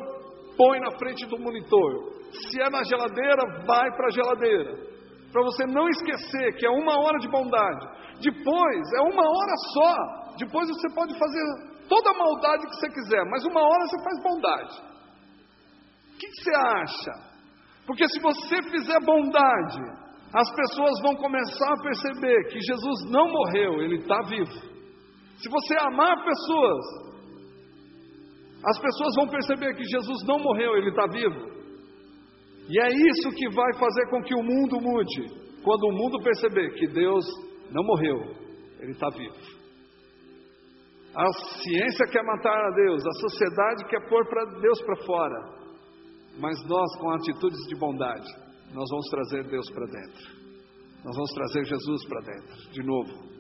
põe 0.56 0.80
na 0.80 0.92
frente 1.00 1.26
do 1.26 1.40
monitor. 1.40 2.14
Se 2.32 2.62
é 2.62 2.70
na 2.70 2.84
geladeira, 2.84 3.66
vai 3.66 3.90
para 3.96 4.08
a 4.08 4.12
geladeira 4.12 4.96
para 5.36 5.44
você 5.44 5.66
não 5.66 5.90
esquecer 5.90 6.56
que 6.56 6.66
é 6.66 6.70
uma 6.70 6.98
hora 6.98 7.20
de 7.20 7.28
bondade. 7.28 7.86
Depois, 8.22 8.94
é 8.96 9.02
uma 9.02 9.22
hora 9.22 9.56
só. 9.74 10.36
Depois 10.38 10.66
você 10.70 10.88
pode 10.96 11.14
fazer 11.20 11.44
toda 11.90 12.10
a 12.10 12.18
maldade 12.18 12.66
que 12.68 12.76
você 12.76 12.90
quiser, 12.90 13.26
mas 13.26 13.44
uma 13.44 13.60
hora 13.60 13.86
você 13.86 14.02
faz 14.02 14.24
bondade. 14.24 14.82
O 16.14 16.18
que 16.18 16.28
você 16.28 16.56
acha? 16.56 17.12
Porque 17.86 18.08
se 18.10 18.20
você 18.20 18.62
fizer 18.64 19.00
bondade, 19.06 19.82
as 20.34 20.54
pessoas 20.54 21.02
vão 21.02 21.16
começar 21.16 21.72
a 21.72 21.82
perceber 21.82 22.44
que 22.50 22.60
Jesus 22.60 23.12
não 23.12 23.30
morreu, 23.30 23.82
ele 23.82 23.98
está 23.98 24.22
vivo. 24.24 24.76
Se 25.38 25.50
você 25.50 25.76
amar 25.80 26.24
pessoas, 26.26 26.86
as 28.66 28.80
pessoas 28.80 29.16
vão 29.16 29.28
perceber 29.28 29.76
que 29.76 29.84
Jesus 29.84 30.26
não 30.28 30.40
morreu, 30.40 30.76
ele 30.76 30.90
está 30.90 31.06
vivo. 31.08 31.56
E 32.68 32.82
é 32.82 32.90
isso 32.90 33.30
que 33.36 33.48
vai 33.50 33.74
fazer 33.76 34.10
com 34.10 34.24
que 34.24 34.34
o 34.34 34.44
mundo 34.44 34.82
mude. 34.82 35.46
Quando 35.64 35.84
o 35.84 35.94
mundo 35.94 36.24
perceber 36.24 36.74
que 36.74 36.88
Deus 36.88 37.26
não 37.72 37.84
morreu, 37.84 38.18
ele 38.80 38.92
está 38.92 39.08
vivo. 39.10 39.36
A 41.16 41.32
ciência 41.62 42.08
quer 42.12 42.24
matar 42.24 42.58
a 42.58 42.76
Deus, 42.76 43.06
a 43.06 43.30
sociedade 43.30 43.86
quer 43.88 44.10
pôr 44.10 44.28
para 44.28 44.60
Deus 44.60 44.82
para 44.82 45.06
fora. 45.06 45.65
Mas 46.40 46.62
nós, 46.68 46.98
com 46.98 47.12
atitudes 47.12 47.60
de 47.68 47.76
bondade, 47.76 48.28
nós 48.74 48.90
vamos 48.90 49.08
trazer 49.10 49.48
Deus 49.48 49.70
para 49.72 49.86
dentro. 49.86 50.46
Nós 51.04 51.16
vamos 51.16 51.32
trazer 51.34 51.66
Jesus 51.66 52.06
para 52.08 52.22
dentro, 52.22 52.72
de 52.72 52.84
novo. 52.84 53.36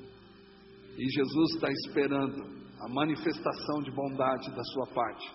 E 0.98 1.10
Jesus 1.10 1.56
está 1.56 1.68
esperando 1.70 2.41
a 2.80 2.89
manifestação 2.89 3.82
de 3.82 3.91
bondade 3.91 4.50
da 4.56 4.64
sua 4.64 4.88
parte, 4.93 5.34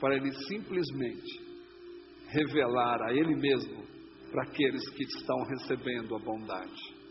para 0.00 0.14
Ele 0.14 0.32
simplesmente 0.32 1.52
revelar 2.28 3.02
a 3.02 3.12
Ele 3.12 3.34
mesmo 3.34 3.82
para 4.30 4.44
aqueles 4.44 4.88
que 4.90 5.02
estão 5.04 5.42
recebendo 5.44 6.14
a 6.14 6.18
bondade. 6.18 7.02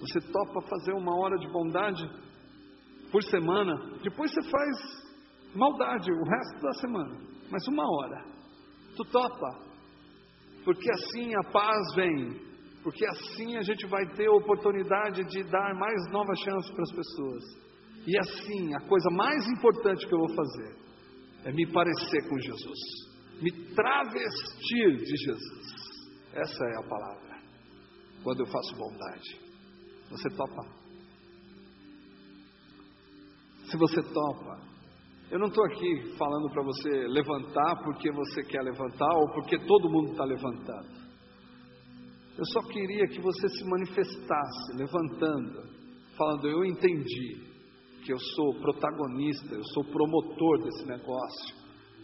Você 0.00 0.20
topa 0.20 0.68
fazer 0.68 0.92
uma 0.92 1.16
hora 1.20 1.36
de 1.38 1.48
bondade 1.52 2.10
por 3.10 3.22
semana, 3.24 3.74
depois 4.02 4.32
você 4.32 4.42
faz 4.50 5.04
maldade 5.54 6.10
o 6.10 6.24
resto 6.24 6.62
da 6.62 6.72
semana, 6.74 7.18
mas 7.50 7.66
uma 7.68 7.84
hora. 7.84 8.33
Tu 8.96 9.04
topa, 9.04 9.58
porque 10.64 10.90
assim 10.90 11.34
a 11.34 11.50
paz 11.50 11.94
vem, 11.94 12.40
porque 12.82 13.04
assim 13.06 13.56
a 13.56 13.62
gente 13.62 13.86
vai 13.86 14.06
ter 14.14 14.26
a 14.26 14.32
oportunidade 14.32 15.24
de 15.24 15.42
dar 15.44 15.74
mais 15.74 16.10
novas 16.10 16.38
chances 16.40 16.70
para 16.70 16.82
as 16.82 16.92
pessoas. 16.92 17.42
E 18.06 18.18
assim, 18.18 18.74
a 18.74 18.80
coisa 18.80 19.08
mais 19.10 19.48
importante 19.48 20.06
que 20.06 20.14
eu 20.14 20.18
vou 20.18 20.34
fazer 20.34 20.76
é 21.44 21.52
me 21.52 21.66
parecer 21.72 22.28
com 22.28 22.38
Jesus 22.38 23.14
me 23.40 23.50
travestir 23.74 24.96
de 24.96 25.16
Jesus. 25.16 25.74
Essa 26.32 26.64
é 26.64 26.78
a 26.78 26.88
palavra. 26.88 27.42
Quando 28.22 28.40
eu 28.40 28.46
faço 28.46 28.76
bondade, 28.76 29.40
você 30.10 30.28
topa. 30.30 30.62
Se 33.70 33.76
você 33.76 34.02
topa, 34.02 34.60
eu 35.30 35.38
não 35.38 35.46
estou 35.48 35.64
aqui 35.64 36.16
falando 36.16 36.50
para 36.50 36.62
você 36.62 36.90
levantar 37.08 37.82
porque 37.82 38.12
você 38.12 38.42
quer 38.42 38.62
levantar 38.62 39.12
ou 39.16 39.32
porque 39.32 39.58
todo 39.58 39.90
mundo 39.90 40.12
está 40.12 40.24
levantando. 40.24 41.04
Eu 42.36 42.44
só 42.46 42.60
queria 42.68 43.06
que 43.06 43.20
você 43.20 43.48
se 43.48 43.64
manifestasse 43.64 44.76
levantando, 44.76 45.62
falando: 46.16 46.48
Eu 46.48 46.64
entendi 46.64 47.54
que 48.04 48.12
eu 48.12 48.18
sou 48.18 48.60
protagonista, 48.60 49.54
eu 49.54 49.64
sou 49.72 49.84
promotor 49.84 50.64
desse 50.64 50.86
negócio 50.86 51.56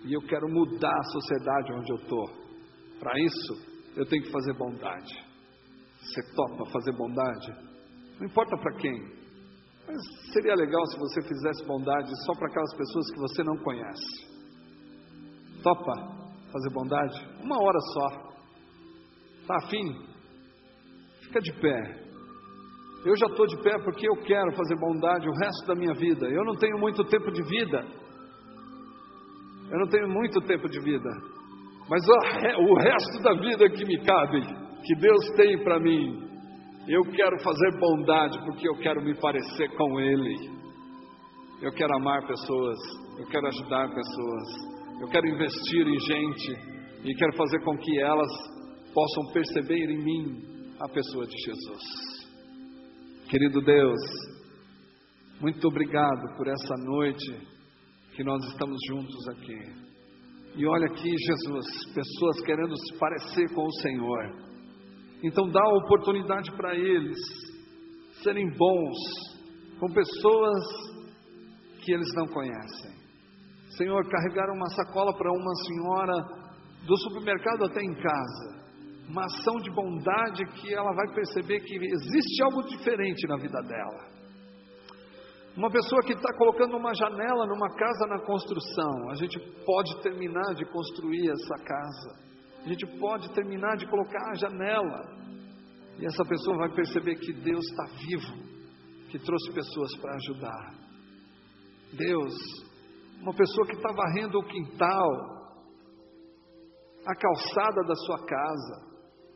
e 0.05 0.15
eu 0.15 0.21
quero 0.23 0.49
mudar 0.49 0.97
a 0.97 1.13
sociedade 1.13 1.73
onde 1.73 1.93
eu 1.93 1.97
estou. 1.97 2.27
Para 2.99 3.21
isso, 3.21 3.71
eu 3.97 4.07
tenho 4.07 4.23
que 4.23 4.31
fazer 4.31 4.55
bondade. 4.55 5.31
Você 6.01 6.35
topa 6.35 6.71
fazer 6.71 6.93
bondade? 6.97 7.71
Não 8.19 8.27
importa 8.27 8.57
para 8.57 8.77
quem, 8.77 9.20
mas 9.91 10.33
seria 10.33 10.55
legal 10.55 10.87
se 10.87 10.99
você 10.99 11.21
fizesse 11.23 11.67
bondade 11.67 12.11
só 12.25 12.33
para 12.35 12.47
aquelas 12.49 12.77
pessoas 12.77 13.11
que 13.13 13.19
você 13.19 13.43
não 13.43 13.57
conhece. 13.59 14.31
Topa 15.63 15.93
fazer 16.53 16.71
bondade? 16.73 17.29
Uma 17.43 17.61
hora 17.61 17.79
só. 17.93 18.09
Está 19.41 19.57
afim? 19.57 20.11
Fica 21.23 21.41
de 21.41 21.53
pé. 21.61 22.01
Eu 23.05 23.17
já 23.17 23.27
estou 23.27 23.47
de 23.47 23.57
pé 23.63 23.79
porque 23.83 24.09
eu 24.09 24.17
quero 24.23 24.53
fazer 24.53 24.77
bondade 24.79 25.29
o 25.29 25.33
resto 25.33 25.67
da 25.67 25.75
minha 25.75 25.95
vida. 25.95 26.27
Eu 26.27 26.45
não 26.45 26.55
tenho 26.55 26.79
muito 26.79 27.03
tempo 27.05 27.33
de 27.33 27.43
vida. 27.43 27.85
Eu 29.71 29.79
não 29.79 29.89
tenho 29.89 30.09
muito 30.09 30.41
tempo 30.43 30.69
de 30.69 30.81
vida, 30.81 31.09
mas 31.89 32.03
o 32.59 32.75
resto 32.75 33.23
da 33.23 33.35
vida 33.35 33.71
que 33.71 33.85
me 33.85 34.05
cabe, 34.05 34.43
que 34.85 34.95
Deus 34.97 35.31
tem 35.37 35.63
para 35.63 35.79
mim, 35.79 36.30
eu 36.89 37.03
quero 37.13 37.39
fazer 37.43 37.79
bondade 37.79 38.39
porque 38.45 38.69
eu 38.69 38.77
quero 38.77 39.03
me 39.03 39.15
parecer 39.21 39.69
com 39.77 40.01
Ele. 40.01 40.51
Eu 41.63 41.71
quero 41.73 41.95
amar 41.97 42.27
pessoas, 42.27 42.79
eu 43.19 43.27
quero 43.27 43.47
ajudar 43.49 43.89
pessoas, 43.89 45.01
eu 45.01 45.09
quero 45.09 45.29
investir 45.29 45.87
em 45.87 46.01
gente 46.01 46.53
e 47.05 47.15
quero 47.15 47.37
fazer 47.37 47.63
com 47.65 47.77
que 47.77 48.01
elas 48.01 48.31
possam 48.95 49.33
perceber 49.33 49.91
em 49.91 50.03
mim 50.03 50.51
a 50.81 50.89
pessoa 50.89 51.27
de 51.27 51.37
Jesus. 51.37 51.83
Querido 53.29 53.61
Deus, 53.61 54.01
muito 55.41 55.69
obrigado 55.69 56.37
por 56.37 56.49
essa 56.49 56.75
noite 56.85 57.49
que 58.17 58.25
nós 58.25 58.43
estamos 58.47 58.79
juntos 58.89 59.29
aqui. 59.29 59.91
E 60.57 60.67
olha 60.67 60.87
aqui, 60.87 61.09
Jesus, 61.09 61.67
pessoas 61.95 62.41
querendo 62.45 62.75
se 62.77 62.99
parecer 62.99 63.55
com 63.55 63.65
o 63.65 63.73
Senhor. 63.81 64.50
Então 65.23 65.49
dá 65.51 65.63
oportunidade 65.69 66.51
para 66.53 66.75
eles 66.75 67.19
serem 68.23 68.49
bons 68.57 68.97
com 69.79 69.93
pessoas 69.93 70.65
que 71.85 71.93
eles 71.93 72.09
não 72.15 72.27
conhecem. 72.27 73.01
Senhor, 73.77 74.03
carregar 74.09 74.51
uma 74.53 74.69
sacola 74.71 75.17
para 75.17 75.31
uma 75.31 75.55
senhora 75.67 76.41
do 76.87 76.97
supermercado 76.99 77.65
até 77.65 77.81
em 77.83 77.95
casa. 77.95 78.61
Uma 79.09 79.25
ação 79.25 79.57
de 79.57 79.71
bondade 79.71 80.45
que 80.61 80.73
ela 80.73 80.93
vai 80.95 81.15
perceber 81.15 81.61
que 81.61 81.75
existe 81.77 82.43
algo 82.45 82.63
diferente 82.63 83.27
na 83.27 83.37
vida 83.37 83.61
dela. 83.63 84.11
Uma 85.57 85.71
pessoa 85.71 86.01
que 86.03 86.13
está 86.13 86.33
colocando 86.37 86.77
uma 86.77 86.95
janela 86.95 87.47
numa 87.47 87.69
casa 87.75 88.07
na 88.07 88.21
construção, 88.21 89.11
a 89.11 89.15
gente 89.15 89.39
pode 89.65 90.01
terminar 90.03 90.55
de 90.55 90.65
construir 90.67 91.29
essa 91.29 91.65
casa, 91.65 92.30
a 92.65 92.69
gente 92.69 92.87
pode 92.99 93.33
terminar 93.33 93.77
de 93.77 93.87
colocar 93.87 94.31
a 94.31 94.35
janela, 94.35 95.21
e 95.99 96.07
essa 96.07 96.25
pessoa 96.25 96.59
vai 96.59 96.75
perceber 96.75 97.17
que 97.17 97.33
Deus 97.33 97.65
está 97.67 97.85
vivo, 97.97 98.51
que 99.11 99.19
trouxe 99.19 99.53
pessoas 99.53 99.97
para 99.97 100.15
ajudar. 100.15 100.75
Deus, 101.93 102.35
uma 103.21 103.35
pessoa 103.35 103.67
que 103.67 103.75
está 103.75 103.93
varrendo 103.93 104.39
o 104.39 104.47
quintal, 104.47 105.41
a 107.07 107.15
calçada 107.15 107.83
da 107.87 107.95
sua 107.95 108.25
casa, 108.25 108.91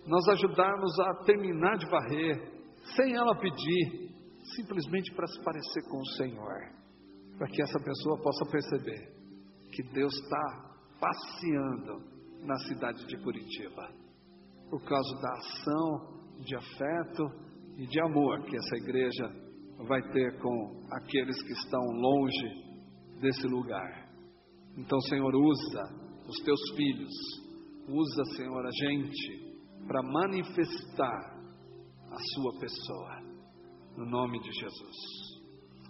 nós 0.06 0.28
ajudarmos 0.28 0.98
a 1.00 1.24
terminar 1.24 1.78
de 1.78 1.86
varrer, 1.86 2.52
sem 2.94 3.14
ela 3.14 3.34
pedir, 3.36 4.10
simplesmente 4.54 5.14
para 5.14 5.26
se 5.26 5.42
parecer 5.42 5.82
com 5.90 5.98
o 5.98 6.06
Senhor, 6.16 6.60
para 7.38 7.48
que 7.48 7.62
essa 7.62 7.80
pessoa 7.80 8.22
possa 8.22 8.44
perceber 8.50 9.14
que 9.72 9.82
Deus 9.94 10.14
está 10.14 10.74
passeando 11.00 12.13
na 12.44 12.56
cidade 12.58 13.04
de 13.06 13.16
Curitiba, 13.18 13.90
por 14.70 14.82
causa 14.84 15.20
da 15.20 15.32
ação 15.32 16.14
de 16.40 16.56
afeto 16.56 17.24
e 17.76 17.86
de 17.86 18.00
amor 18.00 18.42
que 18.44 18.56
essa 18.56 18.76
igreja 18.76 19.44
vai 19.86 20.02
ter 20.12 20.38
com 20.40 20.86
aqueles 20.92 21.42
que 21.42 21.52
estão 21.52 21.80
longe 21.80 22.64
desse 23.20 23.46
lugar. 23.46 24.08
Então, 24.76 25.00
Senhor, 25.02 25.34
usa 25.34 25.82
os 26.28 26.36
teus 26.44 26.60
filhos, 26.76 27.12
usa, 27.88 28.24
Senhor, 28.36 28.66
a 28.66 28.70
gente 28.70 29.54
para 29.86 30.02
manifestar 30.02 31.34
a 32.10 32.18
sua 32.34 32.58
pessoa. 32.58 33.22
No 33.96 34.06
nome 34.06 34.40
de 34.40 34.50
Jesus. 34.50 34.96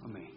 Amém. 0.03 0.34